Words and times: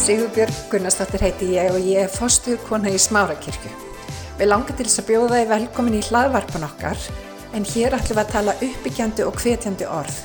Sigurbjörg 0.00 0.54
Gunnarsdóttir 0.72 1.20
heiti 1.20 1.46
ég 1.52 1.74
og 1.74 1.82
ég 1.84 2.06
er 2.06 2.08
fostuð 2.08 2.56
kona 2.64 2.88
í 2.88 2.96
Smárakirkju. 2.96 3.68
Við 4.38 4.48
langar 4.48 4.72
til 4.78 4.86
þess 4.86 5.02
að 5.02 5.10
bjóða 5.10 5.40
þið 5.42 5.50
velkomin 5.50 5.96
í 5.98 6.00
hlaðvarpan 6.06 6.64
okkar 6.64 7.02
en 7.58 7.66
hér 7.68 7.96
ætlum 7.98 8.16
við 8.16 8.22
að 8.22 8.32
tala 8.32 8.54
uppbyggjandi 8.64 9.26
og 9.28 9.36
hvetjandi 9.42 9.90
orð. 9.92 10.22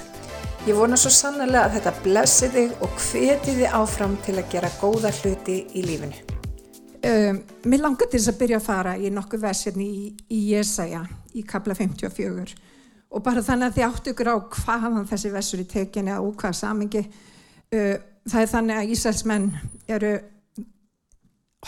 Ég 0.69 0.79
vona 0.79 0.95
svo 0.95 1.11
sannlega 1.11 1.65
að 1.65 1.75
þetta 1.75 1.93
blessi 2.07 2.49
þig 2.55 2.87
og 2.87 2.95
hveti 3.09 3.57
þið 3.59 3.75
áfram 3.81 4.15
til 4.23 4.37
að 4.39 4.49
gera 4.55 4.71
góða 4.79 5.13
hluti 5.19 5.57
í 5.75 5.85
lífinu. 5.89 6.23
Um, 7.03 7.43
mér 7.67 7.83
langar 7.83 8.07
til 8.07 8.21
þess 8.21 8.31
að 8.31 8.41
byrja 8.45 8.63
að 8.63 8.67
fara 8.71 8.95
í 8.95 9.11
nokkuð 9.11 9.45
versirni 9.49 9.91
í, 9.91 10.09
í 10.31 10.41
Jesaja 10.53 11.03
í 11.35 11.43
kabla 11.43 11.75
54 11.75 12.55
og 13.11 13.27
bara 13.27 13.43
þannig 13.43 13.73
að 13.73 13.77
þið 13.81 13.91
áttu 13.91 14.15
ykkur 14.15 14.33
á 14.33 14.37
hvaðan 14.39 15.07
þessi 15.11 15.35
versur 15.35 15.67
í 15.67 15.71
tekinu 15.75 16.15
og 16.23 16.35
hvað 16.39 16.61
samingi 16.63 17.07
uh, 17.11 17.95
það 18.29 18.41
er 18.41 18.51
þannig 18.51 18.79
að 18.79 18.95
Ísælsmenn 18.95 19.51
eru 19.91 20.15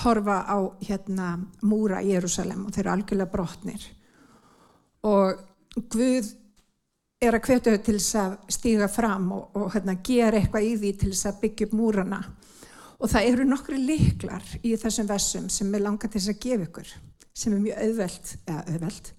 horfa 0.03 0.37
á 0.45 0.57
hérna 0.85 1.29
múra 1.65 2.01
í 2.05 2.11
Jérúsalem 2.13 2.65
og 2.65 2.73
þeir 2.73 2.83
eru 2.85 2.93
algjörlega 2.93 3.33
brotnir. 3.33 3.85
Og 5.07 5.45
Guð 5.93 6.31
er 7.21 7.37
að 7.37 7.47
hvetja 7.47 7.73
þau 7.73 7.83
til 7.85 7.95
þess 7.97 8.17
að 8.21 8.35
stíga 8.53 8.89
fram 8.89 9.31
og, 9.33 9.57
og 9.57 9.71
hérna, 9.73 9.97
gera 10.05 10.37
eitthvað 10.37 10.67
í 10.67 10.73
því 10.81 10.91
til 10.97 11.11
þess 11.13 11.29
að 11.29 11.39
byggja 11.43 11.67
upp 11.67 11.77
múrana. 11.77 12.21
Og 12.97 13.11
það 13.11 13.29
eru 13.31 13.45
nokkru 13.45 13.77
liklar 13.77 14.45
í 14.65 14.73
þessum 14.77 15.09
versum 15.09 15.49
sem 15.53 15.73
er 15.73 15.85
langa 15.85 16.09
til 16.09 16.17
þess 16.19 16.33
að 16.33 16.41
gefa 16.45 16.67
ykkur 16.69 16.93
sem 17.37 17.53
er 17.53 17.61
mjög 17.61 17.81
auðvelt, 17.85 18.31
eða 18.49 18.61
auðvelt. 18.73 19.11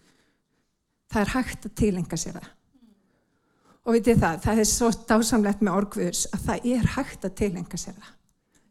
Það 1.09 1.21
er 1.23 1.35
hægt 1.37 1.67
að 1.69 1.77
tilenga 1.79 2.19
sér 2.19 2.41
það 2.41 2.55
og 3.89 3.97
vitið 3.97 4.21
það, 4.21 4.39
það 4.45 4.61
er 4.61 4.69
svo 4.69 4.89
dásamlegt 5.09 5.63
með 5.65 5.77
orgvöðs 5.81 6.27
að 6.37 6.43
það 6.45 6.67
er 6.75 6.89
hægt 6.93 7.23
að 7.25 7.37
tilenga 7.41 7.81
sér 7.81 7.95
það. 7.97 8.15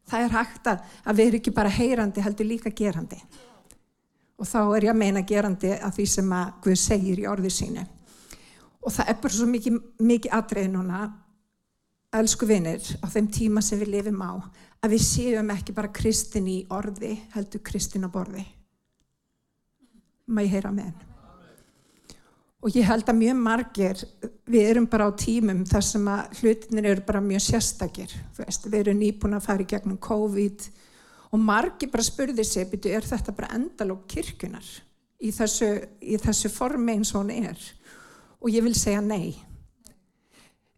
Það 0.07 0.23
er 0.23 0.35
hægt 0.37 0.67
að, 0.71 0.83
að 1.03 1.17
vera 1.19 1.39
ekki 1.39 1.53
bara 1.57 1.73
heyrandi 1.73 2.23
heldur 2.23 2.47
líka 2.47 2.71
gerandi. 2.71 3.17
Og 4.37 4.45
þá 4.45 4.59
er 4.61 4.85
ég 4.85 4.93
að 4.93 4.99
meina 5.01 5.23
gerandi 5.25 5.73
að 5.73 5.95
því 5.97 6.05
sem 6.13 6.35
að 6.37 6.51
Guð 6.63 6.77
segir 6.83 7.23
í 7.23 7.25
orðið 7.27 7.55
sínu. 7.55 7.87
Og 8.85 8.93
það 8.93 9.09
er 9.09 9.17
bara 9.23 9.39
svo 9.39 9.49
mikið, 9.49 9.81
mikið 10.05 10.37
aðreið 10.37 10.69
núna 10.75 11.01
elsku 12.21 12.47
vinnir 12.47 12.85
á 13.01 13.05
þeim 13.11 13.31
tíma 13.33 13.65
sem 13.65 13.81
við 13.81 13.95
lifum 13.97 14.21
á 14.21 14.31
að 14.85 14.93
við 14.93 15.03
séum 15.09 15.49
ekki 15.51 15.75
bara 15.75 15.91
kristin 15.91 16.47
í 16.47 16.61
orði 16.71 17.17
heldur 17.33 17.65
kristin 17.65 18.05
á 18.05 18.09
borði. 18.13 18.45
Maður 20.29 20.53
heyra 20.53 20.75
með 20.77 20.91
henn 20.91 21.16
og 22.63 22.73
ég 22.73 22.87
held 22.89 23.05
að 23.05 23.19
mjög 23.19 23.37
margir 23.43 24.01
við 24.49 24.71
erum 24.71 24.87
bara 24.89 25.09
á 25.09 25.11
tímum 25.13 25.61
þar 25.67 25.85
sem 25.85 26.09
að 26.09 26.41
hlutinir 26.41 26.89
eru 26.93 27.05
bara 27.05 27.21
mjög 27.21 27.45
sérstakir 27.45 28.15
veist, 28.39 28.65
við 28.65 28.79
erum 28.81 28.99
nýbúin 29.03 29.37
að 29.37 29.45
fara 29.45 29.63
í 29.63 29.69
gegnum 29.69 30.01
COVID 30.01 30.67
og 31.31 31.39
margir 31.43 31.91
bara 31.93 32.05
spurði 32.07 32.45
byrju, 32.71 32.91
er 32.95 33.05
þetta 33.05 33.35
bara 33.35 33.53
endalók 33.59 34.07
kirkunar 34.09 34.65
í 35.19 35.33
þessu, 35.33 35.69
í 36.01 36.17
þessu 36.21 36.51
formi 36.53 36.97
eins 36.97 37.13
og 37.13 37.23
hún 37.23 37.33
er? 37.35 37.59
Og 38.41 38.53
ég 38.53 38.65
vil 38.65 38.75
segja 38.77 39.01
nei. 39.01 39.35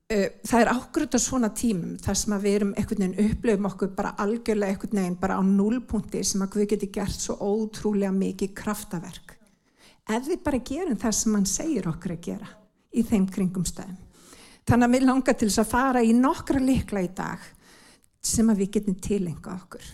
Það 0.09 0.61
er 0.63 0.71
ákveðt 0.73 1.17
á 1.17 1.19
svona 1.21 1.51
tímum 1.53 1.97
þar 2.01 2.17
sem 2.17 2.33
að 2.33 2.45
við 2.45 2.55
erum 2.59 2.71
einhvern 2.73 3.03
veginn 3.03 3.33
upplöfum 3.33 3.67
okkur 3.69 3.91
bara 3.97 4.15
algjörlega 4.23 4.73
einhvern 4.73 5.01
veginn 5.03 5.19
bara 5.21 5.37
á 5.37 5.41
núlpunkti 5.45 6.23
sem 6.25 6.41
að 6.41 6.63
við 6.63 6.71
getum 6.71 6.93
gert 6.95 7.19
svo 7.19 7.35
ótrúlega 7.37 8.15
mikið 8.15 8.55
kraftaverk 8.57 9.35
ef 10.09 10.27
við 10.27 10.43
bara 10.45 10.61
gerum 10.65 10.97
það 10.99 11.15
sem 11.17 11.35
hann 11.37 11.49
segir 11.49 11.89
okkur 11.89 12.15
að 12.15 12.23
gera 12.25 12.49
í 12.89 13.03
þeim 13.05 13.27
kringum 13.29 13.65
stæðum. 13.67 13.97
Þannig 14.69 14.85
að 14.85 14.95
við 14.95 15.05
langar 15.07 15.37
til 15.37 15.49
þess 15.49 15.61
að 15.63 15.71
fara 15.71 16.01
í 16.05 16.11
nokkra 16.13 16.61
likla 16.61 17.01
í 17.01 17.09
dag 17.17 17.45
sem 18.25 18.49
að 18.51 18.63
við 18.63 18.71
getum 18.75 18.97
tilenga 19.01 19.55
okkur. 19.55 19.85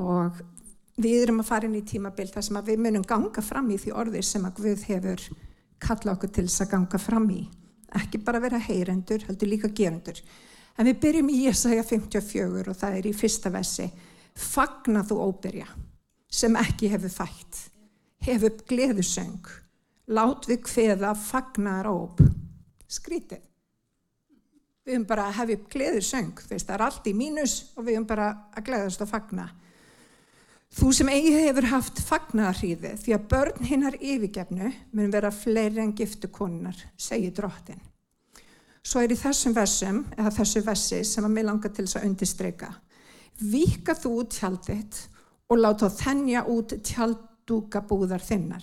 Og 0.00 0.40
við 1.00 1.22
erum 1.22 1.40
að 1.40 1.48
fara 1.48 1.68
inn 1.68 1.78
í 1.78 1.86
tímabild 1.86 2.34
þar 2.34 2.46
sem 2.46 2.58
að 2.60 2.72
við 2.72 2.82
munum 2.84 3.06
ganga 3.08 3.44
fram 3.44 3.70
í 3.72 3.78
því 3.80 3.94
orði 4.02 4.22
sem 4.26 4.44
að 4.44 4.60
Guð 4.60 4.84
hefur 4.90 5.24
kalla 5.80 6.14
okkur 6.16 6.34
til 6.36 6.46
þess 6.48 6.66
að 6.66 6.72
ganga 6.74 7.00
fram 7.00 7.30
í. 7.32 7.40
Ekki 8.00 8.20
bara 8.22 8.42
vera 8.42 8.60
heyrendur, 8.60 9.24
heldur 9.26 9.50
líka 9.50 9.72
gerendur. 9.72 10.20
En 10.78 10.86
við 10.86 11.00
byrjum 11.02 11.32
í 11.32 11.40
Jesaja 11.46 11.84
54 11.86 12.68
og 12.70 12.76
það 12.76 12.98
er 13.00 13.08
í 13.08 13.16
fyrsta 13.16 13.52
vessi. 13.52 13.88
Fagna 14.36 15.02
þú 15.04 15.24
óbyrja 15.24 15.66
sem 16.30 16.54
ekki 16.56 16.92
hefur 16.92 17.12
fætt 17.12 17.69
hef 18.24 18.44
upp 18.50 18.64
gleðusöng, 18.68 19.46
lát 20.12 20.48
við 20.48 20.66
hveða 20.68 21.14
fagnar 21.16 21.88
óp. 21.90 22.20
Skrítið. 22.90 23.46
Við 24.84 24.96
höfum 24.96 25.08
bara 25.08 25.28
að 25.28 25.36
hefa 25.38 25.56
upp 25.56 25.66
gleðusöng, 25.72 26.44
það 26.48 26.74
er 26.74 26.84
allt 26.86 27.06
í 27.06 27.14
mínus 27.14 27.56
og 27.76 27.84
við 27.84 27.98
höfum 27.98 28.08
bara 28.10 28.30
að 28.56 28.66
gleðast 28.70 29.04
og 29.04 29.10
fagna. 29.10 29.50
Þú 30.70 30.92
sem 30.94 31.08
eigi 31.10 31.30
hefur 31.34 31.66
haft 31.66 31.98
fagnarhríði 32.06 32.92
því 33.02 33.14
að 33.16 33.24
börn 33.32 33.64
hinnar 33.66 33.96
yfirgefnu 33.98 34.68
mun 34.94 35.10
vera 35.10 35.32
fleiri 35.34 35.82
en 35.82 35.94
giftukonunar, 35.98 36.76
segir 36.94 37.34
drottin. 37.34 37.80
Svo 38.80 39.02
er 39.02 39.10
í 39.10 39.18
þessum 39.18 39.56
versum, 39.56 40.04
eða 40.14 40.30
þessu 40.38 40.62
versi 40.64 41.00
sem 41.04 41.26
að 41.26 41.34
mig 41.34 41.46
langar 41.48 41.74
til 41.74 41.84
þess 41.84 41.98
að 41.98 42.06
undistreika, 42.06 42.70
vika 43.40 43.96
þú 43.98 44.14
út 44.22 44.36
tjaldið 44.36 45.00
og 45.50 45.58
láta 45.58 45.90
þennja 45.90 46.44
út 46.54 46.76
tjald 46.86 47.18
dúka 47.50 47.82
búðar 47.82 48.22
þinnar. 48.22 48.62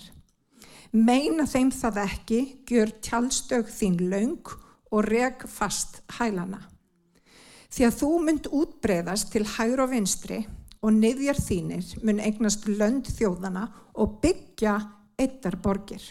Meina 0.95 1.43
þeim 1.49 1.71
það 1.75 1.99
ekki, 2.05 2.39
gjör 2.67 2.93
tjálstög 3.03 3.71
þín 3.71 3.97
laung 4.11 4.53
og 4.91 5.03
reg 5.03 5.43
fast 5.51 5.99
hælana. 6.17 6.61
Því 7.67 7.87
að 7.87 7.97
þú 7.99 8.11
mynd 8.23 8.47
útbreyðast 8.55 9.33
til 9.33 9.43
hægur 9.57 9.83
og 9.83 9.91
vinstri 9.91 10.39
og 10.79 10.93
niðjar 10.95 11.41
þínir 11.41 11.89
mun 12.07 12.21
eignast 12.23 12.69
lönd 12.69 13.09
þjóðana 13.11 13.65
og 13.99 14.21
byggja 14.23 14.77
eittar 15.19 15.57
borgir. 15.59 16.03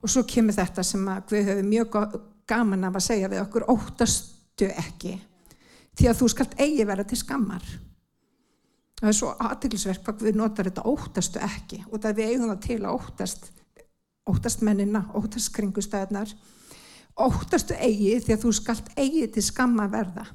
Og 0.00 0.10
svo 0.10 0.24
kemur 0.26 0.56
þetta 0.56 0.82
sem 0.86 1.06
við 1.30 1.52
höfum 1.52 1.70
mjög 1.70 2.18
gaman 2.50 2.88
af 2.88 2.98
að 2.98 3.06
segja 3.06 3.30
við 3.30 3.44
okkur, 3.44 3.68
óttastu 3.70 4.66
ekki, 4.72 5.14
því 5.94 6.10
að 6.10 6.18
þú 6.18 6.30
skalt 6.32 6.58
eigi 6.58 6.88
vera 6.88 7.06
til 7.06 7.20
skammar 7.20 7.66
það 9.00 9.08
er 9.10 9.16
svo 9.16 9.32
aðtilsverk 9.40 10.04
hvað 10.06 10.26
við 10.28 10.38
notar 10.38 10.68
þetta 10.68 10.86
óttastu 10.88 11.42
ekki. 11.44 11.80
Og 11.90 12.02
það 12.02 12.20
við 12.20 12.30
eigum 12.34 12.52
það 12.52 12.62
til 12.66 12.78
að 12.80 12.94
óttast 12.98 13.50
óttast 14.30 14.62
mennina, 14.62 15.06
óttast 15.16 15.50
kringustæðnar 15.56 16.34
óttastu 17.20 17.74
eigi 17.76 18.20
því 18.22 18.36
að 18.36 18.44
þú 18.44 18.52
skalt 18.56 18.92
eigi 19.00 19.26
til 19.34 19.44
skamma 19.44 19.88
verða. 19.90 20.28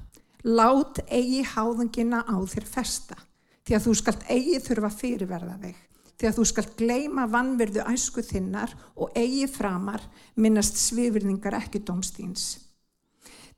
Lát 0.46 1.00
eigi 1.08 1.42
háðungina 1.56 2.26
á 2.28 2.36
þér 2.46 2.68
festa. 2.70 3.18
Því 3.66 3.78
að 3.78 3.88
þú 3.88 3.96
skalt 4.02 4.28
eigi 4.30 4.59
þurfa 4.62 4.92
fyrirverða 4.94 5.56
þig. 5.64 5.80
Því 6.16 6.28
að 6.30 6.38
þú 6.38 6.46
skalt 6.52 6.76
gleima 6.80 7.26
vannverðu 7.32 7.88
æsku 7.92 8.22
þinnar 8.26 8.76
og 8.96 9.16
eigi 9.18 9.47
framar 9.52 10.03
minnast 10.36 10.78
svivirningar 10.80 11.58
ekki 11.58 11.82
domstíns 11.84 12.66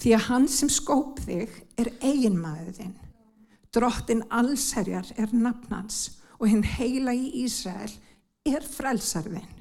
því 0.02 0.14
að 0.18 0.26
hann 0.30 0.48
sem 0.52 0.70
skóp 0.70 1.22
þig 1.26 1.54
er 1.80 1.92
eiginmaður 2.06 2.74
þinn 2.78 2.96
Drottin 3.76 4.24
allsherjar 4.32 5.10
er 5.20 5.34
nafnans 5.36 6.18
og 6.38 6.48
hinn 6.52 6.64
heila 6.78 7.14
í 7.16 7.44
Ísrael 7.44 7.92
er 8.48 8.64
frelsarðin. 8.64 9.54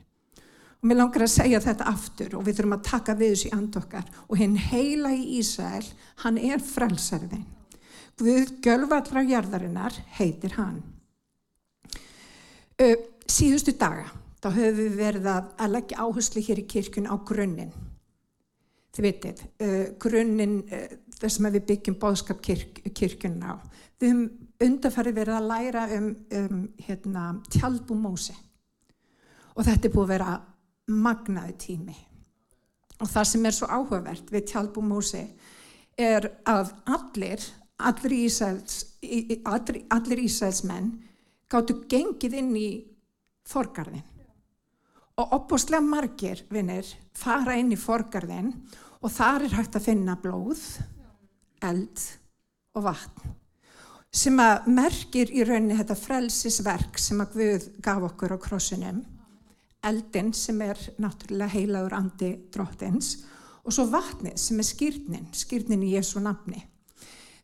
Og 0.76 0.88
mér 0.90 1.00
langar 1.00 1.24
að 1.24 1.32
segja 1.32 1.62
þetta 1.64 1.88
aftur 1.90 2.36
og 2.38 2.44
við 2.46 2.58
þurfum 2.58 2.76
að 2.76 2.84
taka 2.90 3.16
við 3.18 3.32
þessu 3.34 3.48
í 3.48 3.54
andokkar 3.56 4.10
og 4.26 4.38
hinn 4.38 4.56
heila 4.60 5.12
í 5.16 5.40
Ísrael, 5.40 5.86
hann 6.22 6.38
er 6.38 6.62
frelsarðin. 6.62 7.46
Guð 8.16 8.52
Gjölvallra 8.64 9.24
jarðarinnar 9.28 9.96
heitir 10.16 10.54
hann. 10.56 10.78
Ö, 12.80 12.92
síðustu 13.28 13.74
daga, 13.76 14.06
þá 14.40 14.48
höfum 14.52 14.78
við 14.78 14.96
verið 15.00 15.28
að 15.32 15.72
leggja 15.72 16.04
áherslu 16.04 16.44
hér 16.44 16.62
í 16.62 16.66
kirkun 16.70 17.08
á 17.08 17.16
grunninn. 17.28 17.74
Þið 18.96 19.06
vitið, 19.08 19.42
uh, 19.60 19.84
grunninn 21.16 21.22
uh, 21.22 21.22
þess 21.22 21.40
að 21.40 21.52
við 21.56 21.66
byggjum 21.70 21.98
bóðskap 22.00 22.42
kirk, 22.42 22.80
kirkjunna 22.94 23.46
á. 23.52 23.56
Við 24.00 24.12
höfum 24.12 24.46
undarfærið 24.66 25.14
verið 25.14 25.34
að 25.36 25.48
læra 25.50 25.86
um, 25.96 26.16
um 26.32 26.68
hérna, 26.86 27.42
tjálbú 27.50 27.94
Mósi 27.94 28.36
og 29.56 29.64
þetta 29.64 29.88
er 29.88 29.92
búið 29.94 30.04
að 30.04 30.12
vera 30.12 30.40
magnaði 30.86 31.54
tími. 31.58 31.96
Og 33.00 33.08
það 33.08 33.28
sem 33.28 33.46
er 33.46 33.52
svo 33.56 33.66
áhugavert 33.68 34.32
við 34.32 34.46
tjálbú 34.52 34.82
Mósi 34.84 35.22
er 35.96 36.28
að 36.44 36.72
allir, 36.86 37.40
allir 37.78 38.12
Ísælsmenn 40.24 40.92
gáttu 41.48 41.74
gengið 41.88 42.34
inn 42.36 42.56
í 42.56 42.70
forgarðin. 43.46 44.04
Og 45.16 45.32
opbúslega 45.32 45.80
margir 45.80 46.44
vinnir 46.52 46.84
fara 47.16 47.56
inn 47.56 47.72
í 47.72 47.80
forgarðin 47.80 48.52
og 49.00 49.12
þar 49.12 49.46
er 49.46 49.56
hægt 49.56 49.76
að 49.76 49.86
finna 49.88 50.16
blóð, 50.20 50.60
eld 51.64 52.04
og 52.76 52.88
vatn 52.90 53.36
sem 54.16 54.38
að 54.40 54.68
merkir 54.72 55.30
í 55.34 55.44
rauninni 55.44 55.76
þetta 55.76 55.96
frelsisverk 55.98 57.00
sem 57.00 57.20
að 57.20 57.34
Guð 57.36 57.66
gaf 57.84 58.06
okkur 58.08 58.36
á 58.36 58.38
krossinum, 58.40 59.02
eldin 59.84 60.32
sem 60.34 60.60
er 60.64 60.80
náttúrulega 61.02 61.52
heilagur 61.52 61.96
andi 61.98 62.30
drottins 62.52 63.18
og 63.66 63.74
svo 63.74 63.86
vatnið 63.90 64.38
sem 64.40 64.62
er 64.62 64.68
skýrnin, 64.70 65.28
skýrnin 65.36 65.84
í 65.84 65.92
Jésu 65.96 66.22
nafni. 66.22 66.62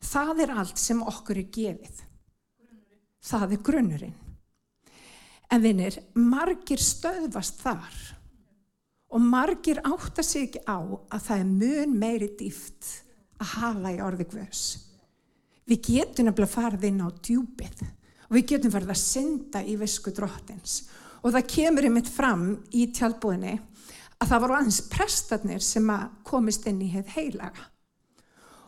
Það 0.02 0.42
er 0.46 0.54
allt 0.62 0.80
sem 0.80 1.02
okkur 1.02 1.42
er 1.42 1.50
gefið. 1.52 2.00
Það 3.22 3.54
er 3.54 3.62
grunnurinn. 3.68 4.18
En 5.52 5.62
vinnir, 5.62 5.98
margir 6.16 6.80
stöðvast 6.80 7.60
þar 7.60 7.98
og 9.12 9.20
margir 9.20 9.82
átta 9.84 10.24
sig 10.24 10.48
ekki 10.48 10.62
á 10.64 10.80
að 10.80 11.24
það 11.26 11.42
er 11.42 11.50
mun 11.50 11.98
meiri 12.00 12.30
dýft 12.38 12.88
að 13.42 13.52
hafa 13.56 13.92
í 13.92 14.00
orði 14.04 14.28
hvers. 14.32 14.62
Við 15.68 15.84
getum 15.88 16.28
nefnilega 16.28 16.52
farið 16.52 16.88
inn 16.88 17.02
á 17.04 17.08
djúpið 17.10 17.84
og 17.84 18.36
við 18.36 18.48
getum 18.54 18.72
farið 18.74 18.94
að 18.94 19.02
synda 19.02 19.62
í 19.62 19.76
visku 19.80 20.12
drottins 20.14 20.80
og 21.22 21.34
það 21.34 21.50
kemur 21.52 21.86
einmitt 21.86 22.10
fram 22.10 22.46
í 22.74 22.88
tjálbúðinni 22.94 23.54
að 24.22 24.30
það 24.30 24.42
voru 24.44 24.56
aðeins 24.58 24.80
prestarnir 24.90 25.62
sem 25.64 25.88
að 25.90 26.10
komist 26.26 26.66
inn 26.70 26.82
í 26.82 26.90
heið 26.92 27.14
heilaga. 27.16 27.68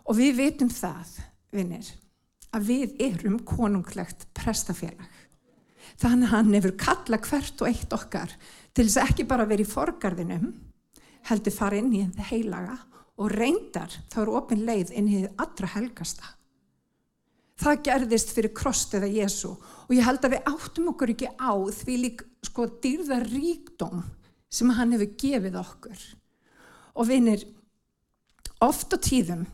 Og 0.05 0.19
við 0.19 0.39
veitum 0.39 0.71
það, 0.71 1.13
vinnir, 1.55 1.91
að 2.55 2.71
við 2.71 2.97
erum 3.03 3.39
konunglegt 3.47 4.27
prestafélag. 4.37 5.11
Þannig 6.01 6.29
að 6.29 6.35
hann 6.35 6.55
hefur 6.57 6.75
kalla 6.81 7.21
hvert 7.23 7.63
og 7.63 7.71
eitt 7.71 7.95
okkar 7.95 8.33
til 8.75 8.87
þess 8.87 8.99
að 8.99 9.11
ekki 9.11 9.27
bara 9.31 9.47
verið 9.47 9.69
í 9.69 9.73
forgarðinum, 9.73 10.49
heldur 11.31 11.55
fara 11.55 11.79
inn 11.79 11.93
í 11.95 12.03
heið 12.03 12.23
heilaga 12.31 12.79
og 13.21 13.31
reyndar 13.31 13.93
þá 14.13 14.19
eru 14.25 14.39
opin 14.41 14.65
leið 14.67 14.93
inn 14.97 15.11
í 15.11 15.19
heið 15.19 15.43
allra 15.45 15.71
helgasta. 15.77 16.33
Það 17.61 17.83
gerðist 17.87 18.33
fyrir 18.35 18.55
krostuða 18.57 19.09
Jésu 19.11 19.53
og 19.55 19.93
ég 19.95 20.07
held 20.07 20.25
að 20.27 20.35
við 20.35 20.49
áttum 20.51 20.91
okkur 20.91 21.13
ekki 21.15 21.31
á 21.39 21.55
því 21.55 21.99
lík 22.03 22.25
sko 22.45 22.67
dýrða 22.83 23.21
ríkdóm 23.23 24.03
sem 24.51 24.73
hann 24.75 24.95
hefur 24.95 25.13
gefið 25.21 25.61
okkur. 25.61 26.01
Og 26.95 27.09
vinir, 27.09 27.45
oft 28.63 28.95
á 28.95 28.99
tíðum, 29.03 29.47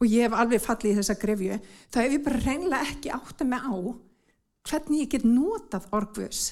og 0.00 0.08
ég 0.08 0.26
hef 0.26 0.34
alveg 0.36 0.64
fallið 0.64 0.92
í 0.92 0.96
þessa 0.98 1.16
grefju, 1.20 1.58
þá 1.92 1.98
hef 2.02 2.16
ég 2.16 2.24
bara 2.24 2.40
reynlega 2.42 2.88
ekki 2.90 3.12
átt 3.14 3.44
að 3.44 3.52
mig 3.52 3.64
á 3.64 3.76
hvernig 4.68 5.04
ég 5.04 5.12
get 5.14 5.24
notað 5.26 5.88
orgvus, 5.96 6.42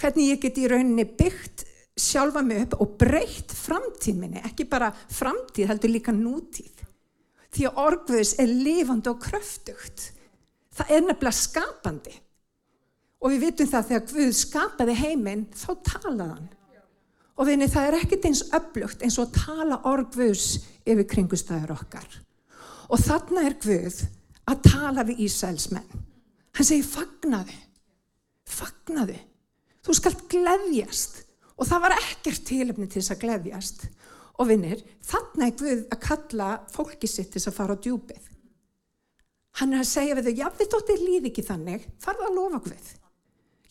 hvernig 0.00 0.32
ég 0.32 0.42
get 0.42 0.60
í 0.60 0.68
rauninni 0.70 1.04
byggt 1.18 1.66
sjálfa 2.00 2.42
mig 2.46 2.64
upp 2.64 2.78
og 2.82 2.94
breytt 3.00 3.52
framtíð 3.54 4.20
minni, 4.20 4.42
ekki 4.44 4.68
bara 4.70 4.90
framtíð 4.92 5.72
heldur 5.72 5.92
líka 5.92 6.14
nútíð. 6.14 6.84
Því 7.54 7.66
að 7.68 7.80
orgvus 7.82 8.34
er 8.38 8.50
lifandi 8.50 9.10
og 9.10 9.20
kröftugt. 9.24 10.10
Það 10.76 10.94
er 10.94 11.04
nefnilega 11.06 11.38
skapandi. 11.38 12.14
Og 13.18 13.32
við 13.32 13.44
vitum 13.48 13.70
það 13.70 13.88
þegar 13.88 14.06
Guð 14.12 14.32
skapaði 14.38 14.96
heiminn, 15.00 15.46
þá 15.56 15.70
talaði 15.86 16.28
hann. 16.36 16.48
Og 17.38 17.46
vinni, 17.46 17.68
það 17.70 17.88
er 17.88 17.96
ekkert 18.00 18.26
eins 18.28 18.42
öflugt 18.54 19.02
eins 19.06 19.18
og 19.22 19.32
tala 19.34 19.80
orgvus 19.86 20.46
yfir 20.86 21.06
kringustæður 21.06 21.76
okkar. 21.76 22.06
Og 22.90 23.00
þarna 23.02 23.46
er 23.46 23.56
Guð 23.62 24.02
að 24.48 24.62
tala 24.66 25.04
við 25.06 25.24
Ísælsmenn. 25.26 26.04
Hann 26.58 26.66
segir, 26.66 26.86
fagnaðu, 26.88 27.54
fagnaðu. 28.48 29.18
Þú 29.86 29.96
skalt 29.96 30.24
gleðjast. 30.30 31.22
Og 31.58 31.66
það 31.66 31.84
var 31.84 31.96
ekkert 31.98 32.44
tilöfni 32.46 32.86
til 32.86 33.02
þess 33.02 33.14
að 33.14 33.22
gleðjast. 33.24 33.84
Og 34.38 34.46
vinnir, 34.52 34.84
er 35.42 35.54
Guð 35.58 35.84
að 35.90 36.00
kalla 36.04 36.48
fólki 36.70 37.10
sitt 37.10 37.32
til 37.32 37.40
þess 37.40 37.50
að 37.50 37.58
fara 37.58 37.74
á 37.74 37.82
djúpið. 37.82 38.28
Hann 39.58 39.74
er 39.74 39.82
að 39.82 39.90
segja 39.90 40.14
við 40.14 40.28
þau, 40.28 40.38
jáfnveld 40.38 40.74
þóttir 40.74 41.02
líði 41.02 41.30
ekki 41.32 41.44
þannig, 41.48 41.86
farða 41.98 42.28
að 42.28 42.36
lofa 42.38 42.60
Guð. 42.68 42.90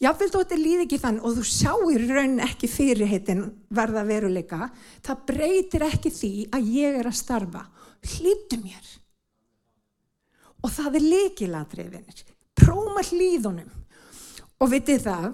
Jáfnveld 0.03 0.35
þóttir 0.35 0.59
líði 0.61 0.83
ekki 0.83 0.99
þannig 1.01 1.23
og 1.25 1.37
þú 1.37 1.43
sjáir 1.47 2.03
raun 2.11 2.35
ekki 2.43 2.67
fyrirheitin 2.69 3.45
verða 3.73 4.03
veruleika, 4.05 4.67
það 5.05 5.23
breytir 5.31 5.85
ekki 5.87 6.11
því 6.13 6.31
að 6.53 6.69
ég 6.75 6.99
er 6.99 7.09
að 7.09 7.17
starfa. 7.17 7.63
Hlýttu 8.03 8.59
mér. 8.61 8.91
Og 10.61 10.73
það 10.73 10.99
er 10.99 11.07
leikilatriðinir. 11.07 12.21
Próma 12.57 13.01
hlýðunum. 13.07 13.71
Og 14.61 14.71
vitið 14.73 15.03
það, 15.07 15.27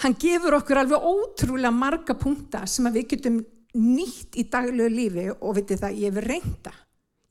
hann 0.00 0.16
gefur 0.18 0.56
okkur 0.58 0.82
alveg 0.82 1.08
ótrúlega 1.12 1.74
marga 1.74 2.16
punkta 2.18 2.64
sem 2.66 2.88
við 2.92 3.10
getum 3.14 3.42
nýtt 3.76 4.38
í 4.40 4.46
daglegu 4.52 4.88
lífi 4.92 5.28
og 5.34 5.58
vitið 5.58 5.84
það, 5.84 6.00
ég 6.00 6.16
hef 6.16 6.26
reynda. 6.26 6.72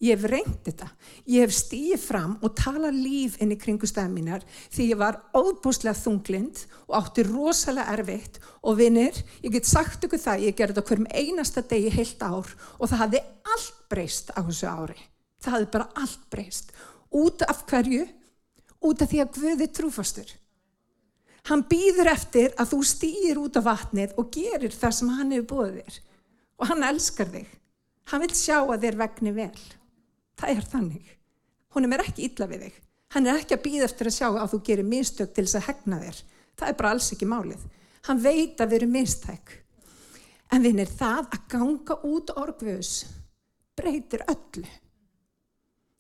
Ég 0.02 0.18
hef 0.18 0.32
reynd 0.32 0.62
þetta. 0.66 0.88
Ég 1.30 1.44
hef 1.46 1.52
stíið 1.54 2.00
fram 2.02 2.32
og 2.42 2.56
talað 2.58 2.98
líf 2.98 3.36
inn 3.42 3.54
í 3.54 3.58
kringustæðum 3.62 4.16
mínar 4.18 4.46
því 4.74 4.88
ég 4.90 4.98
var 4.98 5.20
óbúslega 5.38 5.94
þunglind 6.00 6.64
og 6.88 6.96
átti 6.98 7.26
rosalega 7.28 7.94
erfitt 7.94 8.40
og 8.66 8.80
vinnir, 8.80 9.14
ég 9.46 9.54
get 9.54 9.70
sagt 9.70 10.08
ykkur 10.08 10.22
það, 10.24 10.48
ég 10.48 10.58
gerði 10.58 10.80
þetta 10.80 10.88
hverjum 10.90 11.12
einasta 11.14 11.62
degi 11.70 11.94
heilt 11.94 12.26
ár 12.26 12.50
og 12.80 12.90
það 12.90 13.04
hafði 13.04 13.22
allt 13.54 13.86
breyst 13.94 14.34
á 14.34 14.40
þessu 14.42 14.72
ári. 14.74 14.98
Það 15.42 15.56
hafði 15.58 15.72
bara 15.78 15.90
allt 16.02 16.26
breyst. 16.34 16.74
Út 17.22 17.46
af 17.46 17.62
hverju? 17.70 18.08
Út 18.82 19.06
af 19.06 19.14
því 19.14 19.22
að 19.22 19.38
Guði 19.38 19.70
trúfastur. 19.70 20.34
Hann 21.50 21.64
býður 21.70 22.12
eftir 22.12 22.54
að 22.60 22.74
þú 22.74 22.80
stýr 22.86 23.40
út 23.42 23.58
af 23.58 23.66
vatnið 23.66 24.14
og 24.22 24.30
gerir 24.34 24.76
það 24.76 24.94
sem 24.98 25.10
hann 25.16 25.34
hefur 25.34 25.48
búið 25.50 25.80
þér. 25.80 25.98
Og 26.62 26.70
hann 26.70 26.86
elskar 26.86 27.32
þig. 27.34 27.48
Hann 28.12 28.22
vil 28.26 28.36
sjá 28.38 28.58
að 28.62 28.86
þér 28.86 29.00
vegni 29.00 29.34
vel. 29.34 29.64
Það 30.38 30.54
er 30.54 30.68
þannig. 30.74 31.14
Húnum 31.74 31.96
er 31.96 32.04
ekki 32.06 32.28
illa 32.28 32.48
við 32.52 32.68
þig. 32.68 32.78
Hann 33.12 33.28
er 33.28 33.40
ekki 33.42 33.58
að 33.58 33.64
býða 33.66 33.88
eftir 33.88 34.10
að 34.10 34.18
sjá 34.18 34.28
að 34.30 34.52
þú 34.54 34.60
gerir 34.68 34.88
mistök 34.88 35.34
til 35.34 35.46
þess 35.48 35.60
að 35.60 35.68
hegna 35.70 36.00
þér. 36.04 36.22
Það 36.60 36.70
er 36.70 36.78
bara 36.80 36.92
alls 36.96 37.10
ekki 37.16 37.28
málið. 37.32 37.66
Hann 38.08 38.22
veit 38.22 38.62
að 38.62 38.72
við 38.72 38.78
erum 38.80 38.94
mistæk. 38.96 39.56
En 40.52 40.64
við 40.66 40.84
er 40.84 40.94
það 41.00 41.26
að 41.26 41.42
ganga 41.52 41.98
út 42.08 42.32
orgvöðs 42.38 42.94
breytir 43.80 44.24
öllu. 44.30 44.68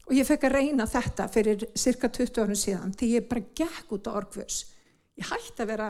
Og 0.10 0.16
ég 0.18 0.28
fekk 0.28 0.48
að 0.48 0.56
reyna 0.58 0.88
þetta 0.90 1.28
fyrir 1.32 1.66
cirka 1.78 2.10
20 2.12 2.42
árum 2.44 2.60
síðan 2.60 2.96
því 3.00 3.12
ég 3.16 3.28
bara 3.30 3.46
gekk 3.56 3.94
út 3.96 4.10
orgvöðs. 4.12 4.66
Ég 5.20 5.28
hætti 5.28 5.64
að 5.64 5.72
vera, 5.74 5.90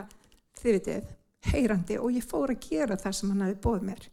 þið 0.58 0.76
vitið, 0.78 1.12
heyrandi 1.52 1.98
og 1.98 2.16
ég 2.16 2.26
fór 2.26 2.52
að 2.54 2.66
gera 2.66 2.98
það 3.00 3.16
sem 3.18 3.32
hann 3.32 3.44
hafi 3.46 3.58
bóð 3.62 3.86
mér. 3.86 4.04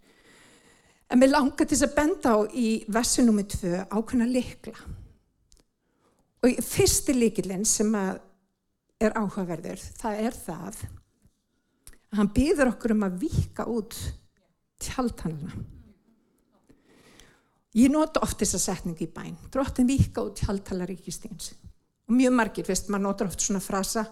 En 1.10 1.22
mér 1.22 1.34
langar 1.34 1.66
til 1.70 1.80
að 1.82 1.96
benda 1.98 2.36
á 2.38 2.40
í 2.54 2.68
versu 2.94 3.26
nummið 3.26 3.52
tvö 3.56 3.82
ákveðna 3.90 4.28
likla. 4.30 4.76
Og 6.46 6.62
fyrsti 6.64 7.16
likilinn 7.18 7.66
sem 7.68 7.90
er 8.00 9.16
áhugaverður, 9.18 9.82
það 10.00 10.22
er 10.28 10.38
það 10.38 10.84
að 12.10 12.18
hann 12.20 12.32
býður 12.34 12.72
okkur 12.74 12.95
um 12.95 13.06
að 13.06 13.18
vika 13.26 13.66
út 13.69 13.98
tjaldhanna. 14.81 15.52
Ég 17.78 17.92
nota 17.94 18.24
oft 18.26 18.40
þessa 18.42 18.60
setningu 18.62 19.06
í 19.06 19.12
bæn, 19.14 19.36
drottin 19.54 19.90
vika 19.90 20.24
út 20.26 20.40
tjaldhalaríkistíns. 20.42 21.52
Og 22.10 22.16
mjög 22.18 22.33
margir, 22.33 22.66
veist, 22.66 22.90
maður 22.90 23.06
notar 23.06 23.30
oft 23.30 23.44
svona 23.45 23.62
frasa, 23.62 24.07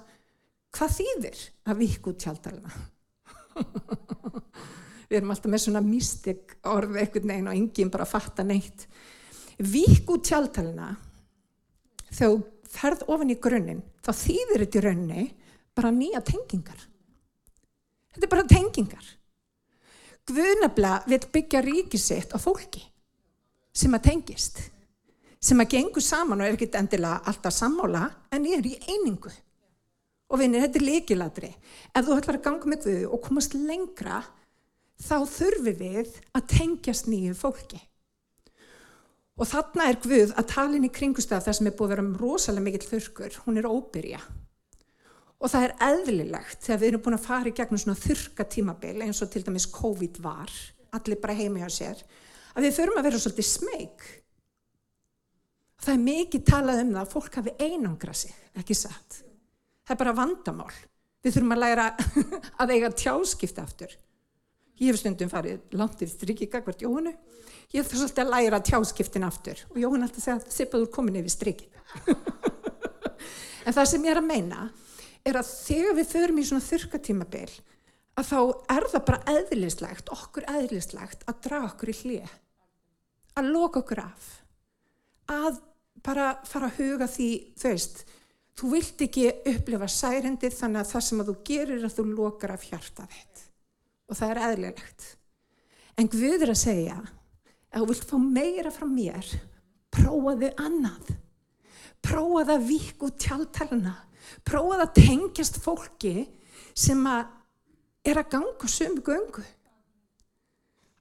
hvað 0.76 0.96
þýðir 1.00 1.42
að 1.68 1.82
vika 1.84 2.12
út 2.12 2.24
tjaldhalana? 2.24 2.72
við 5.08 5.20
erum 5.22 5.32
alltaf 5.32 5.52
með 5.52 5.64
svona 5.64 5.84
mystik 5.84 6.58
orð 6.68 6.98
eitthvað 7.00 7.30
neina 7.32 7.52
og 7.54 7.58
enginn 7.60 7.92
bara 7.94 8.08
fatta 8.08 8.44
neitt. 8.46 8.88
Vík 9.58 10.10
út 10.12 10.26
tjáltalina 10.28 10.92
þegar 12.12 12.34
þú 12.34 12.72
ferð 12.78 13.06
ofan 13.14 13.32
í 13.34 13.38
grunninn 13.42 13.84
þá 14.06 14.12
þýðir 14.20 14.64
þetta 14.66 14.80
í 14.80 14.84
raunni 14.86 15.26
bara 15.78 15.94
nýja 15.96 16.22
tengingar. 16.28 16.82
Þetta 18.14 18.28
er 18.28 18.34
bara 18.34 18.50
tengingar. 18.50 19.08
Guðnabla 20.28 20.94
vil 21.08 21.22
byggja 21.32 21.64
ríkið 21.64 22.04
sitt 22.04 22.36
á 22.36 22.38
fólki 22.42 22.84
sem 23.78 23.94
að 23.96 24.10
tengist 24.10 24.60
sem 25.48 25.60
að 25.62 25.76
gengur 25.78 26.04
saman 26.04 26.42
og 26.42 26.50
er 26.50 26.56
ekkit 26.58 26.76
endilega 26.76 27.22
alltaf 27.30 27.54
sammála 27.56 28.02
en 28.34 28.48
er 28.50 28.66
í 28.66 28.74
einingu 28.90 29.32
og 30.28 30.42
vinir, 30.42 30.64
þetta 30.66 30.80
er 30.82 30.88
líkiladri 30.88 31.52
ef 31.96 32.08
þú 32.08 32.18
ætlar 32.18 32.40
að 32.40 32.48
ganga 32.48 32.72
með 32.72 32.88
Guðu 32.88 33.12
og 33.16 33.22
komast 33.24 33.56
lengra 33.56 34.24
þá 34.98 35.18
þurfum 35.30 35.78
við 35.80 36.18
að 36.36 36.50
tengjast 36.54 37.08
nýju 37.12 37.36
fólki. 37.38 37.80
Og 39.38 39.46
þarna 39.46 39.92
er 39.92 40.00
Guð 40.02 40.34
að 40.34 40.50
talin 40.50 40.88
í 40.88 40.92
kringustaf 40.94 41.46
þar 41.46 41.58
sem 41.60 41.70
er 41.70 41.76
búið 41.78 41.92
að 41.92 41.94
vera 41.94 42.06
um 42.08 42.16
rosalega 42.18 42.66
mikill 42.66 42.90
þurkur, 42.90 43.40
hún 43.46 43.62
er 43.62 43.70
óbyrja. 43.70 44.22
Og 45.38 45.52
það 45.54 45.68
er 45.68 45.76
eðlilegt 45.86 46.64
þegar 46.66 46.80
við 46.82 46.90
erum 46.90 47.04
búin 47.06 47.18
að 47.20 47.28
fara 47.28 47.52
í 47.52 47.54
gegnum 47.60 47.82
svona 47.84 48.00
þurka 48.02 48.48
tímabil 48.50 48.96
eins 49.06 49.22
og 49.22 49.30
til 49.30 49.44
dæmis 49.46 49.70
COVID 49.70 50.18
var, 50.26 50.54
allir 50.98 51.22
bara 51.22 51.38
heimi 51.38 51.62
á 51.62 51.70
sér, 51.70 52.02
að 52.58 52.66
við 52.66 52.80
förum 52.80 52.98
að 52.98 53.08
vera 53.12 53.22
svolítið 53.22 53.50
smeg. 53.52 54.08
Það 55.86 55.94
er 55.94 56.04
mikið 56.08 56.46
talað 56.50 56.82
um 56.82 56.94
það 56.96 57.04
að 57.04 57.14
fólk 57.14 57.38
hafi 57.38 57.56
einangra 57.62 58.18
sig, 58.18 58.34
ekki 58.58 58.80
satt. 58.82 59.22
Það 59.88 59.96
er 59.96 60.02
bara 60.02 60.18
vandamál. 60.18 60.74
Við 61.24 61.38
þurfum 61.38 61.56
að 61.56 61.64
læra 61.64 61.88
að 62.62 62.74
eiga 62.76 62.92
tjáskipta 62.92 63.64
aftur. 63.64 63.94
Ég 64.78 64.92
hef 64.92 65.00
stundum 65.00 65.32
farið 65.32 65.78
langt 65.80 66.02
yfir 66.04 66.14
strikki 66.14 66.50
gagvart 66.52 66.84
Jóhannu. 66.84 67.16
Ég 67.74 67.88
þarf 67.88 68.04
svolítið 68.04 68.24
að 68.24 68.34
læra 68.36 68.60
tjáskiptin 68.64 69.26
aftur 69.28 69.64
og 69.72 69.80
Jóhann 69.82 70.06
alltaf 70.06 70.24
segja 70.24 70.38
að 70.38 70.52
sippaður 70.54 70.92
komin 70.94 71.18
yfir 71.20 71.34
strikki. 71.34 71.72
en 73.66 73.76
það 73.76 73.90
sem 73.92 74.06
ég 74.06 74.14
er 74.14 74.22
að 74.22 74.30
meina 74.30 74.68
er 75.28 75.40
að 75.40 75.50
þegar 75.52 75.98
við 75.98 76.12
förum 76.12 76.40
í 76.40 76.46
svona 76.48 76.68
þurkatímabil 76.68 77.50
að 78.18 78.30
þá 78.30 78.40
er 78.74 78.88
það 78.92 79.06
bara 79.10 79.34
eðlislegt, 79.34 80.12
okkur 80.14 80.48
eðlislegt 80.52 81.26
að 81.30 81.42
draga 81.48 81.72
okkur 81.72 81.92
í 81.92 81.98
hlið, 82.02 82.36
að 83.38 83.50
loka 83.54 83.82
okkur 83.84 84.02
af, 84.02 84.30
að 85.30 85.60
bara 86.06 86.30
fara 86.48 86.70
að 86.72 86.80
huga 86.82 87.10
því, 87.12 87.30
þú 87.60 87.74
veist, 87.74 88.06
þú 88.58 88.72
vilt 88.74 89.04
ekki 89.06 89.28
upplifa 89.54 89.90
særendið 89.92 90.56
þannig 90.58 90.82
að 90.82 90.92
það 90.94 91.06
sem 91.08 91.22
að 91.22 91.30
þú 91.30 91.36
gerir 91.50 91.76
er 91.78 91.86
að 91.88 91.98
þú 91.98 92.06
lokar 92.14 92.54
af 92.56 92.66
hjartað 92.66 93.14
þitt 93.14 93.44
og 94.08 94.16
það 94.18 94.32
er 94.32 94.42
eðlilegt. 94.48 95.06
En 95.98 96.10
Guð 96.14 96.44
er 96.46 96.54
að 96.54 96.60
segja 96.62 96.98
að 96.98 97.82
þú 97.82 97.88
vilt 97.92 98.06
fá 98.08 98.18
meira 98.22 98.72
frá 98.74 98.86
mér, 98.90 99.32
prófaðu 99.94 100.52
annað. 100.64 101.14
Prófaðu 102.06 102.54
að 102.56 102.68
vík 102.70 103.04
út 103.04 103.18
tjáltalina. 103.20 103.96
Prófaðu 104.48 104.86
að 104.86 104.96
tengjast 105.02 105.60
fólki 105.64 106.16
sem 106.78 107.02
að 107.10 107.34
er 108.08 108.22
að 108.22 108.32
ganga 108.38 108.70
sömu 108.72 109.04
göngu. 109.04 109.44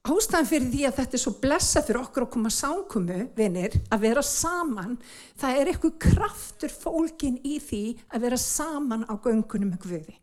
Ástæðan 0.07 0.47
fyrir 0.47 0.67
því 0.71 0.83
að 0.87 0.93
þetta 1.01 1.17
er 1.17 1.21
svo 1.21 1.31
blessa 1.41 1.81
fyrir 1.83 1.99
okkur 1.99 2.25
að 2.27 2.29
koma 2.37 2.51
sánkumu, 2.53 3.17
vinir, 3.35 3.73
að 3.91 4.05
vera 4.05 4.23
saman, 4.23 4.93
það 5.35 5.59
er 5.59 5.71
eitthvað 5.71 5.97
kraftur 6.05 6.71
fólkin 6.71 7.35
í 7.43 7.57
því 7.59 7.81
að 8.15 8.23
vera 8.27 8.39
saman 8.39 9.03
á 9.03 9.13
göngunum 9.19 9.73
með 9.73 9.81
Guði. 9.83 10.15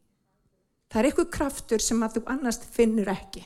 Það 0.89 1.01
er 1.03 1.11
eitthvað 1.11 1.31
kraftur 1.37 1.85
sem 1.85 2.03
að 2.07 2.17
þú 2.17 2.25
annars 2.33 2.61
finnur 2.73 3.13
ekki. 3.13 3.45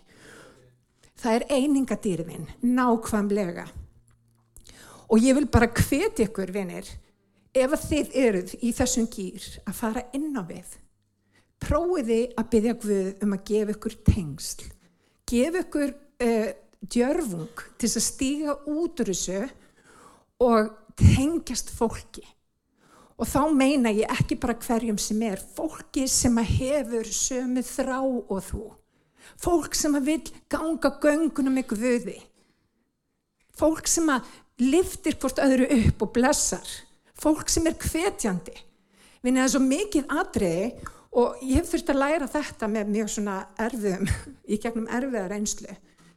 Það 1.18 1.35
er 1.35 1.47
einingadýrðin, 1.59 2.49
nákvæmlega. 2.62 3.66
Og 5.11 5.25
ég 5.25 5.35
vil 5.40 5.49
bara 5.50 5.73
hveti 5.75 6.28
ykkur, 6.28 6.52
vinir, 6.54 6.87
ef 7.57 7.78
þið 7.88 8.18
eruð 8.28 8.59
í 8.62 8.75
þessum 8.76 9.09
gýr 9.11 9.47
að 9.64 9.78
fara 9.80 10.07
inn 10.14 10.37
á 10.38 10.47
við, 10.47 10.76
prófiði 11.59 12.26
að 12.38 12.52
byggja 12.52 12.83
Guð 12.85 13.25
um 13.25 13.33
að 13.35 13.49
gefa 13.49 13.75
ykkur 13.75 14.04
tengsl, 14.07 14.68
gefa 15.26 15.64
ykkur 15.64 15.97
uh, 16.25 16.51
djörfung 16.81 17.63
til 17.79 17.91
að 17.91 18.05
stíga 18.07 18.57
út 18.71 19.01
úr 19.03 19.13
þessu 19.13 19.45
og 20.45 20.75
tengjast 20.99 21.73
fólki. 21.75 22.25
Og 23.19 23.27
þá 23.27 23.41
meina 23.51 23.91
ég 23.91 24.11
ekki 24.15 24.39
bara 24.39 24.55
hverjum 24.63 24.99
sem 25.03 25.23
er, 25.27 25.41
fólki 25.43 26.07
sem 26.11 26.37
að 26.39 26.53
hefur 26.61 27.09
sömu 27.11 27.65
þrá 27.67 27.99
og 28.05 28.43
þú. 28.47 28.67
Fólk 29.39 29.75
sem 29.77 29.97
að 29.99 30.13
vil 30.13 30.21
ganga 30.51 30.93
göngunum 31.03 31.59
ykkur 31.63 31.81
vöði. 31.83 32.17
Fólk 33.59 33.91
sem 33.91 34.07
að 34.11 34.29
liftir 34.63 35.19
hvort 35.19 35.41
öðru 35.43 35.67
upp 35.75 36.07
og 36.07 36.13
blessar. 36.15 36.71
Fólk 37.19 37.51
sem 37.51 37.67
er 37.67 37.77
hvetjandi. 37.79 38.55
Vinni 39.23 39.43
það 39.43 39.49
er 39.49 39.53
svo 39.55 39.65
mikið 39.65 40.15
atriði 40.15 40.69
og 41.19 41.43
ég 41.43 41.59
hef 41.59 41.73
þurft 41.73 41.91
að 41.91 42.01
læra 42.05 42.31
þetta 42.31 42.71
með 42.71 42.93
mjög 42.95 43.13
svona 43.17 43.37
erfiðum, 43.59 44.11
í 44.53 44.61
gegnum 44.63 44.91
erfiða 44.95 45.27
reynslu. 45.33 45.75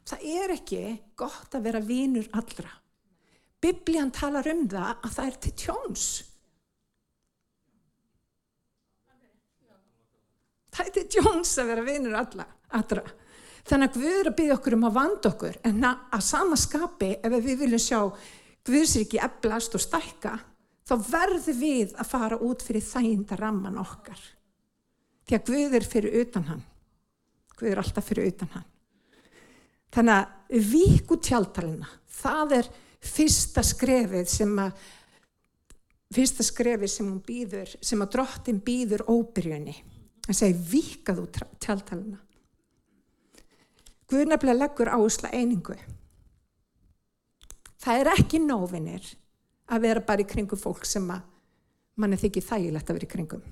Það 0.08 0.26
er 0.42 0.54
ekki 0.56 0.82
gott 1.20 1.56
að 1.56 1.66
vera 1.68 1.82
vínur 1.86 2.28
allra. 2.38 2.72
Biblían 3.62 4.12
talar 4.14 4.48
um 4.50 4.66
það 4.70 4.92
að 4.92 5.16
það 5.16 5.28
er 5.28 5.40
til 5.46 5.54
tjóns. 5.64 6.06
Það 10.72 10.88
er 10.88 10.94
til 10.96 11.08
tjóns 11.16 11.52
að 11.62 11.74
vera 11.74 11.86
vínur 11.86 12.18
allra. 12.18 12.48
allra. 12.74 13.04
Þannig 13.68 13.90
að 13.90 13.98
Guður 14.02 14.30
að 14.32 14.38
byggja 14.40 14.56
okkur 14.58 14.76
um 14.78 14.86
að 14.88 14.96
vanda 14.98 15.30
okkur 15.30 15.58
en 15.70 15.84
að 15.86 16.24
sama 16.26 16.58
skapi 16.58 17.12
ef 17.22 17.36
við 17.46 17.60
viljum 17.60 17.84
sjá 17.84 18.00
Guðsriki 18.66 19.20
eblast 19.22 19.76
og 19.78 19.84
stækka 19.84 20.36
þá 20.88 20.96
verður 21.06 21.58
við 21.60 21.94
að 21.98 22.10
fara 22.10 22.40
út 22.42 22.66
fyrir 22.66 22.84
þæginda 22.86 23.38
ramman 23.38 23.80
okkar. 23.82 24.20
Því 25.28 25.38
að 25.38 25.48
Guð 25.52 25.78
er 25.78 25.88
fyrir 25.88 26.20
utan 26.24 26.50
hann. 26.50 26.64
Guð 27.58 27.72
er 27.72 27.82
alltaf 27.84 28.10
fyrir 28.10 28.32
utan 28.34 28.52
hann. 28.56 28.71
Þannig 29.92 30.16
að 30.16 30.66
víku 30.72 31.18
tjáltalina, 31.20 31.88
það 32.22 32.58
er 32.62 32.68
fyrsta 33.04 33.64
skrefið 33.66 34.28
sem 34.32 34.52
að, 34.62 34.76
fyrsta 36.16 36.46
skrefið 36.48 36.92
sem 36.94 37.08
hún 37.10 37.22
býður, 37.26 37.74
sem 37.84 38.04
að 38.04 38.14
drottin 38.16 38.62
býður 38.64 39.04
óbyrjunni. 39.12 39.76
Það 40.28 40.38
segi 40.38 40.60
víkaðu 40.72 41.26
tjáltalina. 41.64 42.20
Guð 44.12 44.28
nefnilega 44.28 44.60
leggur 44.60 44.92
áhersla 44.92 45.32
einingu. 45.36 45.76
Það 47.82 48.04
er 48.04 48.12
ekki 48.14 48.40
nóvinir 48.44 49.08
að 49.72 49.88
vera 49.88 50.04
bara 50.06 50.24
í 50.24 50.28
kringum 50.30 50.60
fólk 50.60 50.86
sem 50.88 51.08
að 51.12 51.26
mann 52.00 52.14
er 52.16 52.22
þykir 52.22 52.48
þægilegt 52.48 52.92
að 52.92 53.00
vera 53.00 53.08
í 53.08 53.12
kringum. 53.12 53.44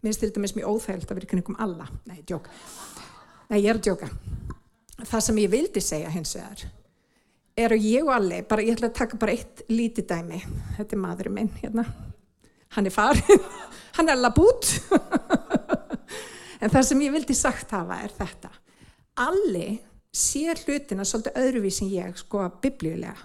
Mér 0.00 0.06
finnst 0.08 0.22
þetta 0.24 0.44
mjög 0.44 0.70
óþægilegt 0.70 1.10
að 1.10 1.18
vera 1.18 1.28
í 1.28 1.32
kringum 1.34 1.58
alla. 1.60 1.88
Nei, 2.08 2.20
djók. 2.28 2.48
Nei, 3.50 3.58
ég 3.58 3.72
er 3.72 3.80
að 3.80 3.88
djóka 3.88 4.08
það 5.08 5.24
sem 5.26 5.40
ég 5.42 5.50
vildi 5.52 5.82
segja 5.84 6.12
hins 6.12 6.34
vegar 6.36 6.66
er 7.60 7.74
að 7.74 7.86
ég 7.90 8.06
og 8.06 8.14
Alli, 8.14 8.40
bara, 8.48 8.64
ég 8.64 8.76
ætla 8.76 8.90
að 8.90 8.98
taka 9.00 9.18
bara 9.20 9.34
eitt 9.34 9.64
lítið 9.70 10.06
dæmi, 10.10 10.40
þetta 10.78 10.96
er 10.96 11.02
maðurinn 11.02 11.36
minn 11.36 11.50
hérna, 11.60 11.84
hann 12.76 12.88
er 12.88 12.94
farið 12.94 13.48
hann 13.98 14.12
er 14.12 14.20
labút 14.20 14.70
en 16.62 16.72
það 16.72 16.86
sem 16.88 17.04
ég 17.04 17.14
vildi 17.16 17.36
sagt 17.36 17.74
hafa 17.74 18.00
er 18.04 18.14
þetta. 18.16 18.52
Alli 19.20 19.80
sér 20.14 20.58
hlutina 20.64 21.04
svolítið 21.06 21.36
öðruvísin 21.42 21.90
ég 21.92 22.16
sko 22.18 22.46
biblíulega. 22.62 23.16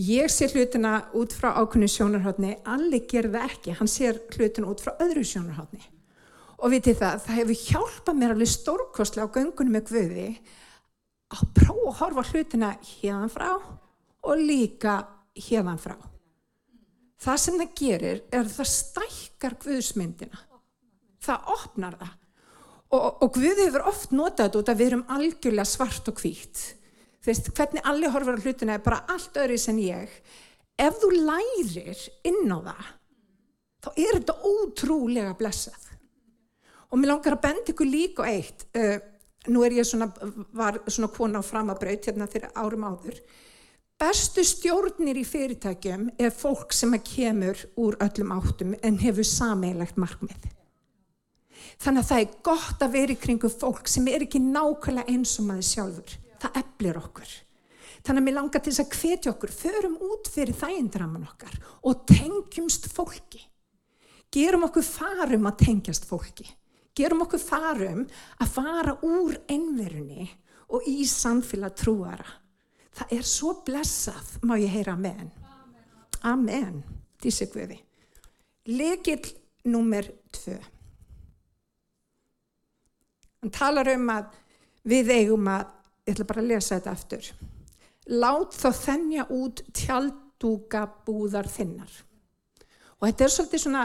Ég 0.00 0.30
sér 0.30 0.52
hlutina 0.54 0.96
út 1.18 1.32
frá 1.34 1.50
ákunni 1.58 1.88
sjónarhóttni 1.90 2.54
Alli 2.70 3.02
gerði 3.10 3.40
ekki, 3.42 3.74
hann 3.78 3.90
sér 3.90 4.20
hlutina 4.36 4.70
út 4.70 4.82
frá 4.82 4.94
öðru 5.02 5.24
sjónarhóttni 5.26 5.82
og 6.60 6.72
vitið 6.74 6.98
það, 7.00 7.20
það 7.24 7.38
hefur 7.40 7.60
hjálpað 7.64 8.18
mér 8.20 8.34
alveg 8.34 8.50
stórkostlega 8.52 9.28
á 9.28 9.34
göngunum 9.36 9.76
með 9.76 9.86
Guði 9.90 10.26
að 11.30 11.42
prófa 11.56 11.90
að 11.90 11.98
horfa 12.00 12.24
hlutina 12.30 12.70
hérðan 12.84 13.32
frá 13.32 13.50
og 13.50 14.42
líka 14.42 14.96
hérðan 15.38 15.80
frá. 15.80 15.96
Það 17.20 17.42
sem 17.42 17.58
það 17.60 17.74
gerir 17.80 18.22
er 18.30 18.42
að 18.42 18.54
það 18.56 18.70
stækkar 18.72 19.56
Guðsmyndina. 19.64 20.42
Það 21.20 21.50
opnar 21.54 21.96
það. 22.00 22.14
Og, 22.90 23.02
og 23.22 23.32
Guði 23.36 23.66
hefur 23.66 23.88
oft 23.90 24.14
notað 24.16 24.60
út 24.60 24.70
að 24.72 24.80
við 24.80 24.90
erum 24.90 25.08
algjörlega 25.16 25.68
svart 25.68 26.08
og 26.10 26.22
hvít. 26.22 26.62
Þú 27.20 27.28
veist, 27.28 27.50
hvernig 27.56 27.84
allir 27.86 28.14
horfur 28.14 28.40
á 28.40 28.44
hlutina 28.44 28.76
er 28.76 28.84
bara 28.84 29.04
allt 29.12 29.36
öðru 29.38 29.58
sem 29.60 29.78
ég. 29.84 30.10
Ef 30.80 30.96
þú 31.02 31.12
lærir 31.12 32.00
inn 32.26 32.48
á 32.48 32.58
það, 32.70 32.90
þá 33.84 33.90
er 33.94 34.16
þetta 34.16 34.36
ótrúlega 34.48 35.36
blessað 35.36 35.89
og 36.90 36.98
mér 36.98 37.14
langar 37.14 37.36
að 37.36 37.44
benda 37.46 37.72
ykkur 37.72 37.88
líka 37.88 38.26
eitt 38.28 38.66
uh, 38.74 38.98
nú 39.48 39.62
er 39.64 39.78
ég 39.78 39.88
svona, 39.88 40.10
var 40.52 40.80
svona 40.90 41.08
kona 41.14 41.40
á 41.40 41.44
framabraut 41.44 42.08
hérna 42.10 42.28
fyrir 42.28 42.52
árum 42.58 42.84
áður. 42.84 43.20
Bestu 44.00 44.44
stjórnir 44.44 45.18
í 45.20 45.26
fyrirtækjum 45.28 46.08
er 46.20 46.32
fólk 46.32 46.72
sem 46.76 46.92
kemur 47.04 47.58
úr 47.80 47.98
öllum 48.00 48.32
áttum 48.36 48.74
en 48.82 48.96
hefur 49.00 49.26
sameilagt 49.28 50.00
markmið. 50.00 50.48
Þannig 51.80 52.02
að 52.02 52.08
það 52.08 52.22
er 52.22 52.34
gott 52.44 52.82
að 52.84 52.96
vera 52.96 53.14
í 53.14 53.20
kringu 53.20 53.48
fólk 53.52 53.88
sem 53.88 54.08
er 54.08 54.24
ekki 54.24 54.40
nákvæmlega 54.42 55.12
eins 55.12 55.36
og 55.40 55.48
maður 55.48 55.68
sjálfur. 55.68 56.16
Það 56.40 56.58
eflir 56.62 57.00
okkur. 57.00 57.34
Þannig 58.00 58.20
að 58.20 58.26
mér 58.26 58.36
langar 58.36 58.64
til 58.64 58.72
þess 58.72 58.84
að 58.84 58.96
hvetja 58.96 59.32
okkur 59.34 59.52
förum 59.52 59.96
út 60.08 60.30
fyrir 60.32 60.56
þægindraman 60.56 61.28
okkar 61.28 61.58
og 61.84 62.04
tengjumst 62.08 62.88
fólki. 62.92 63.42
Gerum 64.32 64.64
okkur 64.68 64.84
farum 64.86 65.48
að 65.50 65.60
tengjast 65.66 66.08
fólki 66.08 66.48
gerum 66.96 67.24
okkur 67.24 67.42
farum 67.42 68.06
að 68.40 68.54
fara 68.54 68.96
úr 69.06 69.36
einverunni 69.50 70.28
og 70.70 70.86
í 70.88 71.04
samfélag 71.08 71.76
trúara. 71.78 72.26
Það 72.94 73.14
er 73.16 73.26
svo 73.26 73.54
blessað, 73.66 74.34
má 74.44 74.56
ég 74.60 74.72
heyra 74.72 74.96
amen. 74.98 75.30
Amen, 76.26 76.82
dísi 77.22 77.46
Guði. 77.48 77.78
Legill 78.68 79.30
nummer 79.70 80.04
tvö. 80.34 80.58
Hann 83.40 83.52
talar 83.56 83.88
um 83.94 84.10
að 84.12 84.34
við 84.90 85.12
eigum 85.14 85.48
að, 85.48 85.70
ég 86.04 86.14
ætla 86.14 86.26
bara 86.28 86.42
að 86.42 86.50
lesa 86.50 86.76
þetta 86.76 86.92
aftur, 86.92 87.30
lát 88.10 88.56
þá 88.56 88.68
þennja 88.76 89.26
út 89.32 89.62
tjaldúka 89.76 90.84
búðar 91.06 91.48
þinnar. 91.48 91.92
Og 93.00 93.06
þetta 93.08 93.24
er 93.24 93.32
svolítið 93.32 93.64
svona 93.64 93.84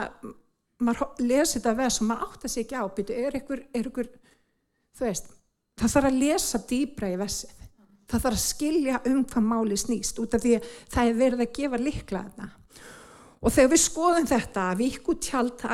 maður 0.83 1.21
lesi 1.23 1.59
þetta 1.59 1.75
vers 1.77 1.99
og 2.01 2.09
maður 2.09 2.25
átt 2.27 2.47
að 2.47 2.53
segja 2.55 2.83
á 2.83 2.85
býtu, 2.91 3.15
er 3.15 3.37
ykkur, 3.39 3.61
er 3.73 3.89
ykkur 3.89 4.09
veist, 4.99 5.29
það 5.79 5.93
þarf 5.95 6.09
að 6.09 6.19
lesa 6.23 6.61
dýbra 6.69 7.11
í 7.11 7.19
versið, 7.19 7.53
það 8.09 8.25
þarf 8.25 8.37
að 8.37 8.43
skilja 8.43 9.01
um 9.11 9.23
hvað 9.23 9.47
máli 9.51 9.79
snýst 9.79 10.19
út 10.23 10.35
af 10.35 10.43
því 10.43 10.55
að 10.57 10.69
það 10.95 11.11
er 11.11 11.19
verið 11.21 11.45
að 11.45 11.53
gefa 11.59 11.81
likla 11.81 12.23
þarna. 12.25 12.49
Og 13.45 13.53
þegar 13.53 13.71
við 13.75 13.81
skoðum 13.83 14.27
þetta 14.29 14.65
vík 14.79 15.09
út 15.11 15.21
tjald 15.21 15.65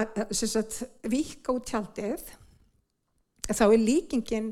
vík 1.08 1.52
út 1.54 1.70
tjaldið 1.70 2.24
þá 3.52 3.64
er 3.68 3.80
líkingin 3.80 4.52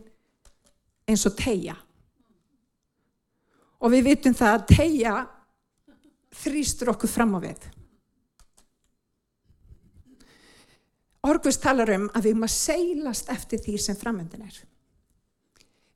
eins 1.09 1.25
og 1.27 1.35
tegja 1.39 1.75
og 3.79 3.93
við 3.93 4.09
vitum 4.09 4.35
það 4.35 4.55
að 4.55 4.65
tegja 4.73 5.13
þrýstur 6.41 6.93
okkur 6.93 7.11
fram 7.11 7.35
á 7.35 7.39
við 7.43 7.67
Orgvist 11.27 11.61
talar 11.63 11.91
um 11.97 12.05
að 12.15 12.25
við 12.25 12.33
erum 12.33 12.45
að 12.47 12.53
seilast 12.55 13.31
eftir 13.33 13.59
því 13.63 13.77
sem 13.83 13.97
framöndin 13.99 14.45
er. 14.45 14.59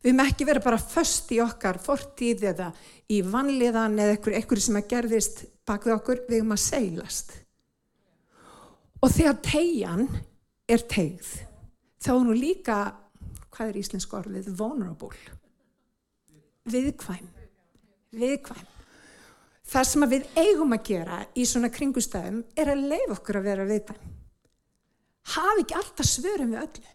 Við 0.04 0.12
erum 0.12 0.26
ekki 0.26 0.48
verið 0.48 0.66
bara 0.66 0.82
först 0.84 1.32
í 1.32 1.40
okkar 1.40 1.80
fortíð 1.80 2.44
eða 2.50 2.74
í 3.08 3.22
vanliðan 3.24 3.96
eða 4.04 4.18
eitthvað, 4.18 4.60
sem 4.66 4.80
að 4.82 4.90
gerðist 4.92 5.46
bak 5.64 5.88
við 5.88 5.96
okkur, 5.96 6.26
við 6.28 6.42
erum 6.42 6.56
að 6.58 6.64
seilast. 6.66 7.32
Og 9.00 9.12
þegar 9.12 9.40
tegjan 9.48 10.04
er 10.68 10.84
tegð, 10.92 11.30
þá 12.04 12.12
er 12.18 12.28
nú 12.28 12.36
líka, 12.36 12.78
hvað 13.54 13.72
er 13.72 13.80
íslensk 13.80 14.18
orðið, 14.20 14.52
vulnerable. 14.60 15.40
Viðkvæm. 16.68 17.30
Viðkvæm. 18.16 18.68
Það 19.72 19.88
sem 19.88 20.06
við 20.12 20.28
eigum 20.36 20.76
að 20.76 20.84
gera 20.90 21.22
í 21.40 21.46
svona 21.48 21.72
kringustæðum 21.72 22.44
er 22.60 22.74
að 22.74 22.84
leiða 22.92 23.16
okkur 23.16 23.40
að 23.40 23.48
vera 23.48 23.68
viðkvæm. 23.72 24.13
Hafi 25.32 25.64
ekki 25.64 25.78
alltaf 25.80 26.08
svörum 26.10 26.52
við 26.52 26.66
öllu. 26.66 26.90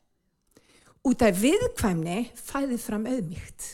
Út 1.09 1.23
af 1.25 1.39
viðkvæmni 1.41 2.19
fæði 2.37 2.79
fram 2.83 3.07
auðmíkt. 3.09 3.69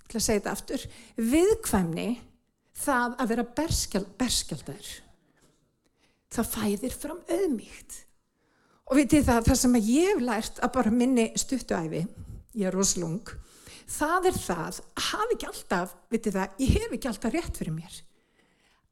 Ég 0.00 0.08
ætla 0.08 0.18
að 0.18 0.24
segja 0.24 0.40
þetta 0.40 0.54
aftur. 0.56 0.86
Viðkvæmni, 1.30 2.08
það 2.80 3.16
að 3.20 3.30
vera 3.30 3.44
berskjaldar, 4.18 4.88
það 6.34 6.50
fæðir 6.56 6.96
fram 6.96 7.20
auðmíkt. 7.28 8.00
Og 8.90 8.98
vitið 8.98 9.28
það, 9.28 9.44
það 9.46 9.60
sem 9.60 9.78
ég 9.78 10.08
hef 10.10 10.24
lært 10.26 10.58
að 10.58 10.74
bara 10.74 10.90
minni 10.90 11.28
stuttuæfi, 11.38 12.02
ég 12.58 12.66
er 12.66 12.74
roslung, 12.74 13.30
það 13.86 14.30
er 14.32 14.38
það, 14.42 14.80
hafi 15.10 15.36
ekki 15.36 15.50
alltaf, 15.52 15.94
vitið 16.10 16.38
það, 16.40 16.56
ég 16.64 16.72
hef 16.74 16.96
ekki 16.96 17.10
alltaf 17.12 17.36
rétt 17.36 17.60
fyrir 17.60 17.76
mér. 17.76 18.00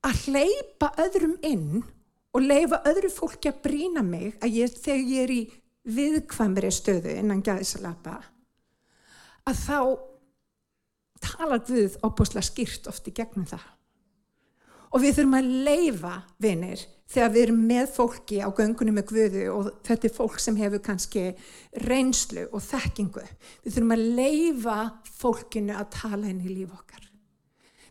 Að 0.07 0.21
hleypa 0.29 0.93
öðrum 1.03 1.35
inn 1.43 1.83
og 2.35 2.45
leifa 2.45 2.83
öðru 2.89 3.11
fólki 3.13 3.51
að 3.51 3.63
brína 3.65 4.05
mig 4.05 4.37
að 4.43 4.61
ég, 4.61 4.75
þegar 4.75 5.13
ég 5.13 5.25
er 5.25 5.33
í 5.33 5.41
viðkvæmri 5.89 6.71
stöðu 6.75 7.15
innan 7.17 7.43
gæðisalapa 7.45 8.19
að 9.49 9.63
þá 9.63 9.81
tala 11.25 11.59
Guð 11.65 11.97
opbúslega 12.07 12.47
skýrt 12.47 12.89
oft 12.91 13.09
í 13.09 13.15
gegnum 13.17 13.49
það. 13.49 13.65
Og 14.89 15.03
við 15.03 15.19
þurfum 15.19 15.37
að 15.37 15.51
leifa 15.67 16.13
vinir 16.41 16.85
þegar 17.09 17.33
við 17.35 17.43
erum 17.43 17.65
með 17.69 17.91
fólki 17.93 18.39
á 18.41 18.49
göngunum 18.57 18.97
með 18.97 19.11
Guðu 19.11 19.45
og 19.53 19.69
þetta 19.85 20.09
er 20.09 20.15
fólk 20.17 20.39
sem 20.41 20.57
hefur 20.61 20.85
kannski 20.85 21.25
reynslu 21.85 22.47
og 22.53 22.65
þekkingu. 22.65 23.25
Við 23.65 23.77
þurfum 23.77 23.97
að 23.97 24.07
leifa 24.21 24.79
fólkinu 25.19 25.77
að 25.77 25.93
tala 25.97 26.31
inn 26.31 26.45
í 26.45 26.55
líf 26.61 26.73
okkar. 26.77 27.08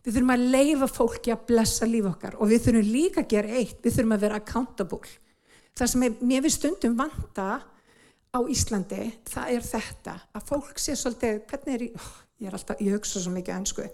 Við 0.08 0.14
þurfum 0.16 0.30
að 0.32 0.42
leifa 0.54 0.86
fólki 0.88 1.32
að 1.34 1.40
blessa 1.50 1.84
líf 1.84 2.06
okkar 2.08 2.38
og 2.40 2.48
við 2.48 2.62
þurfum 2.64 2.86
líka 2.94 3.20
að 3.20 3.26
gera 3.28 3.56
eitt, 3.58 3.80
við 3.84 3.92
þurfum 3.92 4.14
að 4.14 4.22
vera 4.22 4.38
accountable. 4.40 5.10
Það 5.76 5.90
sem 5.92 6.04
mér 6.30 6.44
við 6.46 6.54
stundum 6.54 6.94
vanta 6.96 7.48
á 8.32 8.38
Íslandi, 8.48 9.02
það 9.28 9.50
er 9.52 9.66
þetta 9.68 10.14
að 10.32 10.46
fólk 10.48 10.80
sé 10.80 10.94
svolítið, 10.96 11.42
hvernig 11.50 11.74
er 11.76 11.84
ég, 11.84 12.06
ég 12.40 12.48
er 12.48 12.56
alltaf, 12.56 12.80
ég 12.80 12.96
hugsa 12.96 13.20
svo 13.20 13.34
mikið 13.34 13.56
önsku, 13.58 13.84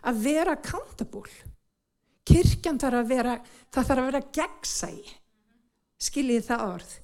að 0.00 0.22
vera 0.24 0.54
accountable. 0.56 1.36
Kirkjan 2.30 2.80
þarf 2.80 3.02
að 3.02 3.12
vera, 3.12 3.36
það 3.68 3.90
þarf 3.90 4.04
að 4.06 4.08
vera 4.08 4.22
gegnsæ, 4.40 4.90
skiljið 6.08 6.48
það 6.48 6.64
orð. 6.70 6.96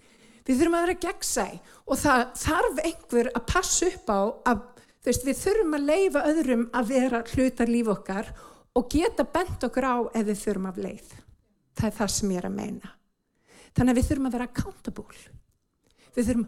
Við 0.48 0.62
þurfum 0.62 0.78
að 0.80 0.86
vera 0.86 1.00
gegnsæ 1.04 1.46
og 1.84 2.00
það 2.06 2.25
þarf 2.46 2.82
einhver 2.86 3.30
að 3.34 3.46
passa 3.52 3.92
upp 3.92 4.16
á 4.16 4.20
að 4.48 4.64
veist, 5.06 5.25
við 5.26 5.40
þurfum 5.40 5.76
að 5.78 5.88
leifa 5.90 6.25
öðrum 6.30 6.66
að 6.75 6.90
vera 6.90 7.22
hlutar 7.32 7.70
líf 7.70 7.90
okkar 7.92 8.30
og 8.76 8.88
geta 8.92 9.25
bent 9.25 9.64
okkur 9.66 9.86
á 9.86 9.96
ef 10.12 10.26
við 10.26 10.42
þurfum 10.42 10.70
að 10.72 10.82
leið. 10.84 11.10
Það 11.76 11.88
er 11.88 11.96
það 11.98 12.12
sem 12.16 12.32
ég 12.32 12.40
er 12.40 12.48
að 12.48 12.56
meina. 12.56 12.92
Þannig 13.76 13.92
að 13.92 13.98
við 13.98 14.08
þurfum 14.08 14.28
að 14.28 14.36
vera 14.36 14.48
accountable. 14.50 15.22
Við 16.16 16.30
þurfum 16.30 16.46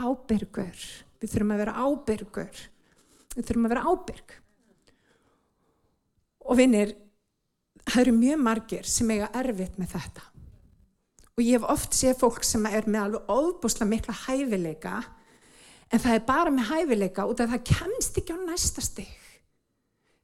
ábyrgur. 0.00 0.86
Við 1.20 1.34
þurfum 1.34 1.54
að 1.54 1.62
vera 1.62 1.76
ábyrgur. 1.84 2.64
Við 3.36 3.46
þurfum 3.46 3.68
að 3.68 3.74
vera 3.74 3.86
ábyrg. 3.92 4.34
Og 6.50 6.58
vinnir, 6.58 6.96
það 7.86 8.02
eru 8.02 8.16
mjög 8.16 8.42
margir 8.42 8.90
sem 8.90 9.12
eiga 9.14 9.30
erfitt 9.38 9.78
með 9.78 9.94
þetta. 9.94 10.26
Og 11.36 11.44
ég 11.46 11.56
hef 11.56 11.70
oft 11.72 11.96
séð 11.96 12.18
fólk 12.20 12.44
sem 12.44 12.66
er 12.68 12.88
með 12.90 13.04
alveg 13.04 13.30
óbúslega 13.30 13.90
mikla 13.92 14.16
hæfileika 14.26 14.96
en 15.90 16.02
það 16.02 16.16
er 16.16 16.26
bara 16.28 16.52
með 16.54 16.70
hæfileika 16.70 17.26
út 17.26 17.42
af 17.42 17.50
það 17.54 17.66
kemst 17.72 18.20
ekki 18.20 18.36
á 18.36 18.38
næsta 18.44 18.84
stygg. 18.84 19.16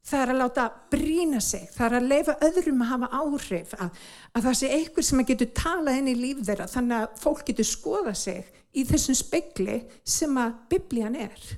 Það 0.07 0.21
er 0.23 0.31
að 0.31 0.39
láta 0.39 0.65
brína 0.93 1.41
sig, 1.43 1.65
það 1.75 1.87
er 1.87 1.95
að 1.99 2.11
leifa 2.13 2.35
öðrum 2.47 2.83
að 2.85 2.91
hafa 2.93 3.09
áhrif, 3.19 3.73
að, 3.75 4.03
að 4.39 4.45
það 4.45 4.59
sé 4.61 4.69
einhver 4.77 5.07
sem 5.09 5.23
getur 5.27 5.49
talað 5.59 5.99
inn 5.99 6.11
í 6.13 6.15
líf 6.15 6.43
þeirra 6.47 6.69
þannig 6.71 7.01
að 7.01 7.17
fólk 7.25 7.43
getur 7.49 7.67
skoða 7.67 8.13
sig 8.15 8.45
í 8.77 8.85
þessum 8.87 9.19
spekli 9.19 9.81
sem 10.07 10.39
að 10.39 10.61
biblían 10.71 11.17
er. 11.19 11.49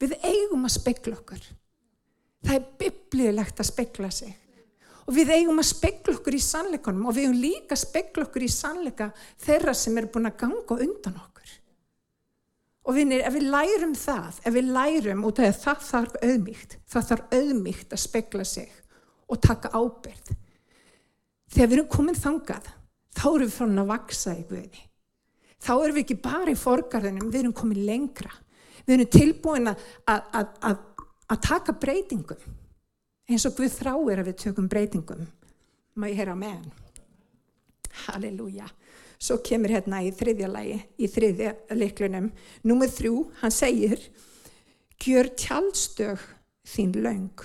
Við 0.00 0.14
eigum 0.24 0.64
að 0.64 0.76
spekla 0.78 1.18
okkur. 1.18 1.42
Það 2.42 2.56
er 2.56 2.70
biblíulegt 2.80 3.60
að 3.60 3.68
spekla 3.68 4.10
sig. 4.10 4.32
Og 5.02 5.16
við 5.18 5.34
eigum 5.34 5.60
að 5.60 5.68
spekla 5.68 6.14
okkur 6.16 6.38
í 6.38 6.42
sannleikunum 6.42 7.10
og 7.10 7.16
við 7.16 7.26
eigum 7.26 7.42
líka 7.42 7.76
að 7.76 7.82
spekla 7.82 8.24
okkur 8.24 8.46
í 8.46 8.50
sannleika 8.54 9.10
þeirra 9.42 9.74
sem 9.76 9.98
er 9.98 10.08
búin 10.08 10.30
að 10.30 10.38
ganga 10.46 10.78
undan 10.78 11.18
okkur. 11.18 11.31
Og 12.82 12.96
vinir, 12.96 13.22
ef 13.22 13.34
við 13.36 13.48
lærum 13.52 13.92
það, 13.94 14.38
ef 14.42 14.54
við 14.56 14.70
lærum 14.74 15.26
út 15.28 15.38
af 15.38 15.58
það 15.62 15.82
þarf 15.86 16.14
auðmíkt, 16.26 16.78
það 16.90 17.08
þarf 17.10 17.34
auðmíkt 17.36 17.92
að 17.94 18.02
spekla 18.02 18.46
sig 18.48 18.72
og 19.30 19.38
taka 19.42 19.70
ábyrð. 19.70 20.32
Þegar 21.52 21.68
við 21.68 21.76
erum 21.76 21.90
komin 21.92 22.18
þangað, 22.18 22.72
þá 23.14 23.26
erum 23.28 23.44
við 23.46 23.54
frá 23.54 23.68
að 23.68 23.92
vaksa 23.92 24.34
í 24.34 24.42
Guði. 24.48 24.82
Þá 25.62 25.72
erum 25.76 25.94
við 25.94 26.02
ekki 26.02 26.18
bara 26.24 26.50
í 26.50 26.58
forgarðinum, 26.58 27.30
við 27.30 27.44
erum 27.44 27.54
komin 27.54 27.84
lengra. 27.86 28.32
Við 28.82 28.96
erum 28.96 29.12
tilbúin 29.14 29.70
að, 29.70 29.86
að, 30.10 30.50
að, 30.66 31.06
að 31.30 31.42
taka 31.46 31.76
breytingum, 31.78 32.46
eins 33.30 33.46
og 33.46 33.54
Guð 33.60 33.76
þráir 33.76 34.24
að 34.24 34.32
við 34.32 34.38
tökum 34.42 34.70
breytingum. 34.72 35.26
Ég 36.02 36.18
heyra 36.18 36.34
á 36.34 36.42
meðan? 36.42 36.72
Halleluja. 38.08 38.66
Svo 39.22 39.38
kemur 39.46 39.70
hérna 39.70 40.00
í 40.02 40.10
þriðja 40.18 40.48
lagi, 40.50 40.80
í 40.98 41.06
þriðja 41.06 41.52
leiklunum. 41.78 42.30
Númið 42.66 42.94
þrjú, 42.96 43.18
hann 43.38 43.54
segir, 43.54 44.00
gjör 44.98 45.30
tjálstög 45.38 46.24
þín 46.66 46.96
laung. 47.04 47.44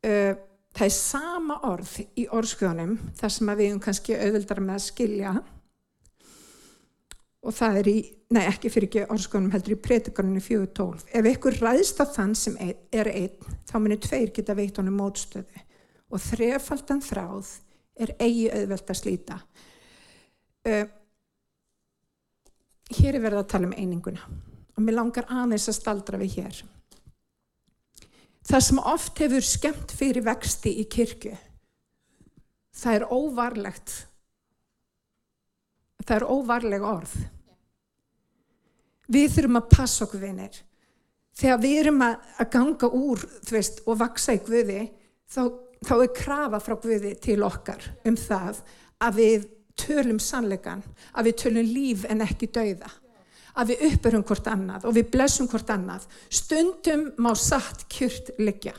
Það 0.00 0.86
er 0.86 0.94
sama 0.96 1.60
orð 1.68 1.94
í 2.18 2.26
orðskjónum, 2.26 2.96
þar 3.20 3.34
sem 3.36 3.52
við 3.52 3.64
erum 3.68 3.80
kannski 3.84 4.18
auðvildar 4.18 4.62
með 4.64 4.78
að 4.80 4.84
skilja. 4.88 5.36
Og 7.40 7.56
það 7.56 7.80
er 7.80 7.88
í, 7.88 7.96
nei 8.34 8.42
ekki 8.42 8.70
fyrir 8.72 8.90
ekki 8.90 9.06
orðskjónum, 9.14 9.54
heldur 9.54 9.76
í 9.76 9.80
pretikarinu 9.86 10.42
4.12. 10.44 11.06
Ef 11.20 11.32
ykkur 11.36 11.62
ræðst 11.62 12.02
af 12.02 12.14
þann 12.18 12.36
sem 12.38 12.58
er 12.60 13.14
einn, 13.14 13.56
þá 13.70 13.74
munir 13.78 14.02
tveir 14.02 14.34
geta 14.34 14.58
veitt 14.58 14.82
honum 14.82 14.98
mótstöðu. 15.00 15.66
Og 16.10 16.22
þrefaldan 16.26 17.02
þráð 17.06 17.58
er 18.00 18.16
eigi 18.18 18.48
auðveld 18.50 18.90
að 18.90 19.04
slíta. 19.04 19.42
Uh, 20.60 20.84
hér 22.98 23.16
er 23.16 23.22
verið 23.22 23.40
að 23.40 23.48
tala 23.48 23.68
um 23.70 23.76
eininguna 23.78 24.26
og 24.76 24.82
mér 24.84 24.98
langar 24.98 25.28
aðeins 25.32 25.68
að 25.70 25.76
staldra 25.78 26.20
við 26.20 26.36
hér. 26.40 26.58
Það 28.50 28.64
sem 28.66 28.80
oft 28.92 29.20
hefur 29.22 29.46
skemmt 29.46 29.92
fyrir 29.94 30.24
vexti 30.26 30.72
í 30.82 30.86
kirkju, 30.90 31.34
það 32.76 32.96
er 32.98 33.04
óvarlegt. 33.12 33.92
Það 36.00 36.16
er 36.16 36.26
óvarleg 36.32 36.84
orð. 36.86 37.12
Við 39.10 39.34
þurfum 39.34 39.60
að 39.60 39.70
passa 39.74 40.06
okkur 40.06 40.22
vinir. 40.24 40.60
Þegar 41.36 41.60
við 41.62 41.78
erum 41.84 42.04
að, 42.04 42.16
að 42.42 42.50
ganga 42.56 42.90
úr 42.96 43.24
veist, 43.50 43.82
og 43.86 44.00
vaksa 44.00 44.34
í 44.36 44.42
Guði, 44.44 44.80
þá, 45.30 45.42
þá 45.86 45.94
er 45.98 46.12
krafa 46.16 46.60
frá 46.64 46.76
Guði 46.80 47.14
til 47.22 47.38
okkar 47.46 47.86
um 48.08 48.18
það 48.18 48.62
að 49.00 49.20
við 49.20 49.48
tölum 49.80 50.20
sannleikan, 50.22 50.82
að 51.16 51.30
við 51.30 51.38
tölum 51.44 51.72
líf 51.74 52.04
en 52.10 52.24
ekki 52.24 52.50
dauða, 52.52 52.90
að 53.58 53.72
við 53.72 53.84
uppurum 53.90 54.24
hvort 54.26 54.48
annað 54.50 54.86
og 54.88 54.96
við 54.96 55.10
blessum 55.14 55.48
hvort 55.50 55.70
annað. 55.74 56.06
Stundum 56.30 57.10
má 57.18 57.32
satt 57.38 57.86
kjört 57.92 58.32
liggja. 58.38 58.74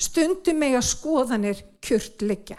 Stundum 0.00 0.58
mega 0.60 0.82
skoðanir 0.82 1.62
kjört 1.84 2.24
liggja. 2.26 2.58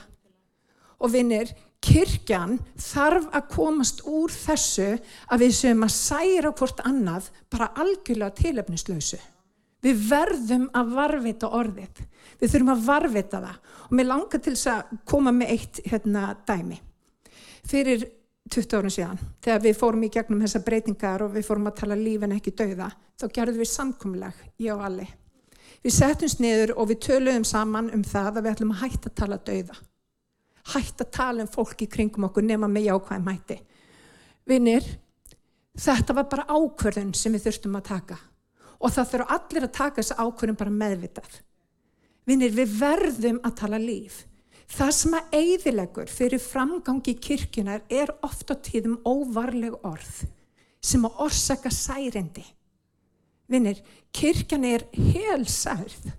Og 1.03 1.11
vinnir, 1.11 1.51
kirkjan 1.85 2.57
þarf 2.81 3.27
að 3.35 3.49
komast 3.51 4.01
úr 4.09 4.31
þessu 4.33 4.95
að 5.29 5.43
við 5.43 5.55
séum 5.59 5.85
að 5.85 5.93
særa 5.93 6.53
hvort 6.55 6.81
annað 6.87 7.29
bara 7.51 7.73
algjörlega 7.83 8.39
tilöfnislausu. 8.39 9.19
Við 9.85 9.99
verðum 10.09 10.65
að 10.73 10.95
varvita 10.95 11.51
orðið. 11.53 11.99
Við 12.39 12.55
þurfum 12.55 12.73
að 12.73 12.85
varvita 12.87 13.41
það. 13.43 13.59
Og 13.85 13.93
mér 13.99 14.09
langar 14.09 14.41
til 14.41 14.55
þess 14.55 14.71
að 14.71 14.95
koma 15.05 15.35
með 15.35 15.51
eitt 15.53 15.81
hérna, 15.85 16.31
dæmi 16.47 16.79
fyrir 17.69 18.05
20 18.53 18.77
árun 18.77 18.93
síðan 18.93 19.21
þegar 19.43 19.63
við 19.63 19.77
fórum 19.79 20.05
í 20.05 20.11
gegnum 20.13 20.43
þessa 20.45 20.61
breytingar 20.65 21.25
og 21.25 21.33
við 21.33 21.47
fórum 21.47 21.69
að 21.69 21.79
tala 21.81 21.97
lífin 21.99 22.35
ekki 22.35 22.53
dauða 22.53 22.91
þá 23.15 23.25
gerðum 23.37 23.61
við 23.63 23.71
samkumlag, 23.71 24.35
ég 24.61 24.75
og 24.75 24.85
allir 24.85 25.15
við 25.85 25.95
settumst 25.97 26.41
niður 26.43 26.75
og 26.75 26.91
við 26.91 27.01
töluðum 27.07 27.47
saman 27.47 27.89
um 27.95 28.03
það 28.05 28.31
að 28.31 28.43
við 28.43 28.51
ætlum 28.53 28.75
að 28.75 28.83
hætta 28.83 29.11
að 29.11 29.17
tala 29.21 29.41
dauða 29.49 29.79
hætta 30.75 31.05
að 31.05 31.15
tala 31.17 31.45
um 31.45 31.51
fólki 31.51 31.89
kringum 31.89 32.29
okkur 32.29 32.45
nema 32.45 32.69
með 32.69 32.91
jákvæðum 32.91 33.33
hætti 33.33 33.59
vinnir 34.49 34.87
þetta 35.75 36.15
var 36.17 36.29
bara 36.31 36.47
ákverðun 36.49 37.13
sem 37.17 37.33
við 37.33 37.49
þurftum 37.49 37.77
að 37.81 37.89
taka 37.89 38.21
og 38.79 38.93
það 38.93 39.11
þurfa 39.11 39.35
allir 39.35 39.65
að 39.65 39.75
taka 39.75 40.01
þessu 40.01 40.17
ákvörðum 40.19 40.59
bara 40.59 40.77
meðvitað. 40.83 41.41
Vinnir, 42.25 42.53
við 42.55 42.77
verðum 42.79 43.41
að 43.45 43.57
tala 43.61 43.79
líf. 43.81 44.23
Það 44.65 44.91
sem 44.97 45.15
að 45.15 45.35
eigðilegur 45.39 46.09
fyrir 46.09 46.41
framgangi 46.41 47.13
kirkjunar 47.21 47.83
er 47.91 48.11
ofta 48.25 48.57
tíðum 48.57 48.97
óvarleg 49.05 49.77
orð 49.85 50.25
sem 50.85 51.05
að 51.05 51.21
orsaka 51.25 51.71
særindi. 51.73 52.43
Vinnir, 53.49 53.81
kirkjan 54.13 54.65
er 54.65 54.87
helsærð 54.93 56.09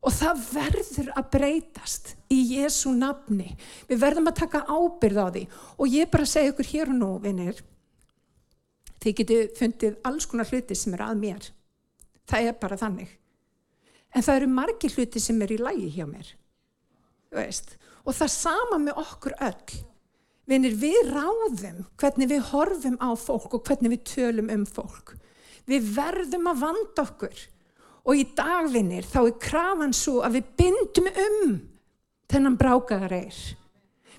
og 0.00 0.14
það 0.16 0.44
verður 0.54 1.10
að 1.18 1.30
breytast 1.34 2.14
í 2.32 2.38
Jésu 2.54 2.94
nafni. 2.96 3.50
Við 3.90 4.00
verðum 4.00 4.30
að 4.30 4.40
taka 4.44 4.62
ábyrð 4.70 5.20
á 5.20 5.26
því 5.28 5.44
og 5.76 5.90
ég 5.90 6.10
bara 6.12 6.28
segja 6.30 6.54
ykkur 6.54 6.70
hér 6.70 6.92
og 6.94 7.00
nú, 7.02 7.10
vinnir, 7.20 7.58
þið 9.02 9.16
getur 9.20 9.50
fundið 9.58 9.98
alls 10.06 10.28
konar 10.30 10.48
hluti 10.48 10.78
sem 10.78 10.94
er 10.96 11.04
að 11.04 11.20
mér. 11.20 11.50
Það 12.30 12.46
er 12.46 12.60
bara 12.62 12.78
þannig. 12.80 13.16
En 14.14 14.24
það 14.24 14.40
eru 14.40 14.52
margi 14.54 14.90
hluti 14.94 15.22
sem 15.22 15.42
er 15.42 15.52
í 15.54 15.60
lægi 15.60 15.90
hjá 15.98 16.06
mér. 16.08 16.30
Og 17.30 18.16
það 18.16 18.32
sama 18.34 18.80
með 18.80 19.00
okkur 19.04 19.36
öll. 19.46 19.78
Vinnir, 20.50 20.74
við 20.74 21.12
ráðum 21.12 21.84
hvernig 22.00 22.30
við 22.32 22.46
horfum 22.50 22.96
á 22.98 23.14
fólk 23.14 23.54
og 23.54 23.64
hvernig 23.68 23.94
við 23.94 24.04
tölum 24.10 24.50
um 24.50 24.66
fólk. 24.66 25.14
Við 25.70 25.92
verðum 25.94 26.48
að 26.50 26.62
vanda 26.64 27.04
okkur 27.04 27.46
og 28.00 28.16
í 28.16 28.24
dagvinnir 28.34 29.06
þá 29.06 29.20
er 29.22 29.38
krafan 29.42 29.94
svo 29.94 30.20
að 30.24 30.40
við 30.40 30.52
bindum 30.58 31.10
um 31.12 31.56
þennan 32.30 32.58
brákaðar 32.58 33.14
eir. 33.20 33.40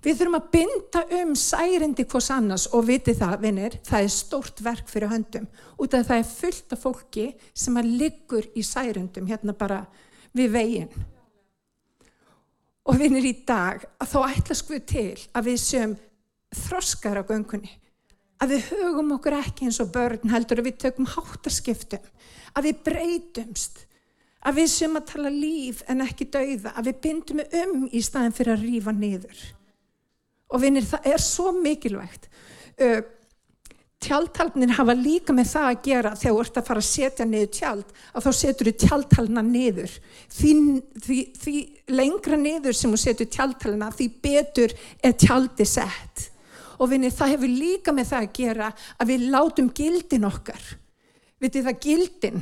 Við 0.01 0.17
þurfum 0.17 0.37
að 0.39 0.47
binda 0.55 1.01
um 1.19 1.33
særindi 1.37 2.05
hvors 2.09 2.31
annars 2.33 2.63
og 2.73 2.87
viti 2.87 3.13
það, 3.13 3.35
vinnir, 3.43 3.75
það 3.85 4.05
er 4.05 4.13
stórt 4.15 4.61
verk 4.65 4.87
fyrir 4.89 5.11
höndum 5.11 5.45
út 5.77 5.93
af 5.93 6.07
það 6.07 6.21
er 6.23 6.31
fullt 6.31 6.73
af 6.73 6.81
fólki 6.81 7.25
sem 7.53 7.77
að 7.77 7.91
liggur 7.99 8.47
í 8.57 8.63
særindum 8.65 9.29
hérna 9.29 9.53
bara 9.57 9.83
við 10.33 10.55
veginn. 10.55 11.03
Og 12.89 12.97
vinnir 12.97 13.27
í 13.29 13.35
dag 13.45 13.83
að 14.01 14.09
þá 14.09 14.19
ætlas 14.31 14.63
við 14.69 14.83
til 14.89 15.19
að 15.37 15.51
við 15.51 15.59
séum 15.61 15.93
þroskar 16.63 17.21
á 17.21 17.23
göngunni, 17.29 17.69
að 18.41 18.55
við 18.55 18.71
hugum 18.71 19.13
okkur 19.17 19.37
ekki 19.37 19.67
eins 19.69 19.79
og 19.83 19.91
börn 19.93 20.33
heldur 20.33 20.59
að 20.61 20.71
við 20.71 20.79
tökum 20.81 21.07
háttaskiptum, 21.13 22.03
að 22.57 22.67
við 22.67 22.81
breytumst, 22.87 23.85
að 24.41 24.57
við 24.57 24.69
séum 24.73 24.97
að 24.97 25.07
tala 25.13 25.31
líf 25.31 25.83
en 25.91 26.01
ekki 26.03 26.27
dauða, 26.33 26.73
að 26.73 26.89
við 26.89 27.01
bindum 27.05 27.43
um 27.45 27.87
í 27.87 28.01
staðin 28.03 28.35
fyrir 28.35 28.57
að 28.57 28.65
rýfa 28.65 28.95
niður. 28.97 29.41
Og 30.51 30.63
vinnir, 30.65 30.83
það 30.89 31.07
er 31.13 31.23
svo 31.23 31.51
mikilvægt. 31.55 32.27
Uh, 32.81 32.99
tjaldtalnir 34.01 34.73
hafa 34.75 34.95
líka 34.97 35.33
með 35.35 35.51
það 35.51 35.67
að 35.67 35.81
gera 35.85 36.11
þegar 36.17 36.33
þú 36.33 36.41
ert 36.43 36.57
að 36.57 36.67
fara 36.67 36.81
að 36.81 36.87
setja 36.87 37.25
niður 37.27 37.49
tjald, 37.57 37.93
að 38.15 38.25
þá 38.25 38.31
setur 38.39 38.69
þú 38.69 38.73
tjaldtalna 38.83 39.43
niður. 39.45 39.95
Því, 40.31 40.53
því, 41.05 41.17
því 41.43 41.55
lengra 41.93 42.39
niður 42.41 42.77
sem 42.77 42.93
þú 42.93 43.01
setur 43.01 43.29
tjaldtalna, 43.35 43.91
því 43.93 44.07
betur 44.23 44.73
er 45.05 45.17
tjaldi 45.21 45.67
sett. 45.69 46.27
Og 46.81 46.89
vinnir, 46.89 47.13
það 47.13 47.35
hefur 47.35 47.53
líka 47.53 47.93
með 47.93 48.09
það 48.09 48.25
að 48.25 48.33
gera 48.39 48.71
að 48.97 49.11
við 49.11 49.27
látum 49.35 49.69
gildin 49.77 50.25
okkar. 50.31 50.63
Vitið 51.41 51.67
það 51.67 51.81
gildin, 51.85 52.41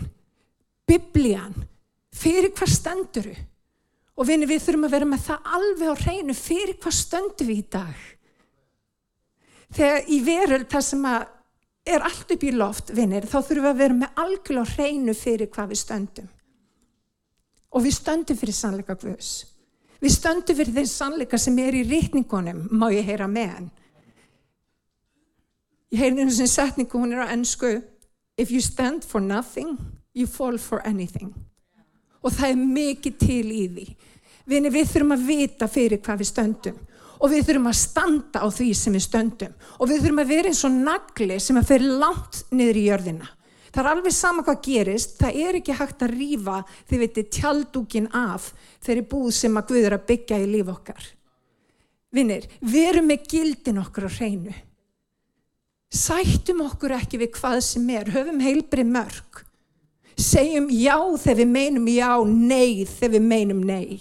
biblían, 0.88 1.58
fyrir 2.16 2.54
hvað 2.56 2.72
stenduru? 2.76 3.36
Og 4.20 4.28
vinni, 4.28 4.48
við 4.48 4.64
þurfum 4.64 4.88
að 4.88 4.96
vera 4.96 5.08
með 5.08 5.28
það 5.28 5.52
alveg 5.58 5.92
á 5.92 6.02
hreinu 6.06 6.36
fyrir 6.36 6.80
hvað 6.80 6.96
stöndu 6.96 7.48
við 7.48 7.60
í 7.62 7.68
dag. 7.76 8.08
Þegar 9.76 10.10
í 10.10 10.18
veröld 10.26 10.72
það 10.72 10.88
sem 10.88 11.06
er 11.96 12.06
allt 12.06 12.34
upp 12.36 12.44
í 12.46 12.52
loft, 12.56 12.94
vinnir, 12.96 13.28
þá 13.28 13.38
þurfum 13.40 13.66
við 13.66 13.72
að 13.72 13.82
vera 13.84 13.98
með 14.00 14.22
algjörlega 14.24 14.76
hreinu 14.76 15.16
fyrir 15.18 15.50
hvað 15.54 15.74
við 15.74 15.82
stöndum. 15.82 16.30
Og 17.70 17.86
við 17.86 17.96
stöndum 17.98 18.40
fyrir 18.40 18.58
sannleika 18.58 18.98
Guðs. 19.00 19.34
Við 20.00 20.16
stöndum 20.16 20.58
fyrir 20.58 20.78
þeim 20.78 20.90
sannleika 20.90 21.42
sem 21.42 21.60
er 21.60 21.76
í 21.76 21.84
rítningunum, 21.88 22.64
má 22.72 22.88
ég 22.94 23.06
heyra 23.10 23.28
með 23.30 23.54
hann. 23.56 23.70
Ég 25.90 26.04
heyri 26.04 26.22
einu 26.22 26.34
sem 26.34 26.50
setningu, 26.50 27.02
hún 27.02 27.14
er 27.14 27.26
á 27.26 27.34
ennsku, 27.34 27.80
if 28.38 28.52
you 28.52 28.62
stand 28.62 29.04
for 29.04 29.22
nothing, 29.22 29.78
you 30.14 30.28
fall 30.28 30.58
for 30.58 30.86
anything 30.88 31.34
og 32.24 32.36
það 32.36 32.52
er 32.52 32.62
mikið 32.78 33.18
til 33.22 33.46
í 33.54 33.64
því. 33.74 33.88
Vini, 34.50 34.72
við 34.74 34.88
þurfum 34.92 35.16
að 35.16 35.26
vita 35.30 35.68
fyrir 35.70 36.02
hvað 36.04 36.22
við 36.22 36.30
stöndum 36.32 36.80
og 37.20 37.34
við 37.34 37.50
þurfum 37.50 37.70
að 37.72 37.78
standa 37.80 38.42
á 38.44 38.48
því 38.48 38.70
sem 38.78 38.96
við 38.96 39.04
stöndum 39.06 39.68
og 39.78 39.90
við 39.90 40.06
þurfum 40.06 40.24
að 40.24 40.32
vera 40.34 40.52
eins 40.52 40.64
og 40.68 40.78
nagli 40.88 41.38
sem 41.44 41.60
að 41.60 41.70
fyrir 41.74 42.00
langt 42.02 42.42
niður 42.56 42.80
í 42.80 42.86
jörðina. 42.88 43.30
Það 43.70 43.82
er 43.84 43.90
alveg 43.92 44.16
sama 44.16 44.44
hvað 44.48 44.62
gerist, 44.66 45.18
það 45.20 45.42
er 45.44 45.58
ekki 45.60 45.76
hægt 45.78 46.06
að 46.06 46.16
rýfa 46.16 46.62
þið 46.90 47.04
veitir 47.04 47.28
tjaldúkin 47.36 48.08
af 48.18 48.48
þeirri 48.86 49.04
búð 49.12 49.30
sem 49.38 49.60
að 49.60 49.68
Guður 49.74 49.98
að 50.00 50.08
byggja 50.10 50.40
í 50.42 50.48
líf 50.50 50.72
okkar. 50.74 51.12
Vinnir, 52.10 52.48
verum 52.66 53.06
með 53.12 53.28
gildin 53.30 53.84
okkur 53.84 54.10
á 54.10 54.12
hreinu. 54.16 54.56
Sættum 55.94 56.64
okkur 56.66 56.96
ekki 56.98 57.20
við 57.22 57.36
hvað 57.38 57.62
sem 57.66 57.86
er, 57.94 58.10
höfum 58.14 58.42
heilbri 58.42 58.86
mörg 58.86 59.46
segjum 60.20 60.68
já 60.74 60.98
þegar 61.18 61.40
við 61.40 61.52
meinum 61.54 61.90
já, 61.92 62.12
nei 62.26 62.86
þegar 62.88 63.14
við 63.16 63.28
meinum 63.28 63.62
nei. 63.66 64.00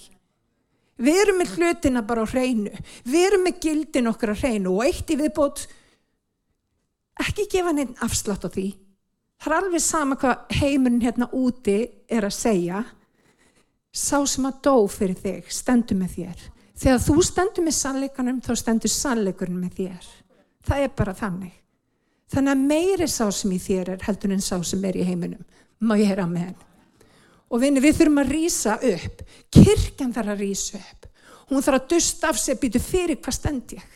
Við 0.98 1.20
erum 1.22 1.38
með 1.38 1.54
hlutina 1.56 2.02
bara 2.06 2.24
á 2.26 2.30
hreinu, 2.32 2.72
við 3.06 3.26
erum 3.28 3.44
með 3.46 3.60
gildin 3.62 4.10
okkar 4.10 4.34
á 4.34 4.40
hreinu 4.40 4.74
og 4.74 4.86
eitt 4.88 5.10
í 5.14 5.18
viðbót, 5.20 5.64
ekki 7.22 7.46
gefa 7.52 7.74
neitt 7.74 8.02
afslátt 8.02 8.46
á 8.46 8.50
því. 8.50 8.68
Það 9.38 9.52
er 9.52 9.56
alveg 9.60 9.84
sama 9.84 10.18
hvað 10.18 10.56
heimurinn 10.58 11.04
hérna 11.04 11.28
úti 11.38 11.76
er 12.10 12.26
að 12.26 12.34
segja, 12.34 12.82
sá 13.94 14.18
sem 14.26 14.48
að 14.48 14.58
dó 14.66 14.74
fyrir 14.90 15.20
þig, 15.22 15.52
stendur 15.54 16.00
með 16.00 16.16
þér. 16.16 16.42
Þegar 16.78 17.04
þú 17.06 17.16
stendur 17.26 17.66
með 17.66 17.76
sannleikanum, 17.78 18.42
þá 18.42 18.52
stendur 18.58 18.94
sannleikurinn 18.94 19.62
með 19.62 19.78
þér. 19.78 20.10
Það 20.66 20.82
er 20.84 20.92
bara 20.98 21.14
þannig. 21.18 21.54
Þannig 22.28 22.52
að 22.52 22.66
meiri 22.74 23.08
sá 23.08 23.24
sem 23.32 23.54
í 23.54 23.58
þér 23.62 23.94
er 23.94 24.04
heldur 24.04 24.34
en 24.34 24.42
sá 24.44 24.58
sem 24.66 24.82
er 24.84 24.98
í 24.98 25.06
heiminum 25.06 25.46
má 25.80 25.94
ég 25.98 26.10
heyra 26.10 26.26
með 26.26 26.48
henn. 26.48 26.67
Og 27.48 27.62
vinni, 27.62 27.80
við 27.80 28.02
þurfum 28.02 28.20
að 28.22 28.32
rýsa 28.34 28.74
upp. 28.90 29.22
Kirkjan 29.54 30.12
þarf 30.12 30.34
að 30.34 30.42
rýsa 30.42 30.80
upp. 30.80 31.06
Hún 31.48 31.64
þarf 31.64 31.78
að 31.78 31.86
dusta 31.94 32.28
af 32.28 32.40
sig, 32.40 32.58
býtu 32.60 32.80
fyrir 32.82 33.20
hvað 33.22 33.36
stend 33.38 33.72
ég. 33.78 33.94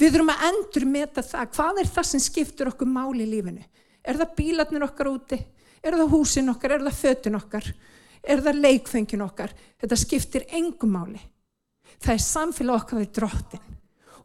Við 0.00 0.12
þurfum 0.12 0.32
að 0.34 0.44
endur 0.50 0.86
meta 0.88 1.24
það. 1.24 1.48
Hvað 1.56 1.80
er 1.80 1.88
það 1.94 2.08
sem 2.10 2.24
skiptur 2.24 2.70
okkur 2.72 2.88
máli 2.88 3.24
í 3.24 3.30
lífinu? 3.30 3.64
Er 4.04 4.20
það 4.20 4.36
bílarnir 4.36 4.84
okkar 4.84 5.08
úti? 5.08 5.40
Er 5.80 5.96
það 5.96 6.12
húsin 6.12 6.52
okkar? 6.52 6.76
Er 6.76 6.84
það 6.84 7.00
fötun 7.00 7.40
okkar? 7.40 7.72
Er 8.20 8.44
það 8.44 8.60
leikfengin 8.66 9.24
okkar? 9.24 9.56
Þetta 9.80 10.00
skiptir 10.00 10.46
engum 10.56 10.92
máli. 10.98 11.20
Það 12.00 12.14
er 12.14 12.24
samfélag 12.26 12.82
okkar 12.82 13.00
við 13.00 13.10
drottin. 13.16 13.66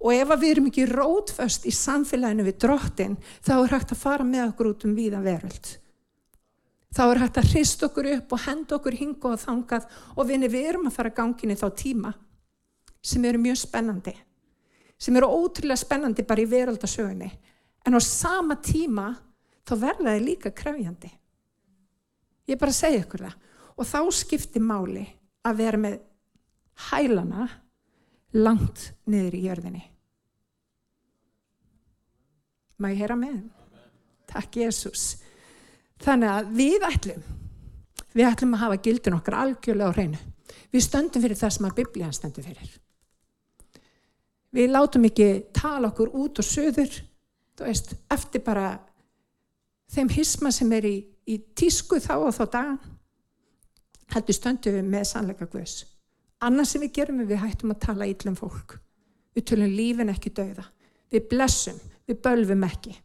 Og 0.03 0.11
ef 0.11 0.35
við 0.35 0.49
erum 0.51 0.67
ekki 0.69 0.89
rótföst 0.91 1.63
í 1.65 1.71
samfélaginu 1.73 2.43
við 2.45 2.59
drottin, 2.65 3.15
þá 3.43 3.55
er 3.61 3.73
hægt 3.77 3.95
að 3.95 4.03
fara 4.03 4.27
með 4.27 4.49
okkur 4.49 4.73
út 4.73 4.85
um 4.85 4.95
víða 4.95 5.23
veröld 5.23 5.71
þá 6.95 7.01
er 7.05 7.21
hægt 7.23 7.39
að 7.41 7.49
hrist 7.51 7.83
okkur 7.85 8.07
upp 8.13 8.35
og 8.35 8.43
henda 8.45 8.77
okkur 8.77 8.95
hinga 8.95 9.33
og 9.33 9.41
þangað. 9.41 9.89
Og 10.15 10.29
vinni 10.29 10.49
við 10.51 10.69
erum 10.71 10.87
að 10.89 10.95
fara 10.95 11.15
ganginni 11.15 11.57
þá 11.59 11.67
tíma 11.75 12.13
sem 13.05 13.25
eru 13.27 13.41
mjög 13.41 13.59
spennandi 13.61 14.15
sem 14.97 15.15
eru 15.19 15.27
ótrúlega 15.27 15.77
spennandi 15.77 16.23
bara 16.25 16.41
í 16.41 16.47
veraldasögunni 16.49 17.27
en 17.85 17.97
á 17.97 18.01
sama 18.01 18.55
tíma 18.63 19.09
þá 19.67 19.73
verða 19.81 20.13
þið 20.15 20.23
líka 20.23 20.51
krefjandi. 20.55 21.11
Ég 22.45 22.55
er 22.55 22.61
bara 22.61 22.73
að 22.73 22.79
segja 22.79 23.01
ykkur 23.03 23.25
það. 23.25 23.35
Og 23.75 23.87
þá 23.89 23.99
skiptir 24.15 24.63
máli 24.63 25.03
að 25.45 25.59
vera 25.59 25.79
með 25.81 25.97
hælana 26.89 27.47
langt 28.35 28.91
niður 29.09 29.35
í 29.35 29.43
jörðinni. 29.49 29.83
Ég 32.85 32.99
heyra 32.99 33.17
með? 33.19 33.39
Takk 34.29 34.57
Jésús 34.59 35.24
Þannig 36.03 36.31
að 36.31 36.49
við 36.57 36.85
ætlum, 36.89 37.27
við 38.15 38.29
ætlum 38.29 38.55
að 38.57 38.63
hafa 38.65 38.81
gildin 38.87 39.17
okkar 39.17 39.37
algjörlega 39.43 39.91
á 39.91 39.95
hreinu. 39.95 40.19
Við 40.73 40.83
stöndum 40.83 41.23
fyrir 41.23 41.39
það 41.39 41.53
sem 41.55 41.67
að 41.69 41.77
biblíðan 41.79 42.15
stendur 42.15 42.45
fyrir. 42.45 42.73
Við 44.55 44.71
látum 44.71 45.07
ekki 45.07 45.29
tala 45.55 45.89
okkur 45.91 46.13
út 46.15 46.39
og 46.39 46.47
söður, 46.47 46.91
veist, 47.59 47.95
eftir 48.11 48.43
bara 48.43 48.75
þeim 49.91 50.11
hisma 50.15 50.51
sem 50.51 50.71
er 50.75 50.87
í, 50.87 50.95
í 51.27 51.39
tísku 51.55 51.99
þá 52.03 52.13
og 52.17 52.31
þá 52.35 52.45
dagan, 52.45 52.79
heldur 54.13 54.37
stöndum 54.37 54.77
við 54.77 54.89
með 54.91 55.07
sannleika 55.11 55.47
guðs. 55.51 55.83
Annars 56.45 56.73
sem 56.75 56.83
við 56.83 56.93
gerum 56.99 57.23
við 57.23 57.41
hættum 57.41 57.73
að 57.73 57.83
tala 57.87 58.07
íllum 58.09 58.35
fólk. 58.37 58.77
Við 59.35 59.47
tölum 59.51 59.71
lífin 59.75 60.11
ekki 60.11 60.31
dauða. 60.35 60.67
Við 61.11 61.29
blessum, 61.31 61.79
við 62.07 62.19
bölfum 62.23 62.63
ekki. 62.67 62.95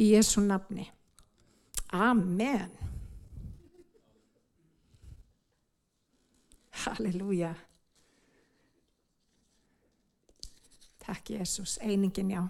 Í 0.00 0.12
Jésu 0.12 0.44
nafni. 0.44 0.86
Amen. 1.92 2.70
Halleluja. 6.84 7.54
Takk 11.06 11.30
Jésús, 11.30 11.78
einingin 11.82 12.30
já. 12.30 12.48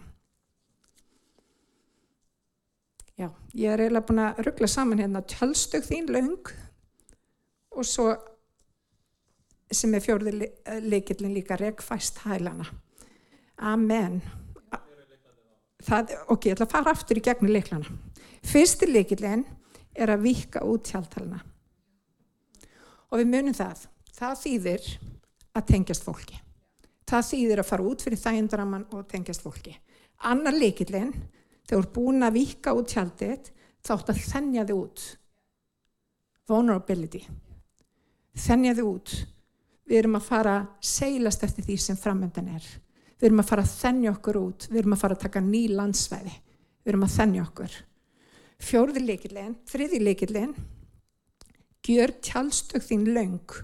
Já, 3.17 3.31
ég 3.55 3.73
er 3.73 3.81
eiginlega 3.81 4.05
búin 4.09 4.21
að 4.21 4.41
ruggla 4.45 4.69
saman 4.69 5.01
hérna 5.01 5.23
tjálstök 5.25 5.85
þín 5.87 6.11
laung 6.13 6.51
og 7.73 7.85
svo 7.89 8.11
sem 9.73 9.95
er 9.97 10.05
fjórði 10.05 10.51
leikillin 10.85 11.33
líka 11.33 11.57
regfæst 11.57 12.21
hælana. 12.25 12.69
Amen. 13.57 14.21
Það, 15.87 16.17
ok, 16.33 16.49
ég 16.49 16.57
ætla 16.57 16.67
að 16.67 16.73
fara 16.73 16.93
aftur 16.97 17.21
í 17.21 17.23
gegnum 17.23 17.53
leiklana. 17.55 17.93
Fyrsti 18.47 18.89
leikillin 18.91 19.45
er 19.95 20.11
að 20.11 20.25
vika 20.27 20.65
út 20.67 20.87
tjáltalana. 20.89 21.39
Og 23.13 23.21
við 23.21 23.31
munum 23.31 23.55
það. 23.55 23.85
Það 24.17 24.41
þýðir 24.43 24.89
að 25.57 25.67
tengjast 25.71 26.07
fólki. 26.07 26.41
Það 27.07 27.29
þýðir 27.29 27.63
að 27.63 27.69
fara 27.69 27.87
út 27.87 28.03
fyrir 28.03 28.19
þægindraman 28.19 28.87
og 28.97 29.07
tengjast 29.11 29.45
fólki. 29.45 29.77
Annar 30.27 30.57
leikillin, 30.57 31.13
þegar 31.69 31.77
þú 31.77 31.83
er 31.85 31.93
búin 31.95 32.27
að 32.27 32.39
vika 32.41 32.75
út 32.75 32.91
tjaldið, 32.91 33.53
þátt 33.87 34.11
að 34.11 34.23
þennja 34.27 34.65
þið 34.67 34.81
út. 34.81 35.05
Vulnerability. 36.51 37.23
Þennja 38.37 38.75
þið 38.79 38.91
út. 38.91 39.15
Við 39.87 40.01
erum 40.01 40.19
að 40.19 40.27
fara 40.27 40.57
seilast 40.83 41.47
eftir 41.47 41.67
því 41.69 41.79
sem 41.85 42.01
framöndan 42.01 42.51
er. 42.57 42.67
Við 43.17 43.29
erum 43.31 43.43
að 43.43 43.51
fara 43.51 43.65
að 43.65 43.75
þennja 43.81 44.13
okkur 44.13 44.39
út. 44.41 44.67
Við 44.71 44.81
erum 44.83 44.97
að 44.97 45.03
fara 45.03 45.17
að 45.17 45.23
taka 45.25 45.45
ný 45.45 45.63
landsvæði. 45.73 46.35
Við 46.85 46.93
erum 46.93 47.07
að 47.07 47.15
þennja 47.17 47.45
okkur. 47.47 47.77
Fjórði 48.67 49.03
leikillin, 49.05 49.57
þriði 49.69 50.01
leikillin, 50.01 50.53
gjör 51.87 52.13
tjálstök 52.25 52.85
þín 52.85 53.09
laung 53.15 53.57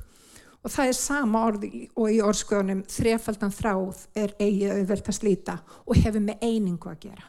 og 0.62 0.70
það 0.70 0.90
er 0.90 0.96
sama 0.98 1.44
orð 1.48 1.64
og 1.98 2.10
í 2.12 2.18
orðskoðunum 2.22 2.82
þrefaldan 2.90 3.54
þráð 3.54 4.02
er 4.18 4.34
eigið 4.38 4.74
auðvelt 4.76 5.08
að 5.10 5.16
slíta 5.16 5.56
og 5.82 5.96
hefur 5.98 6.22
með 6.22 6.44
einingu 6.44 6.90
að 6.92 7.00
gera. 7.08 7.24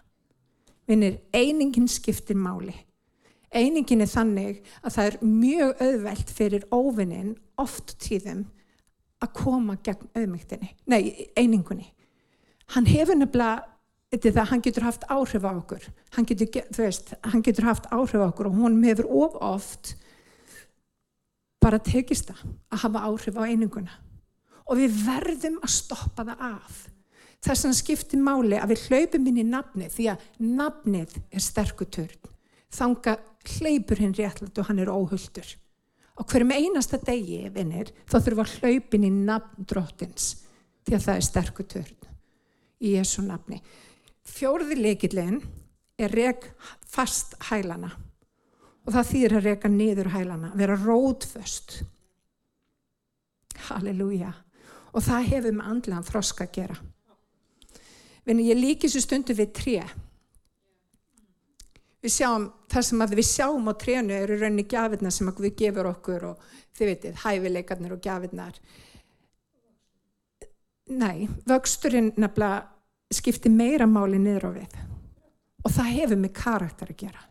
Vinnir, 0.89 1.21
einingin 1.33 1.87
skiptir 1.89 2.37
máli. 2.37 2.75
Einingin 3.53 4.03
er 4.03 4.11
þannig 4.11 4.59
að 4.81 4.95
það 4.97 5.09
er 5.09 5.17
mjög 5.23 5.81
auðvelt 5.87 6.35
fyrir 6.35 6.67
óvinnin 6.73 7.33
oft 7.61 7.95
tíðum 8.03 8.45
að 9.23 9.33
koma 9.37 9.77
gegn 9.85 10.09
auðmygtinni, 10.17 10.73
nei, 10.91 11.29
einingunni. 11.39 11.92
Hann 12.71 12.87
hefur 12.87 13.17
nefnilega, 13.19 13.65
það, 14.13 14.39
hann 14.51 14.63
getur 14.63 14.87
haft 14.87 15.03
áhrif 15.11 15.43
á 15.43 15.51
okkur, 15.51 15.83
hann 16.15 16.29
getur, 16.29 16.63
veist, 16.77 17.13
hann 17.25 17.43
getur 17.43 17.67
haft 17.67 17.89
áhrif 17.91 18.23
á 18.23 18.27
okkur 18.29 18.49
og 18.49 18.57
hún 18.61 18.79
hefur 18.85 19.09
of 19.09 19.37
oft 19.41 19.95
bara 21.63 21.79
tekist 21.79 22.31
það 22.31 22.41
að 22.71 22.83
hafa 22.85 23.05
áhrif 23.09 23.37
á 23.39 23.43
eininguna. 23.43 23.99
Og 24.67 24.79
við 24.79 24.95
verðum 25.03 25.59
að 25.63 25.73
stoppa 25.75 26.23
það 26.23 26.43
af. 26.47 26.83
Þess 27.43 27.65
að 27.67 27.73
skipti 27.75 28.19
máli 28.19 28.55
að 28.55 28.71
við 28.71 28.85
hlaupum 28.87 29.25
inn 29.27 29.41
í 29.41 29.47
nafnið 29.47 29.95
því 29.97 30.05
að 30.13 30.27
nafnið 30.39 31.17
er 31.27 31.43
sterkutörn 31.43 32.31
þanga 32.73 33.17
hlaupur 33.57 34.01
hinn 34.01 34.15
réttlætt 34.17 34.59
og 34.59 34.69
hann 34.69 34.81
er 34.81 34.91
óhulltur 34.91 35.49
og 36.13 36.29
hverjum 36.29 36.53
einasta 36.53 36.99
degi 37.01 37.41
vinnir 37.53 37.91
þá 38.05 38.17
þurfum 38.19 38.43
að 38.43 38.55
hlaupin 38.59 39.07
í 39.07 39.11
nafn 39.13 39.67
dróttins 39.69 40.29
því 40.85 40.97
að 40.97 41.05
það 41.07 41.15
er 41.15 41.27
sterkutörn 41.27 42.12
í 42.83 42.97
Jésu 42.97 43.23
nafni 43.25 43.61
fjórði 44.27 44.77
leikillin 44.79 45.41
er 45.99 46.13
reg 46.15 46.45
fast 46.89 47.35
hælana 47.49 47.91
og 48.83 48.95
það 48.95 49.09
þýr 49.09 49.35
að 49.37 49.45
reyka 49.47 49.69
niður 49.71 50.09
hælana, 50.11 50.49
vera 50.59 50.75
rótföst. 50.75 51.77
Halleluja. 53.69 54.33
Og 54.91 55.05
það 55.05 55.29
hefur 55.29 55.55
með 55.55 55.69
andlan 55.71 56.03
þroska 56.03 56.43
að 56.43 56.57
gera. 56.57 56.75
Vinni, 58.27 58.49
ég 58.49 58.59
líki 58.59 58.89
þessu 58.89 59.05
stundu 59.05 59.35
við 59.37 59.53
tré. 59.55 59.77
Við 62.03 62.15
sjáum, 62.17 62.49
það 62.67 62.87
sem 62.89 63.05
við 63.13 63.29
sjáum 63.29 63.71
á 63.71 63.73
trénu 63.79 64.17
eru 64.17 64.35
rauninni 64.41 64.67
gafirna 64.67 65.11
sem 65.15 65.31
við 65.31 65.55
gefur 65.63 65.87
okkur 65.93 66.27
og 66.33 66.43
þið 66.75 66.91
veitir, 66.91 67.17
hæfileikarnir 67.23 67.95
og 67.95 68.03
gafirnar. 68.03 68.59
Nei, 70.91 71.29
vöxturinn 71.47 72.11
nefnilega 72.19 72.72
skiptir 73.19 73.53
meira 73.53 73.87
máli 73.89 74.19
niður 74.21 74.49
á 74.49 74.51
við. 74.57 74.81
Og 75.63 75.71
það 75.71 75.93
hefur 75.97 76.19
með 76.19 76.35
karakter 76.37 76.91
að 76.91 76.99
gera. 77.05 77.23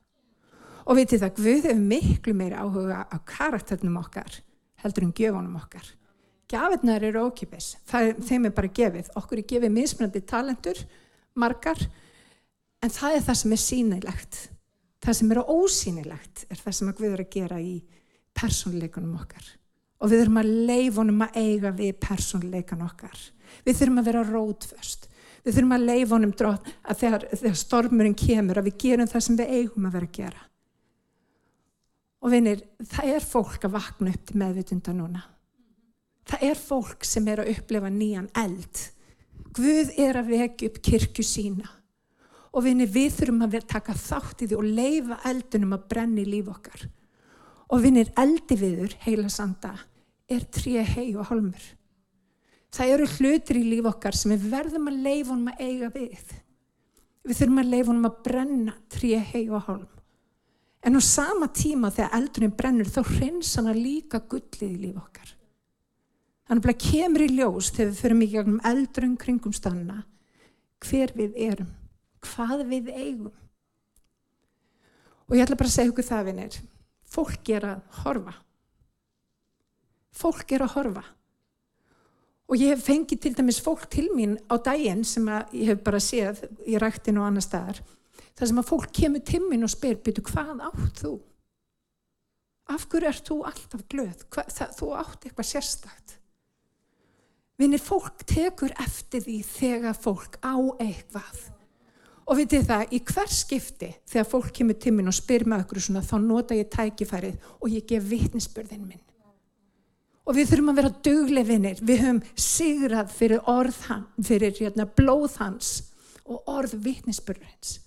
Og 0.82 0.98
vitið 0.98 1.22
það, 1.22 1.34
Guð 1.38 1.66
hefur 1.68 1.82
miklu 1.92 2.34
meiri 2.34 2.58
áhuga 2.58 3.04
á 3.06 3.16
karakternum 3.28 4.00
okkar 4.00 4.40
heldur 4.82 5.06
en 5.06 5.14
gjöfunum 5.16 5.58
okkar. 5.60 5.86
Gjafirnar 6.52 7.04
eru 7.06 7.26
ókipis, 7.28 7.76
það, 7.88 8.12
þeim 8.28 8.48
er 8.48 8.54
bara 8.56 8.72
gefið. 8.76 9.10
Okkur 9.18 9.40
er 9.40 9.48
gefið 9.48 9.74
mismunandi 9.76 10.22
talentur, 10.28 10.80
margar, 11.38 11.80
en 12.82 12.92
það 12.92 13.16
er 13.16 13.26
það 13.28 13.38
sem 13.40 13.54
er 13.54 13.62
sínilegt. 13.62 14.40
Það 15.02 15.18
sem 15.18 15.32
er 15.34 15.42
ósínilegt 15.42 16.44
er 16.48 16.60
það 16.60 16.78
sem 16.78 16.92
Guð 16.98 17.14
er 17.14 17.24
að 17.24 17.32
gera 17.32 17.60
í 17.62 17.76
persónleikunum 18.38 19.16
okkar. 19.22 19.46
Og 20.02 20.10
við 20.10 20.22
þurfum 20.22 20.42
að 20.42 20.52
leifunum 20.68 21.24
að 21.24 21.38
eiga 21.38 21.72
við 21.78 21.96
persónleikan 22.02 22.84
okkar. 22.84 23.24
Við 23.64 23.78
þurfum 23.78 24.02
að 24.02 24.08
vera 24.10 24.22
rótföst. 24.28 25.08
Við 25.42 25.56
þurfum 25.56 25.74
að 25.74 25.86
leifunum 25.88 26.32
drótt 26.38 26.70
að 26.86 26.98
þegar, 27.00 27.26
þegar 27.34 27.58
stormurinn 27.58 28.18
kemur 28.18 28.60
að 28.60 28.68
við 28.68 28.80
gerum 28.84 29.10
það 29.10 29.24
sem 29.26 29.38
við 29.40 29.54
eigum 29.58 29.88
að 29.88 29.96
vera 29.96 30.08
að 30.08 30.16
gera. 30.18 30.42
Og 32.22 32.30
vinir, 32.30 32.62
það 32.86 33.14
er 33.16 33.24
fólk 33.26 33.66
að 33.66 33.74
vakna 33.74 34.12
upp 34.14 34.26
til 34.28 34.38
meðvitunda 34.38 34.94
núna. 34.94 35.24
Það 36.30 36.44
er 36.46 36.60
fólk 36.62 37.06
sem 37.06 37.26
er 37.32 37.42
að 37.42 37.50
upplefa 37.56 37.90
nýjan 37.90 38.30
eld. 38.38 38.82
Guð 39.58 39.90
er 40.00 40.20
að 40.20 40.30
vekja 40.30 40.70
upp 40.70 40.78
kirkju 40.86 41.26
sína. 41.26 41.72
Og 42.52 42.66
vinir, 42.68 42.90
við 42.92 43.16
þurfum 43.16 43.46
að 43.48 43.58
taka 43.66 43.96
þátt 43.96 44.44
í 44.44 44.48
því 44.48 44.58
og 44.60 44.70
leifa 44.78 45.18
eldunum 45.28 45.74
að 45.74 45.86
brenna 45.90 46.22
í 46.22 46.28
líf 46.28 46.50
okkar. 46.52 46.86
Og 47.72 47.82
vinir, 47.82 48.12
eldi 48.20 48.58
viður, 48.60 48.94
heila 49.02 49.30
sanda, 49.32 49.72
er 50.30 50.44
trí 50.52 50.76
hei 50.84 51.14
og 51.16 51.30
holmur. 51.32 51.64
Það 52.72 52.92
eru 52.94 53.08
hlutir 53.16 53.58
í 53.60 53.64
líf 53.68 53.88
okkar 53.90 54.16
sem 54.16 54.32
við 54.32 54.46
verðum 54.52 54.88
að 54.88 55.02
leifa 55.04 55.34
honum 55.34 55.50
að 55.52 55.64
eiga 55.66 55.90
við. 55.92 56.30
Við 57.22 57.38
þurfum 57.38 57.60
að 57.62 57.72
leifa 57.74 57.92
honum 57.92 58.08
að 58.08 58.22
brenna 58.24 58.76
trí 58.92 59.12
hei 59.18 59.44
og 59.50 59.66
holm. 59.66 59.90
En 60.82 60.98
á 60.98 61.00
sama 61.04 61.46
tíma 61.52 61.92
þegar 61.94 62.16
eldurinn 62.18 62.56
brennur 62.58 62.88
þá 62.90 63.02
hreins 63.06 63.52
hann 63.58 63.70
að 63.70 63.82
líka 63.84 64.22
gullið 64.24 64.64
í 64.66 64.80
líf 64.86 64.96
okkar. 64.98 65.34
Þannig 66.48 66.72
að 66.72 66.80
kemur 66.82 67.22
í 67.22 67.28
ljós 67.36 67.68
þegar 67.70 67.92
við 67.92 68.00
förum 68.00 68.24
í 68.24 68.30
gegnum 68.32 68.64
eldurinn 68.72 69.20
kringum 69.20 69.54
stanna 69.54 70.00
hver 70.82 71.12
við 71.14 71.36
erum, 71.38 71.70
hvað 72.26 72.64
við 72.72 72.90
eigum. 72.90 73.34
Og 75.28 75.36
ég 75.38 75.44
ætla 75.44 75.58
bara 75.60 75.70
að 75.70 75.76
segja 75.76 75.92
okkur 75.92 76.08
það 76.08 76.28
vinir, 76.28 76.56
fólk 77.06 77.52
er 77.54 77.66
að 77.68 78.00
horfa. 78.02 78.34
Fólk 80.12 80.52
er 80.52 80.66
að 80.66 80.74
horfa. 80.74 81.04
Og 82.52 82.60
ég 82.60 82.74
hef 82.74 82.84
fengið 82.84 83.20
til 83.24 83.36
dæmis 83.38 83.62
fólk 83.64 83.86
til 83.88 84.10
mín 84.12 84.36
á 84.52 84.60
daginn 84.60 85.06
sem 85.08 85.24
ég 85.56 85.70
hef 85.70 85.78
bara 85.84 86.00
séð 86.04 86.42
í 86.68 86.76
ræktinu 86.76 87.22
og 87.22 87.30
annar 87.30 87.44
staðar 87.46 87.78
þar 88.36 88.50
sem 88.50 88.58
að 88.60 88.68
fólk 88.68 88.90
kemur 88.96 89.22
timmin 89.24 89.64
og 89.64 89.70
spyr 89.72 89.96
byrju 90.04 90.24
hvað 90.28 90.60
átt 90.68 91.00
þú? 91.00 91.12
Af 92.72 92.84
hverju 92.92 93.08
ert 93.08 93.28
þú 93.28 93.36
alltaf 93.48 93.86
glöð? 93.88 94.26
Hva, 94.28 94.44
það, 94.52 94.74
þú 94.78 94.90
átt 95.00 95.24
eitthvað 95.26 95.48
sérstakt. 95.48 96.14
Vinnir 97.60 97.82
fólk 97.82 98.24
tekur 98.28 98.72
eftir 98.82 99.24
því 99.24 99.38
þegar 99.48 99.96
fólk 99.98 100.38
á 100.44 100.56
eitthvað. 100.82 101.40
Og 102.28 102.38
vitið 102.38 102.68
það, 102.68 102.84
í 102.92 103.00
hver 103.08 103.32
skipti 103.32 103.90
þegar 104.12 104.28
fólk 104.28 104.52
kemur 104.58 104.78
timmin 104.80 105.10
og 105.10 105.16
spyr 105.16 105.44
með 105.48 105.64
okkur 105.64 105.82
svona 105.86 106.04
þá 106.04 106.14
nota 106.22 106.58
ég 106.58 106.70
tækifærið 106.72 107.48
og 107.58 107.72
ég 107.72 107.88
gef 107.88 108.06
vitnisbörðin 108.12 108.84
minn. 108.86 109.02
Og 110.22 110.36
við 110.36 110.52
þurfum 110.52 110.70
að 110.70 110.78
vera 110.78 110.92
duglefinir. 111.06 111.80
Við 111.82 112.02
höfum 112.04 112.20
sigrað 112.38 113.14
fyrir 113.16 113.48
orð 113.50 113.78
hans, 113.88 114.26
fyrir 114.28 114.54
hérna, 114.58 114.86
blóð 114.86 115.38
hans 115.42 115.72
og 116.22 116.46
orð 116.50 116.76
vitnisbörðins. 116.84 117.80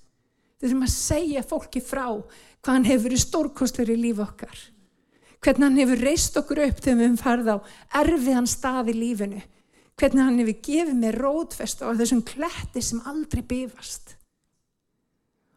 Við 0.60 0.70
þurfum 0.70 0.88
að 0.88 0.96
segja 0.96 1.46
fólki 1.48 1.82
frá 1.84 2.08
hvað 2.66 2.74
hann 2.74 2.88
hefur 2.90 3.08
verið 3.08 3.24
stórkostleir 3.24 3.94
í 3.94 4.00
líf 4.02 4.22
okkar. 4.24 4.56
Hvernig 5.44 5.68
hann 5.68 5.80
hefur 5.80 6.02
reist 6.02 6.38
okkur 6.40 6.64
upp 6.66 6.80
þegar 6.82 6.98
við 6.98 7.06
höfum 7.06 7.22
farið 7.22 7.52
á 7.54 7.58
erfiðan 8.02 8.50
stað 8.50 8.92
í 8.92 8.96
lífinu. 8.98 9.42
Hvernig 9.96 10.26
hann 10.26 10.40
hefur 10.42 10.58
gefið 10.66 10.96
mér 11.00 11.18
rótfest 11.22 11.84
á 11.86 11.94
þessum 11.96 12.24
kletti 12.26 12.82
sem 12.84 13.04
aldrei 13.08 13.44
bifast. 13.46 14.16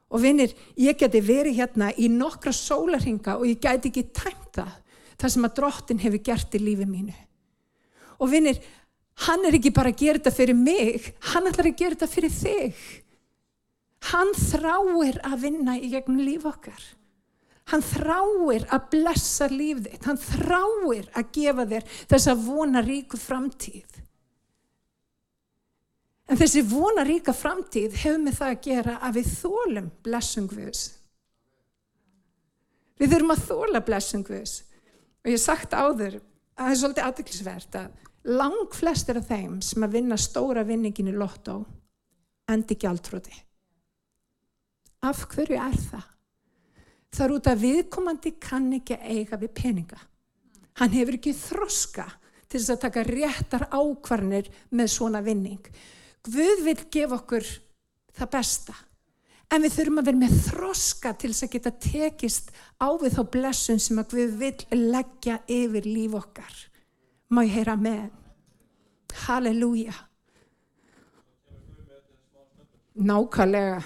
Og 0.08 0.22
vinnir, 0.22 0.52
ég 0.80 0.96
geti 1.00 1.20
verið 1.24 1.58
hérna 1.58 1.90
í 1.96 2.08
nokkra 2.12 2.52
sólarhinga 2.54 3.36
og 3.40 3.48
ég 3.48 3.58
gæti 3.60 3.90
ekki 3.90 4.06
tæmt 4.16 4.54
það, 4.56 4.76
það 5.18 5.34
sem 5.34 5.48
að 5.48 5.56
drottin 5.58 6.02
hefur 6.02 6.24
gert 6.30 6.54
í 6.54 6.60
lífi 6.62 6.86
mínu. 6.88 7.14
Og 8.18 8.30
vinnir, 8.32 8.60
hann 9.26 9.46
er 9.46 9.58
ekki 9.58 9.74
bara 9.74 9.92
að 9.92 10.00
gera 10.02 10.20
þetta 10.20 10.34
fyrir 10.34 10.58
mig, 10.58 11.12
hann 11.32 11.50
ætlar 11.50 11.70
að 11.70 11.78
gera 11.80 11.96
þetta 11.96 12.10
fyrir 12.12 12.34
þig. 12.34 12.84
Hann 14.12 14.30
þráir 14.38 15.18
að 15.26 15.40
vinna 15.42 15.74
í 15.78 15.90
gegnum 15.90 16.22
líf 16.22 16.46
okkar. 16.48 16.82
Hann 17.68 17.82
þráir 17.84 18.64
að 18.72 18.84
blessa 18.94 19.48
líf 19.52 19.82
þitt. 19.84 20.04
Hann 20.06 20.20
þráir 20.22 21.08
að 21.18 21.32
gefa 21.36 21.66
þér 21.68 21.88
þess 22.08 22.30
að 22.30 22.44
vona 22.46 22.82
ríku 22.84 23.18
framtíð. 23.20 23.98
En 26.28 26.36
þessi 26.36 26.62
vona 26.68 27.04
ríka 27.08 27.32
framtíð 27.32 27.96
hefur 28.04 28.22
með 28.22 28.38
það 28.38 28.54
að 28.54 28.64
gera 28.68 28.94
að 29.04 29.18
við 29.18 29.28
þólum 29.34 29.90
blessung 30.04 30.48
við 32.98 33.12
þurfum 33.12 33.34
að 33.34 33.44
þóla 33.46 33.82
blessum 33.86 34.24
Guðs. 34.26 34.54
Og 35.24 35.30
ég 35.30 35.38
hef 35.38 35.44
sagt 35.44 35.74
áður 35.74 36.18
að 36.18 36.22
það 36.58 36.70
er 36.70 36.78
svolítið 36.82 37.06
aðdeklisvert 37.06 37.78
að 37.80 38.06
lang 38.38 38.74
flestir 38.74 39.18
af 39.20 39.28
þeim 39.30 39.58
sem 39.64 39.84
að 39.84 39.94
vinna 39.98 40.18
stóra 40.20 40.64
vinningin 40.66 41.10
í 41.12 41.16
lottó 41.16 41.60
endi 42.48 42.76
gjaldfróti. 42.80 43.34
Af 45.06 45.26
hverju 45.30 45.58
er 45.62 45.76
það? 45.78 46.06
Það 47.14 47.24
er 47.24 47.34
út 47.34 47.50
af 47.50 47.60
viðkomandi 47.62 48.32
kann 48.42 48.72
ekki 48.76 48.98
eiga 48.98 49.38
við 49.40 49.54
peninga. 49.56 50.00
Hann 50.78 50.94
hefur 50.94 51.16
ekki 51.18 51.34
þroska 51.34 52.06
til 52.48 52.58
þess 52.60 52.74
að 52.74 52.82
taka 52.84 53.04
réttar 53.06 53.64
ákvarnir 53.70 54.50
með 54.70 54.92
svona 54.92 55.22
vinning. 55.24 55.62
Guð 56.24 56.64
vil 56.66 56.78
gefa 56.92 57.18
okkur 57.18 57.46
það 58.18 58.30
besta. 58.34 58.74
En 59.48 59.64
við 59.64 59.78
þurfum 59.78 60.00
að 60.02 60.08
vera 60.10 60.20
með 60.20 60.34
þroska 60.44 61.14
til 61.16 61.30
þess 61.32 61.46
að 61.46 61.52
geta 61.54 61.70
tekist 61.80 62.50
á 62.76 62.88
við 63.00 63.14
þá 63.16 63.22
blessun 63.32 63.80
sem 63.80 64.00
að 64.00 64.16
við 64.18 64.34
vil 64.42 64.82
leggja 64.92 65.38
yfir 65.48 65.88
líf 65.88 66.16
okkar. 66.18 66.58
Má 67.32 67.40
ég 67.46 67.54
heyra 67.56 67.76
með? 67.80 68.10
Halleluja. 69.24 69.94
Nákvæmlega. 72.98 73.80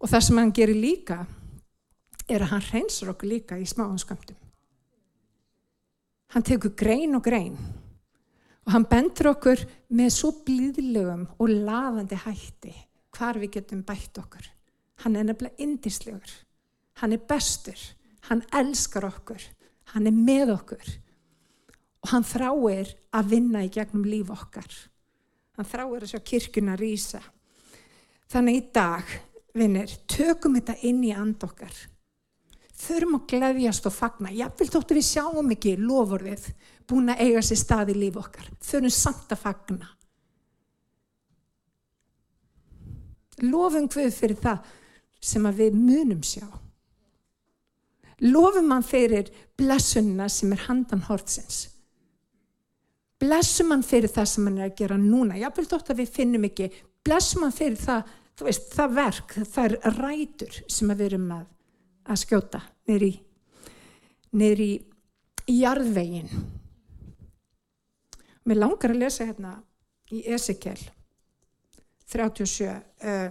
Og 0.00 0.08
það 0.08 0.24
sem 0.26 0.38
hann 0.38 0.54
gerir 0.54 0.78
líka 0.78 1.18
er 2.30 2.44
að 2.44 2.52
hann 2.54 2.68
reynsar 2.70 3.10
okkur 3.10 3.32
líka 3.32 3.58
í 3.58 3.66
smáhanskamtum. 3.66 4.38
Hann 6.30 6.46
tekur 6.46 6.76
grein 6.78 7.18
og 7.18 7.24
grein 7.26 7.58
og 8.60 8.74
hann 8.76 8.86
bendur 8.86 9.32
okkur 9.32 9.64
með 9.98 10.12
svo 10.14 10.30
blíðlegum 10.46 11.26
og 11.42 11.50
lafandi 11.66 12.18
hætti 12.22 12.74
hvar 13.16 13.40
við 13.40 13.56
getum 13.56 13.82
bætt 13.82 14.20
okkur. 14.22 14.46
Hann 15.04 15.16
er 15.16 15.26
nefnilega 15.28 15.62
indislegur. 15.64 16.32
Hann 17.00 17.16
er 17.16 17.22
bestur. 17.28 17.78
Hann 18.28 18.42
elskar 18.52 19.06
okkur. 19.08 19.42
Hann 19.94 20.06
er 20.06 20.16
með 20.16 20.54
okkur. 20.54 20.90
Og 22.00 22.12
hann 22.14 22.24
þráir 22.24 22.94
að 23.16 23.30
vinna 23.34 23.64
í 23.64 23.70
gegnum 23.72 24.06
líf 24.08 24.32
okkar. 24.32 24.68
Hann 25.56 25.68
þráir 25.68 26.04
að 26.04 26.12
sjá 26.14 26.20
kirkuna 26.24 26.76
rýsa. 26.80 27.20
Þannig 28.30 28.60
í 28.60 28.66
dag, 28.72 29.08
vinnir, 29.56 29.92
tökum 30.08 30.54
þetta 30.56 30.76
inn 30.86 31.02
í 31.04 31.10
and 31.12 31.42
okkar. 31.44 31.74
Þurfum 32.80 33.18
að 33.18 33.24
glefjast 33.34 33.88
og 33.90 33.92
fagna. 33.92 34.32
Jáfnvilt 34.32 34.76
þóttu 34.76 34.96
við 34.96 35.08
sjáum 35.10 35.50
ekki 35.52 35.74
lofurðið 35.80 36.46
búin 36.88 37.12
að 37.12 37.24
eiga 37.26 37.42
sér 37.44 37.60
stað 37.60 37.92
í 37.92 37.96
líf 37.98 38.20
okkar. 38.20 38.46
Þurfum 38.64 38.94
samt 38.94 39.34
að 39.34 39.42
fagna. 39.42 39.90
Lofum 43.40 43.88
Guð 43.88 44.12
fyrir 44.14 44.40
það 44.40 44.64
sem 45.20 45.46
að 45.46 45.64
við 45.64 45.78
munum 45.78 46.22
sjá. 46.24 46.46
Lofum 48.20 48.72
hann 48.72 48.84
fyrir 48.84 49.30
blessunna 49.56 50.28
sem 50.28 50.52
er 50.52 50.64
handan 50.66 51.04
hortsins. 51.08 51.68
Blessum 53.20 53.72
hann 53.72 53.84
fyrir 53.84 54.12
það 54.12 54.28
sem 54.28 54.46
hann 54.48 54.58
er 54.60 54.70
að 54.70 54.78
gera 54.80 54.96
núna. 55.00 55.38
Ég 55.40 55.56
vil 55.56 55.68
þótt 55.68 55.92
að 55.92 56.02
við 56.02 56.12
finnum 56.16 56.46
ekki. 56.48 56.70
Blessum 57.04 57.44
hann 57.44 57.56
fyrir 57.56 57.80
það, 57.80 58.12
veist, 58.44 58.70
það 58.76 58.94
verk, 58.96 59.34
það 59.48 59.74
er 59.76 59.98
rætur 60.00 60.60
sem 60.68 60.92
við 60.92 61.06
erum 61.10 61.26
að, 61.36 61.48
að 62.08 62.22
skjóta 62.24 62.62
neyri 62.88 63.12
í, 64.64 64.72
í 65.48 65.58
jarðvegin. 65.60 66.32
Mér 68.48 68.60
langar 68.60 68.94
að 68.94 69.02
lesa 69.04 69.28
hérna 69.28 69.58
í 70.10 70.24
Ezekiel 70.32 70.80
37. 72.10 72.72
Uh, 73.04 73.30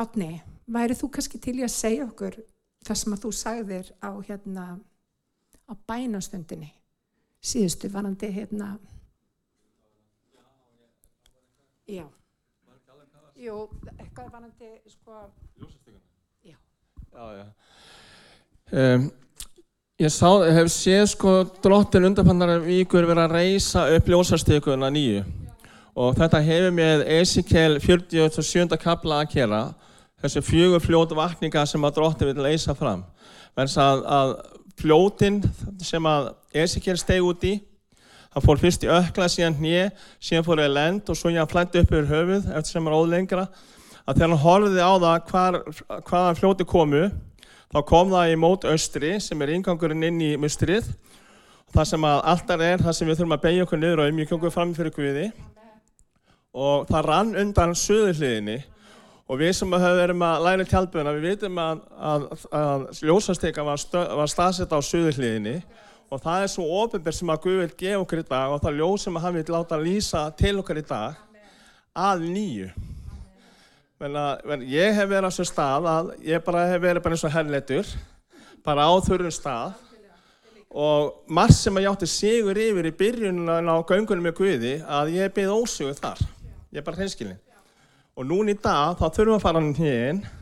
Átni, 0.00 0.40
væri 0.70 0.96
þú 0.96 1.10
kannski 1.14 1.40
til 1.42 1.58
í 1.60 1.64
að 1.66 1.74
segja 1.74 2.06
okkur 2.06 2.38
það 2.86 3.00
sem 3.02 3.16
að 3.16 3.24
þú 3.24 3.32
sagðir 3.36 3.90
á 4.00 4.10
hérna 4.24 4.64
á 5.68 5.72
bænastundinni 5.88 6.70
síðustu 7.44 7.90
vanandi 7.92 8.30
hérna? 8.32 8.74
Já. 11.90 12.06
Jú, 13.40 13.56
eitthvað 13.98 14.32
vanandi 14.32 14.70
sko 14.88 15.24
Já. 16.44 16.56
Já, 17.12 17.24
já. 17.40 17.46
Um, 18.70 19.10
Ég 20.00 20.08
sá, 20.08 20.30
hef 20.48 20.70
séð 20.72 21.02
sko 21.12 21.32
drottin 21.60 22.06
undanfannar 22.08 22.62
vikur 22.64 23.04
verið 23.04 23.26
að 23.26 23.34
reysa 23.36 23.82
upp 23.92 24.06
ljósastíkuna 24.08 24.88
nýju. 24.94 25.26
Og 26.00 26.14
þetta 26.16 26.40
hefur 26.46 26.72
með 26.72 27.02
Ezekiel 27.18 27.76
47. 27.84 28.78
kapla 28.80 29.18
að 29.20 29.34
kera 29.34 29.58
þessi 30.20 30.42
fjögur 30.44 30.82
fljótu 30.84 31.16
vakninga 31.16 31.64
sem 31.68 31.84
að 31.86 31.96
dróttin 31.96 32.30
vil 32.30 32.44
leysa 32.44 32.74
fram. 32.76 33.04
Verðs 33.56 33.76
að, 33.80 34.04
að 34.04 34.34
fljótin 34.80 35.40
sem 35.84 36.06
að 36.08 36.30
Ezekiel 36.62 36.96
steg 37.00 37.24
út 37.24 37.44
í, 37.46 37.56
hann 38.30 38.44
fór 38.44 38.60
fyrst 38.60 38.84
í 38.86 38.90
ökla, 38.92 39.28
síðan 39.30 39.58
hnið, 39.58 40.06
síðan 40.22 40.46
fór 40.46 40.62
í 40.64 40.68
lend 40.70 41.10
og 41.10 41.18
svo 41.18 41.32
hann 41.34 41.50
flætti 41.50 41.82
upp 41.82 41.92
yfir 41.92 42.10
höfuð 42.10 42.50
eftir 42.50 42.76
sem 42.76 42.88
er 42.88 42.96
ólengra. 42.96 43.46
Að 44.06 44.16
þegar 44.16 44.28
hann 44.28 44.44
horfiði 44.44 44.84
á 44.84 44.92
það 45.04 45.16
hvar, 45.30 45.58
hvaðan 46.08 46.38
fljóti 46.38 46.66
komu, 46.68 47.04
þá 47.70 47.80
kom 47.86 48.12
það 48.12 48.32
í 48.32 48.40
mót 48.40 48.66
austri 48.68 49.14
sem 49.22 49.42
er 49.42 49.54
ingangurinn 49.56 50.08
inn 50.08 50.20
í 50.24 50.34
mustrið. 50.40 50.88
Það 51.70 51.86
sem 51.92 52.04
að 52.08 52.24
alltaf 52.32 52.64
er 52.66 52.82
það 52.82 52.96
sem 52.98 53.08
við 53.08 53.20
þurfum 53.20 53.36
að 53.36 53.42
beigja 53.44 53.66
okkur 53.66 53.80
niður 53.80 54.02
og 54.02 54.12
umjökja 54.12 54.50
fram 54.50 54.72
fyrir 54.74 54.94
Guði. 54.94 55.26
Og 56.50 56.88
það 56.88 57.06
rann 57.06 57.36
undan 57.38 57.76
söðurliðinni 57.78 58.56
Og 59.30 59.38
við 59.38 59.52
sem 59.54 59.74
höfum 59.78 60.22
að 60.26 60.42
læra 60.42 60.64
tjálpuna, 60.66 61.12
við 61.14 61.28
veitum 61.28 61.58
að, 61.62 61.82
að, 62.02 62.24
að 62.50 62.84
ljósasteka 63.06 63.62
var, 63.62 63.82
var 64.18 64.30
staðsett 64.30 64.72
á 64.74 64.78
söðurhliðinni 64.82 65.60
og 66.10 66.22
það 66.24 66.44
er 66.44 66.48
svo 66.50 66.64
ofinbér 66.80 67.14
sem 67.14 67.30
að 67.30 67.42
Guð 67.44 67.58
vil 67.60 67.74
gefa 67.78 68.00
okkur 68.02 68.22
í 68.24 68.24
dag 68.26 68.50
og 68.50 68.62
það 68.64 68.80
ljós 68.80 69.04
sem 69.06 69.18
hann 69.22 69.36
vil 69.36 69.44
láta 69.54 69.76
lýsa 69.78 70.22
til 70.34 70.56
okkur 70.58 70.80
í 70.80 70.82
dag 70.88 71.20
að 71.94 72.24
nýju. 72.26 72.70
Menna, 74.02 74.24
menn, 74.48 74.64
ég 74.66 74.96
hef 74.96 75.06
verið 75.12 75.28
á 75.28 75.30
þessu 75.30 75.46
stað 75.46 75.86
að 75.92 76.10
ég 76.26 76.42
bara 76.48 76.64
hef 76.72 76.82
verið 76.82 77.04
bara 77.04 77.14
eins 77.14 77.24
og 77.28 77.34
herrleitur, 77.34 77.92
bara 78.66 78.88
á 78.90 78.92
þurrum 79.04 79.34
stað 79.36 79.76
og 80.70 81.30
marg 81.30 81.54
sem 81.54 81.78
að 81.78 81.86
ég 81.86 81.94
átti 81.94 82.08
sigur 82.10 82.58
yfir 82.58 82.90
í 82.90 82.92
byrjunum 82.98 83.70
á 83.70 83.78
göngunum 83.86 84.26
með 84.26 84.36
Guði 84.40 84.74
að 84.82 85.14
ég 85.20 85.30
beði 85.38 85.54
ósugu 85.54 85.94
þar. 85.98 86.18
Ég 86.74 86.82
er 86.82 86.86
bara 86.86 86.98
hreinskilin. 86.98 87.38
Og 88.20 88.26
núna 88.28 88.52
í 88.52 88.56
dag 88.60 88.98
þá 89.00 89.06
þurfum 89.16 89.30
við 89.30 89.38
að 89.38 89.44
fara 89.46 89.60
hann 89.62 89.76
hérna 89.78 90.32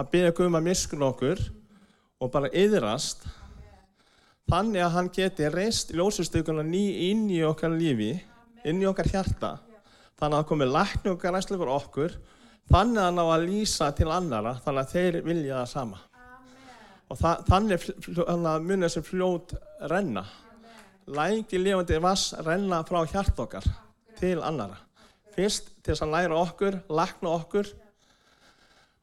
að 0.00 0.06
byrja 0.14 0.36
Guðum 0.38 0.54
að 0.56 0.62
miskuna 0.70 1.08
okkur 1.10 1.42
og 2.16 2.30
bara 2.32 2.48
yðrast 2.56 3.26
þannig 4.48 4.80
að 4.86 4.94
hann 4.94 5.10
geti 5.12 5.50
reist 5.52 5.92
ljósustökuna 5.92 6.64
ný 6.64 6.80
inn 7.10 7.26
í 7.28 7.42
okkar 7.44 7.76
lífi, 7.76 8.14
inn 8.64 8.80
í 8.80 8.88
okkar 8.88 9.12
hjarta. 9.12 9.52
Þannig 10.16 10.32
að 10.32 10.38
það 10.38 10.48
komi 10.54 10.70
lækni 10.72 11.12
okkar 11.12 11.36
ræslegur 11.36 11.74
okkur 11.76 12.16
þannig 12.72 13.04
að 13.04 13.08
hann 13.10 13.20
á 13.20 13.26
að 13.28 13.48
lýsa 13.52 13.92
til 14.00 14.08
annara 14.16 14.56
þannig 14.64 14.86
að 14.86 14.96
þeir 14.96 15.22
vilja 15.28 15.60
það 15.60 15.70
sama. 15.76 16.04
Og 17.12 17.20
það, 17.20 17.48
þannig 17.52 17.88
munir 18.64 18.86
þessi 18.88 19.08
fljót 19.12 19.58
renna. 19.92 20.24
Læki 21.04 21.60
lifandi 21.60 22.00
vass 22.00 22.30
renna 22.48 22.80
frá 22.88 23.02
hjart 23.12 23.44
okkar 23.44 23.74
til 24.16 24.38
annara 24.40 24.86
fyrst 25.36 25.70
til 25.80 25.92
þess 25.92 26.04
að 26.04 26.12
læra 26.14 26.40
okkur, 26.40 26.80
lakna 26.90 27.32
okkur 27.38 27.70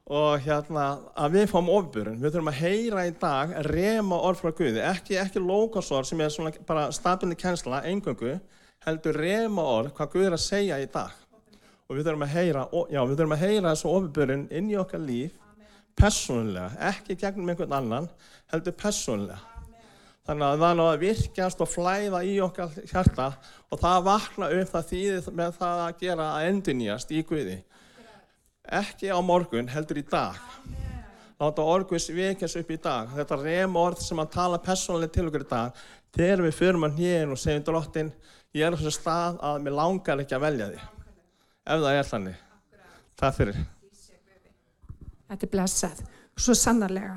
og 0.08 0.40
hérna 0.40 0.84
að 1.20 1.34
við 1.36 1.50
fáum 1.50 1.68
ofburun. 1.72 2.20
Við 2.22 2.32
þurfum 2.32 2.50
að 2.52 2.60
heyra 2.62 3.04
í 3.04 3.10
dag, 3.20 3.50
rema 3.68 4.20
orð 4.24 4.40
frá 4.40 4.54
Guði, 4.56 4.80
ekki, 4.88 5.18
ekki 5.20 5.42
lókasor 5.42 6.08
sem 6.08 6.22
er 6.24 6.32
svona 6.32 6.52
bara 6.68 6.86
stafnandi 6.96 7.36
kjensla, 7.38 7.82
engöngu, 7.90 8.38
heldur 8.86 9.18
rema 9.20 9.66
orð 9.74 9.92
hvað 9.98 10.14
Guði 10.14 10.30
er 10.30 10.38
að 10.38 10.44
segja 10.46 10.80
í 10.80 10.88
dag. 10.94 11.12
Og 11.88 11.96
við 11.96 12.08
þurfum 12.08 12.24
að 12.24 12.34
heyra, 12.36 12.64
já 12.92 13.02
við 13.02 13.14
þurfum 13.18 13.36
að 13.36 13.44
heyra 13.44 13.74
þessu 13.74 13.92
ofburun 13.92 14.48
inn 14.48 14.72
í 14.72 14.80
okkar 14.80 15.04
líf, 15.04 15.36
personlega, 15.98 16.72
ekki 16.88 17.18
gegnum 17.20 17.52
einhvern 17.52 17.76
annan, 17.76 18.10
heldur 18.52 18.76
personlega. 18.80 19.57
Þannig 20.28 20.44
að 20.44 20.58
það 20.60 20.70
er 20.74 20.80
að 20.84 20.98
virkjast 21.00 21.62
og 21.64 21.68
flæða 21.72 22.18
í 22.28 22.32
okkar 22.44 22.74
hjarta 22.90 23.28
og 23.72 23.78
það 23.80 24.02
vakna 24.04 24.48
upp 24.58 24.72
það 24.74 24.90
þýðið 24.90 25.28
með 25.38 25.54
það 25.56 25.78
að 25.84 26.02
gera 26.02 26.26
að 26.34 26.48
endunjast 26.50 27.14
í 27.16 27.22
Guði. 27.30 27.54
Ekki 28.78 29.08
á 29.08 29.16
morgun, 29.24 29.70
heldur 29.72 30.02
í 30.02 30.02
dag. 30.04 30.36
Láta 31.40 31.64
orguðs 31.64 32.10
vikjast 32.12 32.60
upp 32.60 32.74
í 32.74 32.76
dag. 32.84 33.14
Þetta 33.16 33.38
rem 33.40 33.78
orð 33.80 34.02
sem 34.04 34.20
að 34.20 34.34
tala 34.34 34.58
personlega 34.60 35.14
til 35.14 35.24
okkur 35.30 35.46
í 35.46 35.48
dag, 35.54 35.80
þegar 36.18 36.44
við 36.44 36.54
förum 36.58 36.84
að 36.84 37.00
nýjum 37.00 37.32
og 37.32 37.40
segjum 37.40 37.64
drottin, 37.70 38.12
ég 38.52 38.68
er 38.68 38.76
á 38.76 38.78
þessu 38.82 38.94
stað 38.98 39.40
að 39.48 39.64
mér 39.64 39.78
langar 39.80 40.20
ekki 40.26 40.36
að 40.36 40.44
velja 40.44 40.68
því. 40.74 40.84
Ef 41.64 41.82
það 41.86 42.02
er 42.02 42.12
þannig. 42.12 42.44
Takk 43.16 43.40
fyrir. 43.40 43.64
Þetta 45.32 45.48
er 45.48 45.54
blessað. 45.56 46.06
Svo 46.36 46.52
sannarlega. 46.66 47.16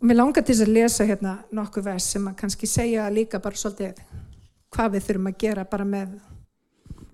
Og 0.00 0.08
mér 0.08 0.16
langar 0.16 0.44
til 0.48 0.56
að 0.56 0.72
lesa 0.72 1.04
hérna 1.04 1.34
nokkuð 1.52 1.84
vers 1.90 2.06
sem 2.14 2.28
að 2.28 2.38
kannski 2.40 2.66
segja 2.66 3.08
líka 3.12 3.38
bara 3.42 3.58
svolítið 3.60 3.98
hvað 4.72 4.94
við 4.94 5.06
þurfum 5.06 5.28
að 5.28 5.40
gera 5.42 5.64
bara 5.68 5.84
með 5.84 6.14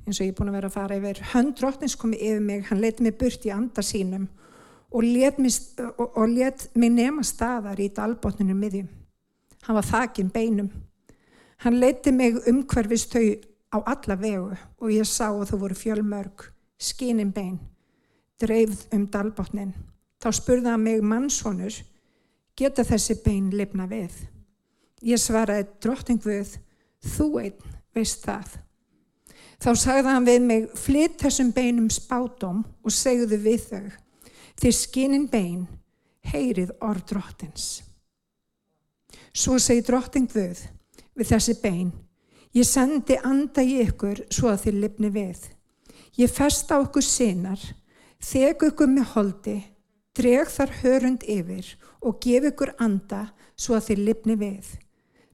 eins 0.07 0.21
og 0.21 0.23
ég 0.23 0.31
er 0.31 0.37
búin 0.39 0.53
að 0.53 0.59
vera 0.61 0.69
að 0.71 0.77
fara 0.77 0.99
yfir 1.01 1.21
hönd 1.33 1.57
drottins 1.59 1.97
komið 1.99 2.23
yfir 2.29 2.45
mig, 2.47 2.61
hann 2.69 2.81
leiti 2.81 3.03
mig 3.03 3.17
burt 3.19 3.47
í 3.47 3.51
anda 3.51 3.83
sínum 3.83 4.29
og 4.95 5.03
let 5.03 5.41
mig, 5.43 5.57
mig 6.79 6.93
nema 6.95 7.25
staðar 7.27 7.81
í 7.83 7.89
dalbotninu 7.91 8.55
miðjum. 8.55 8.87
Hann 9.67 9.77
var 9.77 9.89
þakin 9.89 10.31
beinum. 10.31 10.71
Hann 11.65 11.81
leiti 11.81 12.13
mig 12.15 12.39
umhverfist 12.47 13.17
þau 13.17 13.25
á 13.75 13.79
alla 13.83 14.17
vegu 14.21 14.55
og 14.55 14.95
ég 14.95 15.09
sá 15.11 15.27
að 15.33 15.51
þú 15.51 15.61
voru 15.65 15.81
fjölmörg, 15.81 16.47
skinin 16.79 17.35
bein, 17.35 17.59
dreifð 18.39 18.87
um 18.95 19.09
dalbotnin. 19.11 19.75
Þá 20.23 20.31
spurði 20.39 20.71
hann 20.71 20.87
mig 20.87 21.03
mannsvonur, 21.03 21.83
geta 22.57 22.85
þessi 22.87 23.19
bein 23.25 23.51
lifna 23.55 23.87
við? 23.91 24.13
Ég 25.05 25.21
svaraði 25.21 25.67
drottingvöð, 25.85 26.57
þú 27.17 27.27
einn 27.43 27.75
veist 27.97 28.25
það. 28.25 28.57
Þá 29.57 29.71
sagði 29.81 30.13
hann 30.13 30.27
við 30.27 30.43
mig, 30.45 30.65
flytt 30.77 31.21
þessum 31.23 31.53
beinum 31.57 31.89
spátum 31.93 32.63
og 32.85 32.93
segðu 32.93 33.39
við 33.41 33.63
þau, 33.71 33.87
því 34.61 34.73
skinin 34.77 35.29
bein 35.33 35.67
heyrið 36.29 36.75
orð 36.85 37.07
drottins. 37.13 37.69
Svo 39.37 39.59
segi 39.61 39.85
drotting 39.87 40.29
Guð 40.33 40.61
við 41.17 41.31
þessi 41.31 41.57
bein, 41.63 41.93
ég 42.57 42.69
sendi 42.69 43.17
anda 43.17 43.65
í 43.65 43.79
ykkur 43.85 44.27
svo 44.33 44.53
að 44.53 44.67
þið 44.67 44.81
lifni 44.83 45.13
við. 45.13 45.41
Ég 46.17 46.33
festa 46.33 46.79
okkur 46.81 47.05
sinar, 47.05 47.61
þeg 48.21 48.65
ykkur 48.71 48.93
með 48.93 49.11
holdi, 49.15 49.57
dreg 50.17 50.51
þar 50.53 50.73
hörund 50.83 51.27
yfir 51.29 51.69
og 52.01 52.21
gef 52.23 52.49
ykkur 52.51 52.75
anda 52.83 53.27
svo 53.57 53.77
að 53.77 53.91
þið 53.91 54.03
lifni 54.09 54.37
við. 54.41 54.71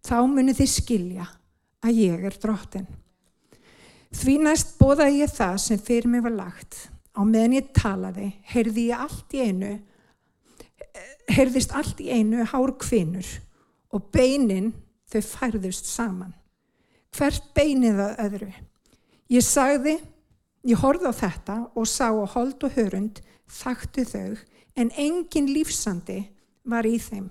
Þá 0.02 0.16
muni 0.26 0.54
þið 0.56 0.70
skilja 0.72 1.28
að 1.82 2.02
ég 2.02 2.26
er 2.26 2.38
drottin. 2.42 2.88
Því 4.12 4.34
næst 4.42 4.74
bóða 4.80 5.08
ég 5.12 5.30
það 5.32 5.56
sem 5.62 5.80
fyrir 5.80 6.10
mig 6.10 6.24
var 6.24 6.34
lagt. 6.34 6.76
Á 7.12 7.20
meðan 7.28 7.58
ég 7.58 7.72
talaði, 7.76 8.28
heyrði 8.48 8.88
ég 8.90 9.02
allt 9.04 9.34
í 9.36 9.42
einu, 9.44 9.72
heyrðist 11.32 11.74
allt 11.76 12.00
í 12.00 12.08
einu 12.12 12.44
hár 12.48 12.72
kvinnur 12.80 13.28
og 13.92 14.08
beinin 14.12 14.72
þau 15.12 15.20
færðust 15.28 15.88
saman. 15.88 16.32
Hvert 17.12 17.50
beinið 17.56 18.00
að 18.00 18.22
öðru? 18.26 18.50
Ég 19.32 19.44
sagði, 19.44 19.98
ég 20.64 20.80
horfði 20.80 21.12
á 21.12 21.20
þetta 21.20 21.58
og 21.76 21.88
sá 21.88 22.08
að 22.08 22.32
hold 22.34 22.64
og 22.68 22.78
hörund 22.78 23.20
þakktu 23.52 24.06
þau 24.08 24.32
en 24.76 24.90
engin 24.96 25.50
lífsandi 25.52 26.22
var 26.64 26.86
í 26.88 26.98
þeim. 26.98 27.28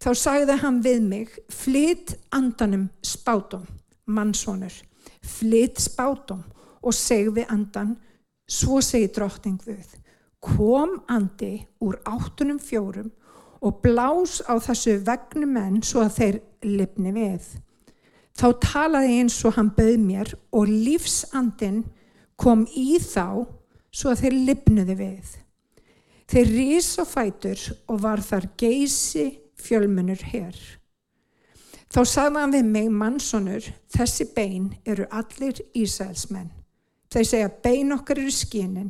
Þá 0.00 0.10
sagði 0.18 0.58
hann 0.60 0.80
við 0.84 1.04
mig, 1.06 1.38
flytt 1.48 2.16
andanum 2.34 2.88
spátum, 3.04 3.64
mannsónur 4.04 4.74
flytt 5.24 5.80
spátum 5.80 6.42
og 6.84 6.94
segði 6.96 7.44
andan, 7.50 7.94
svo 8.44 8.80
segi 8.84 9.08
drotting 9.14 9.60
við, 9.64 9.86
kom 10.44 10.98
andi 11.08 11.64
úr 11.84 11.96
áttunum 12.04 12.60
fjórum 12.60 13.08
og 13.64 13.78
blás 13.84 14.42
á 14.44 14.60
þessu 14.60 14.98
vegnu 15.06 15.48
menn 15.48 15.80
svo 15.82 16.04
að 16.04 16.18
þeir 16.18 16.40
lifni 16.68 17.14
við. 17.16 17.46
Þá 18.34 18.46
talaði 18.60 19.20
eins 19.20 19.38
og 19.46 19.56
hann 19.56 19.70
bauð 19.72 20.00
mér 20.02 20.34
og 20.52 20.68
lífsandin 20.68 21.84
kom 22.36 22.66
í 22.76 22.98
þá 23.00 23.46
svo 23.94 24.12
að 24.12 24.24
þeir 24.24 24.38
lifnuði 24.50 24.98
við. 24.98 25.32
Þeir 26.30 26.50
rís 26.50 26.88
og 27.02 27.08
fætur 27.10 27.60
og 27.90 28.00
var 28.02 28.22
þar 28.24 28.48
geysi 28.60 29.26
fjölmunur 29.60 30.22
herr. 30.32 30.56
Þá 31.92 32.00
sagði 32.10 32.40
hann 32.40 32.54
við 32.54 32.70
mig, 32.74 32.86
mannsonur, 32.90 33.66
þessi 33.92 34.26
bein 34.34 34.70
eru 34.88 35.04
allir 35.14 35.60
Ísælsmenn. 35.78 36.50
Þeir 37.12 37.28
segja 37.28 37.50
bein 37.62 37.94
okkar 37.94 38.18
eru 38.18 38.32
skinin, 38.34 38.88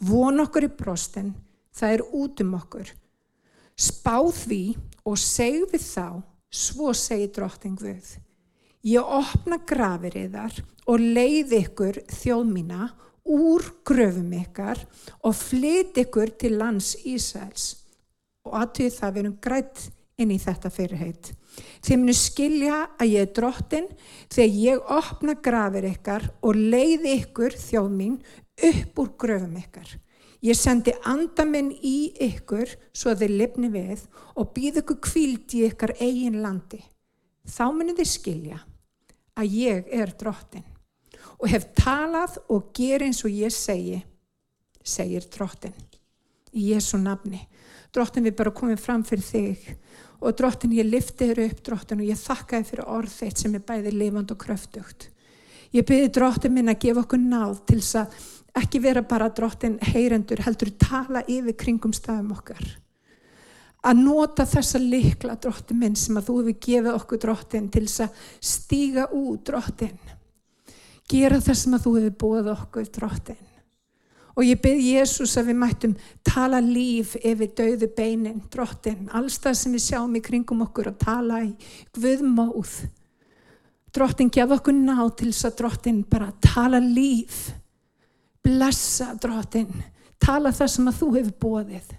von 0.00 0.40
okkar 0.40 0.64
í 0.64 0.70
brostin, 0.72 1.34
það 1.76 1.96
er 1.98 2.04
út 2.16 2.40
um 2.40 2.54
okkur. 2.56 2.92
Spáð 3.76 4.30
því 4.38 4.62
og 5.04 5.18
seg 5.20 5.66
við 5.72 5.84
þá, 5.84 6.06
svo 6.48 6.94
segi 6.96 7.28
drotting 7.36 7.76
við. 7.82 8.14
Ég 8.86 9.02
opna 9.02 9.58
grafir 9.66 10.16
yðar 10.22 10.56
og 10.86 11.02
leið 11.02 11.52
ykkur 11.58 12.00
þjóð 12.08 12.48
mína 12.54 12.88
úr 13.26 13.64
gröfum 13.86 14.30
ykkar 14.38 14.80
og 15.22 15.34
flyt 15.36 15.98
ykkur 16.04 16.32
til 16.38 16.56
lands 16.60 16.94
Ísæls. 17.04 17.74
Og 18.46 18.54
aðtöð 18.60 18.94
það 19.00 19.16
verum 19.18 19.36
grætt 19.42 19.82
inn 20.16 20.32
í 20.32 20.38
þetta 20.40 20.70
fyrirheit. 20.72 21.32
Þið 21.84 22.00
munu 22.00 22.14
skilja 22.16 22.80
að 23.00 23.12
ég 23.12 23.26
er 23.26 23.32
drottin 23.36 23.86
þegar 24.32 24.58
ég 24.62 24.90
opna 24.96 25.36
grafir 25.42 25.88
ykkar 25.90 26.28
og 26.44 26.58
leiði 26.58 27.16
ykkur 27.22 27.56
þjóð 27.58 27.88
mín 27.92 28.18
upp 28.70 29.00
úr 29.02 29.10
gröfum 29.18 29.56
ykkar. 29.60 29.88
Ég 30.44 30.56
sendi 30.58 30.92
andaminn 31.08 31.72
í 31.82 32.12
ykkur 32.28 32.70
svo 32.92 33.12
að 33.12 33.24
þið 33.24 33.36
lifni 33.40 33.72
við 33.72 34.04
og 34.36 34.52
býð 34.54 34.82
ykkur 34.82 35.00
kvíld 35.08 35.56
í 35.56 35.64
ykkar 35.70 35.96
eigin 35.96 36.42
landi. 36.44 36.82
Þá 37.46 37.66
munu 37.72 37.96
þið 37.96 38.10
skilja 38.12 38.62
að 39.36 39.58
ég 39.58 39.92
er 39.92 40.12
drottin 40.18 40.66
og 41.40 41.48
hef 41.52 41.68
talað 41.76 42.38
og 42.52 42.70
ger 42.76 43.04
eins 43.06 43.22
og 43.26 43.34
ég 43.34 43.52
segi, 43.52 44.00
segir 44.82 45.26
drottin 45.32 45.74
í 46.56 46.70
Jésu 46.72 46.98
nafni. 47.00 47.42
Drottin 47.94 48.24
við 48.26 48.36
bara 48.38 48.54
komum 48.54 48.78
fram 48.80 49.04
fyrir 49.06 49.24
þig 49.24 49.66
og 50.20 50.36
drottin 50.38 50.74
ég 50.76 50.88
lifti 50.88 51.28
þér 51.28 51.42
upp 51.46 51.60
drottin 51.66 52.00
og 52.00 52.08
ég 52.08 52.20
þakka 52.20 52.60
þér 52.60 52.70
fyrir 52.70 52.88
orð 52.96 53.12
þitt 53.18 53.42
sem 53.42 53.54
er 53.56 53.66
bæði 53.66 53.92
lifand 53.92 54.32
og 54.32 54.40
kröftugt. 54.40 55.10
Ég 55.74 55.84
byrði 55.86 56.08
drottin 56.14 56.54
minn 56.54 56.72
að 56.72 56.80
gefa 56.86 57.02
okkur 57.04 57.20
náð 57.20 57.60
til 57.68 57.80
þess 57.82 58.00
að 58.00 58.18
ekki 58.62 58.80
vera 58.80 59.04
bara 59.04 59.28
drottin 59.28 59.78
heyrendur 59.92 60.40
heldur 60.46 60.72
tala 60.80 61.22
yfir 61.28 61.56
kringum 61.60 61.92
stafum 61.96 62.32
okkar. 62.36 62.64
Að 63.86 64.00
nota 64.02 64.46
þessa 64.48 64.80
likla 64.82 65.36
drottin 65.38 65.78
minn 65.78 65.98
sem 65.98 66.16
að 66.16 66.30
þú 66.30 66.38
hefur 66.40 66.60
gefið 66.66 66.94
okkur 66.94 67.22
drottin 67.22 67.68
til 67.70 67.84
þess 67.84 68.06
að 68.06 68.22
stíga 68.40 69.08
út 69.14 69.44
drottin. 69.46 69.98
Gera 71.10 71.38
það 71.38 71.58
sem 71.60 71.76
að 71.76 71.84
þú 71.84 71.92
hefur 71.96 72.16
búið 72.22 72.48
okkur 72.52 72.88
drottin. 72.94 73.42
Og 74.36 74.44
ég 74.44 74.60
byrð 74.60 74.82
Jésús 74.84 75.32
að 75.40 75.48
við 75.48 75.58
mættum 75.62 75.92
tala 76.26 76.58
líf 76.60 77.14
yfir 77.22 77.52
dauðu 77.56 77.88
beinin, 77.96 78.42
drottin, 78.52 79.06
alls 79.16 79.38
það 79.40 79.54
sem 79.56 79.76
við 79.76 79.84
sjáum 79.86 80.18
í 80.18 80.22
kringum 80.24 80.64
okkur 80.66 80.90
að 80.90 80.98
tala 81.06 81.40
í 81.46 81.54
guðmóð. 81.96 82.74
Drottin, 83.96 84.28
gef 84.28 84.52
okkur 84.58 84.76
ná 84.76 84.98
til 85.16 85.30
þess 85.30 85.48
að 85.48 85.56
drottin 85.62 86.02
bara 86.10 86.28
tala 86.44 86.82
líf, 86.82 87.46
blessa 88.44 89.14
drottin, 89.22 89.70
tala 90.20 90.52
það 90.52 90.72
sem 90.74 90.90
að 90.90 91.00
þú 91.00 91.10
hefur 91.14 91.38
bóðið 91.46 91.96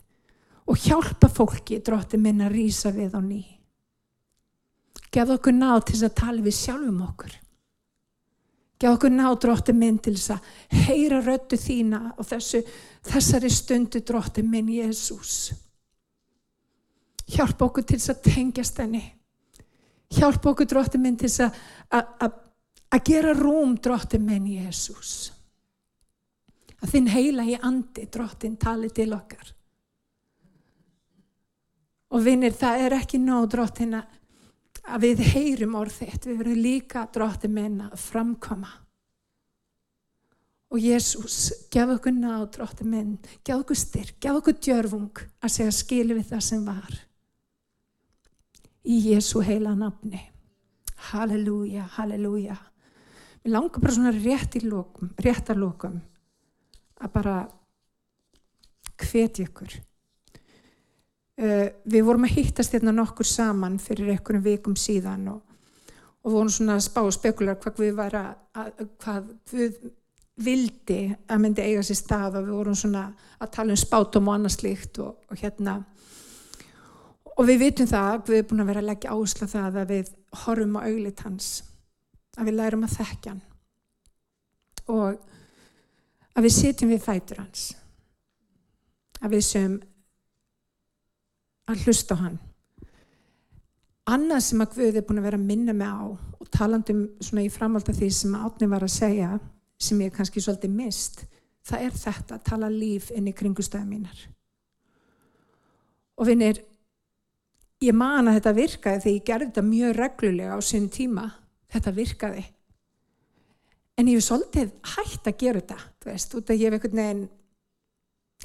og 0.67 0.83
hjálpa 0.83 1.29
fólki, 1.31 1.79
drottin 1.81 2.21
minn, 2.21 2.43
að 2.43 2.53
rýsa 2.59 2.91
við 2.93 3.15
á 3.17 3.21
ný. 3.23 3.41
Gef 5.09 5.29
okkur 5.39 5.55
ná 5.55 5.71
til 5.79 5.95
þess 5.95 6.09
að 6.11 6.17
tala 6.21 6.43
við 6.43 6.57
sjálfum 6.59 7.03
okkur. 7.07 7.37
Gjá 8.77 8.91
okkur 8.93 9.09
ná 9.09 9.31
drótti 9.41 9.73
minn 9.73 9.97
til 9.97 10.13
þess 10.13 10.35
að 10.35 10.83
heyra 10.85 11.21
röttu 11.25 11.57
þína 11.57 12.01
og 12.13 12.27
þessu, 12.29 12.61
þessari 13.09 13.49
stundu 13.49 14.03
drótti 14.05 14.43
minn 14.45 14.69
Jésús. 14.69 15.53
Hjálp 17.27 17.63
okkur 17.65 17.87
til 17.87 17.97
þess 17.97 18.13
að 18.13 18.21
tengjast 18.29 18.77
henni. 18.83 19.01
Hjálp 20.13 20.45
okkur 20.53 20.69
drótti 20.69 21.01
minn 21.01 21.17
til 21.17 21.31
þess 21.31 21.49
að 21.89 23.01
gera 23.09 23.33
rúm 23.33 23.73
drótti 23.81 24.21
minn 24.21 24.45
Jésús. 24.45 25.31
Að 26.77 26.93
þinn 26.93 27.09
heila 27.09 27.47
í 27.49 27.57
andi 27.57 28.05
dróttin 28.13 28.59
tali 28.61 28.91
til 28.93 29.09
okkar. 29.17 29.55
Og 32.13 32.21
vinnir 32.23 32.53
það 32.55 32.85
er 32.85 32.95
ekki 33.01 33.17
nóg 33.19 33.49
dróttin 33.51 33.97
að 33.97 34.13
að 34.87 35.03
við 35.03 35.23
heyrum 35.33 35.75
orð 35.79 35.97
þitt, 36.01 36.27
við 36.27 36.41
verðum 36.41 36.61
líka 36.63 37.07
drótti 37.13 37.49
minna 37.51 37.89
að 37.91 38.03
framkoma. 38.05 38.69
Og 40.67 40.83
Jésús, 40.83 41.67
gef 41.71 41.93
okkur 41.93 42.15
ná 42.15 42.41
drótti 42.51 42.87
minn, 42.87 43.17
gef 43.43 43.61
okkur 43.61 43.79
styrk, 43.79 44.17
gef 44.23 44.39
okkur 44.39 44.57
djörfung 44.59 45.21
að 45.39 45.53
segja 45.53 45.75
skilu 45.75 46.17
við 46.17 46.33
það 46.33 46.43
sem 46.43 46.65
var. 46.67 46.97
Í 48.87 48.97
Jésú 49.11 49.43
heila 49.43 49.75
nafni. 49.75 50.19
Halleluja, 51.11 51.85
halleluja. 51.95 52.57
Við 53.43 53.53
langar 53.53 53.83
bara 53.83 53.95
svona 53.95 54.15
rétt 54.15 54.57
í 54.59 54.63
lókum, 54.65 55.11
réttarlókum 55.23 56.01
að 56.99 57.13
bara 57.13 57.37
hvetja 58.97 59.45
ykkur 59.45 59.77
Uh, 61.37 61.67
við 61.85 62.05
vorum 62.07 62.25
að 62.25 62.33
hittast 62.39 62.73
hérna 62.73 62.95
nokkur 62.95 63.27
saman 63.29 63.75
fyrir 63.77 64.09
einhverjum 64.15 64.45
vikum 64.45 64.77
síðan 64.79 65.27
og, 65.35 65.41
og 66.25 66.33
vorum 66.33 66.49
svona 66.49 66.79
að 66.79 66.87
spá 66.87 67.03
og 67.03 67.13
spekular 67.13 67.59
hvað 67.61 67.81
við 67.83 67.91
var 67.99 68.15
að, 68.17 68.31
að 68.57 68.79
hvað 69.03 69.27
við 69.51 69.75
vildi 70.47 71.01
að 71.29 71.43
myndi 71.43 71.65
eiga 71.65 71.83
sér 71.85 71.99
stað 71.99 72.39
og 72.39 72.47
við 72.47 72.57
vorum 72.57 72.77
svona 72.77 73.03
að 73.37 73.51
tala 73.53 73.73
um 73.75 73.81
spátum 73.81 74.29
og 74.29 74.37
annað 74.37 74.55
slíkt 74.55 74.99
og, 75.05 75.13
og 75.29 75.41
hérna. 75.41 75.77
Og 77.37 77.45
við 77.45 77.61
vitum 77.67 77.89
það, 77.89 78.23
við 78.25 78.39
erum 78.39 78.49
búin 78.49 78.63
að 78.63 78.71
vera 78.71 78.81
að 78.81 78.89
leggja 78.89 79.13
áherslu 79.13 79.47
það 79.51 79.79
að 79.81 79.91
við 79.93 80.11
horfum 80.41 80.77
á 80.77 80.81
auglit 80.89 81.21
hans 81.25 81.51
að 82.37 82.49
við 82.49 82.57
lærum 82.57 82.85
að 82.85 82.95
þekkja 82.97 83.33
hann 83.33 83.43
og 84.87 85.19
að 86.37 86.45
við 86.45 86.55
sitjum 86.55 86.91
við 86.93 87.05
fætur 87.05 87.41
hans 87.41 87.67
að 89.21 89.33
við 89.35 89.45
sem 89.47 89.77
að 91.67 91.83
hlusta 91.85 92.15
á 92.15 92.23
hann. 92.23 92.37
Annað 94.07 94.43
sem 94.45 94.63
að 94.63 94.75
Guð 94.77 94.97
er 94.97 95.03
búin 95.03 95.19
að 95.19 95.27
vera 95.27 95.39
að 95.39 95.47
minna 95.49 95.73
mig 95.75 95.89
á 95.91 95.99
og 96.07 96.47
talandum 96.53 97.01
svona 97.19 97.43
í 97.43 97.51
framhald 97.51 97.89
af 97.91 97.97
því 97.97 98.09
sem 98.15 98.35
Átni 98.39 98.69
var 98.71 98.85
að 98.85 98.93
segja, 98.93 99.33
sem 99.77 99.99
ég 100.01 100.13
kannski 100.15 100.41
svolítið 100.41 100.77
mist, 100.77 101.25
það 101.67 101.83
er 101.87 101.97
þetta 101.99 102.37
að 102.37 102.45
tala 102.47 102.69
líf 102.71 103.09
inn 103.11 103.27
í 103.27 103.35
kringustæða 103.35 103.83
mínar. 103.85 104.21
Og 106.17 106.29
finnir, 106.29 106.61
ég 107.83 107.97
man 107.97 108.29
að 108.29 108.39
þetta 108.39 108.53
virkaði 108.57 109.01
þegar 109.03 109.17
ég 109.17 109.25
gerði 109.27 109.49
þetta 109.49 109.65
mjög 109.67 109.97
reglulega 109.97 110.55
á 110.55 110.59
sín 110.63 110.87
tíma, 110.93 111.27
þetta 111.73 111.93
virkaði. 111.97 112.45
En 113.97 114.07
ég 114.07 114.21
hef 114.21 114.27
svolítið 114.29 114.71
hægt 114.95 115.27
að 115.27 115.37
gera 115.43 115.61
þetta, 115.61 115.77
þú 115.99 116.11
veist, 116.13 116.39
út 116.39 116.49
að 116.53 116.63
ég 116.63 116.71
hef 116.71 116.77
einhvern 116.77 117.03
veginn, 117.03 117.27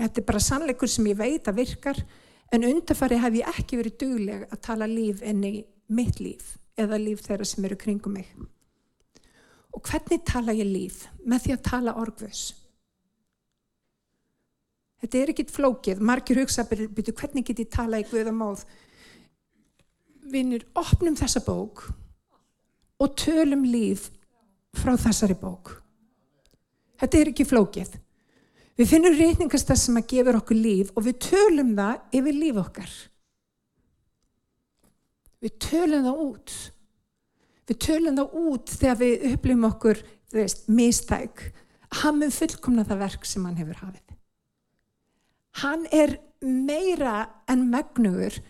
þetta 0.01 0.20
er 0.20 0.29
bara 0.33 0.43
sannleikur 0.43 0.91
sem 0.91 1.09
ég 1.12 1.23
veit 1.23 1.49
að 1.49 1.59
virkar, 1.62 2.03
En 2.53 2.66
undarfari 2.68 3.16
hef 3.20 3.36
ég 3.38 3.53
ekki 3.55 3.78
verið 3.80 3.98
dugleg 4.03 4.42
að 4.53 4.61
tala 4.66 4.88
líf 4.88 5.22
enn 5.24 5.44
í 5.48 5.55
mitt 5.96 6.20
líf 6.20 6.57
eða 6.80 6.98
líf 7.00 7.22
þeirra 7.24 7.46
sem 7.48 7.64
eru 7.64 7.78
kringum 7.80 8.18
mig. 8.18 8.28
Og 9.72 9.80
hvernig 9.88 10.20
tala 10.28 10.53
ég 10.57 10.68
líf? 10.68 11.07
Með 11.24 11.46
því 11.46 11.55
að 11.55 11.64
tala 11.68 11.96
orgvus. 12.00 12.42
Þetta 15.03 15.18
er 15.18 15.32
ekkit 15.32 15.50
flókið. 15.50 16.03
Margir 16.05 16.42
hugsa 16.42 16.66
byrju 16.68 17.14
hvernig 17.18 17.48
get 17.48 17.64
ég 17.64 17.70
tala 17.72 17.98
í 17.98 18.07
Guðamóð. 18.07 18.66
Vinnir, 20.32 20.68
opnum 20.78 21.16
þessa 21.18 21.42
bók 21.42 21.88
og 23.03 23.16
tölum 23.18 23.64
líf 23.66 24.11
frá 24.78 24.94
þessari 25.00 25.34
bók. 25.40 25.72
Þetta 27.00 27.18
er 27.18 27.30
ekki 27.32 27.48
flókið. 27.48 27.96
Við 28.83 28.89
finnum 28.91 29.14
reytingastað 29.14 29.78
sem 29.78 29.99
að 30.01 30.09
gefur 30.11 30.37
okkur 30.41 30.59
líf 30.59 30.89
og 30.99 31.05
við 31.07 31.18
tölum 31.22 31.68
það 31.76 32.16
yfir 32.18 32.35
líf 32.35 32.57
okkar. 32.59 32.95
Við 35.39 35.53
tölum 35.62 36.09
það 36.09 36.22
út. 36.24 36.55
Við 37.70 37.78
tölum 37.85 38.16
það 38.18 38.35
út 38.41 38.72
þegar 38.80 38.99
við 38.99 39.26
upplifum 39.28 39.66
okkur, 39.68 40.01
veist, 40.35 40.64
mistæk. 40.66 41.45
Hann 42.01 42.18
mun 42.18 42.35
fullkomna 42.35 42.87
það 42.89 43.05
verk 43.05 43.28
sem 43.30 43.45
hann 43.47 43.61
hefur 43.61 43.78
hafið. 43.85 44.16
Hann 45.62 45.87
er 45.95 46.16
meira 46.43 47.14
en 47.55 47.62
megnugur 47.70 48.41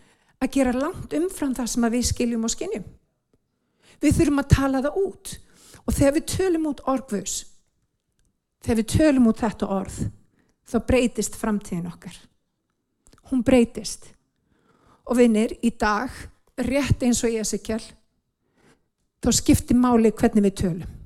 að 0.40 0.52
gera 0.56 0.74
langt 0.78 1.12
umfram 1.20 1.52
það 1.60 1.70
sem 1.74 1.88
við 1.92 2.08
skiljum 2.08 2.48
og 2.48 2.54
skinnjum. 2.56 2.88
Við 4.00 4.16
þurfum 4.16 4.40
að 4.46 4.50
tala 4.56 4.82
það 4.88 4.98
út. 5.02 5.36
Og 5.84 5.92
þegar 6.00 6.18
við 6.22 6.26
tölum 6.38 6.72
út 6.72 6.82
orgvus, 6.88 7.38
þegar 8.64 8.80
við 8.80 8.90
tölum 8.96 9.28
út 9.28 9.44
þetta 9.44 9.72
orð 9.76 10.02
þá 10.72 10.78
breytist 10.88 11.36
framtíðin 11.38 11.90
okkar. 11.90 12.14
Hún 13.30 13.44
breytist. 13.44 14.08
Og 15.08 15.18
vinnir 15.18 15.56
í 15.62 15.72
dag 15.76 16.12
rétt 16.56 17.02
eins 17.04 17.22
og 17.24 17.32
ég 17.34 17.46
sé 17.48 17.58
kjall 17.62 17.84
þá 19.22 19.30
skiptir 19.34 19.78
máli 19.78 20.12
hvernig 20.12 20.46
við 20.48 20.56
tölum. 20.62 20.98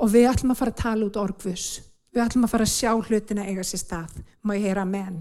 Og 0.00 0.12
við 0.12 0.30
ætlum 0.30 0.54
að 0.54 0.60
fara 0.62 0.74
að 0.74 0.82
tala 0.82 1.08
út 1.08 1.20
orgvus 1.20 1.66
við 2.10 2.24
ætlum 2.24 2.46
að 2.46 2.54
fara 2.54 2.66
að 2.66 2.74
sjá 2.74 2.92
hlutina 2.96 3.46
eiga 3.46 3.66
sér 3.66 3.84
stað. 3.84 4.16
Má 4.42 4.56
ég 4.56 4.70
heyra 4.70 4.86
menn 4.88 5.20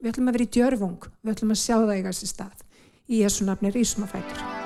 við 0.00 0.12
ætlum 0.12 0.28
að 0.30 0.38
vera 0.38 0.46
í 0.46 0.52
djörfung. 0.56 1.10
Við 1.22 1.34
ætlum 1.34 1.56
að 1.56 1.62
sjá 1.64 1.74
það 1.78 1.96
eiga 1.96 2.14
sér 2.14 2.32
stað. 2.34 2.62
Í 3.06 3.24
Jésu 3.24 3.48
nafni 3.48 3.72
Rísumafætur 3.74 4.65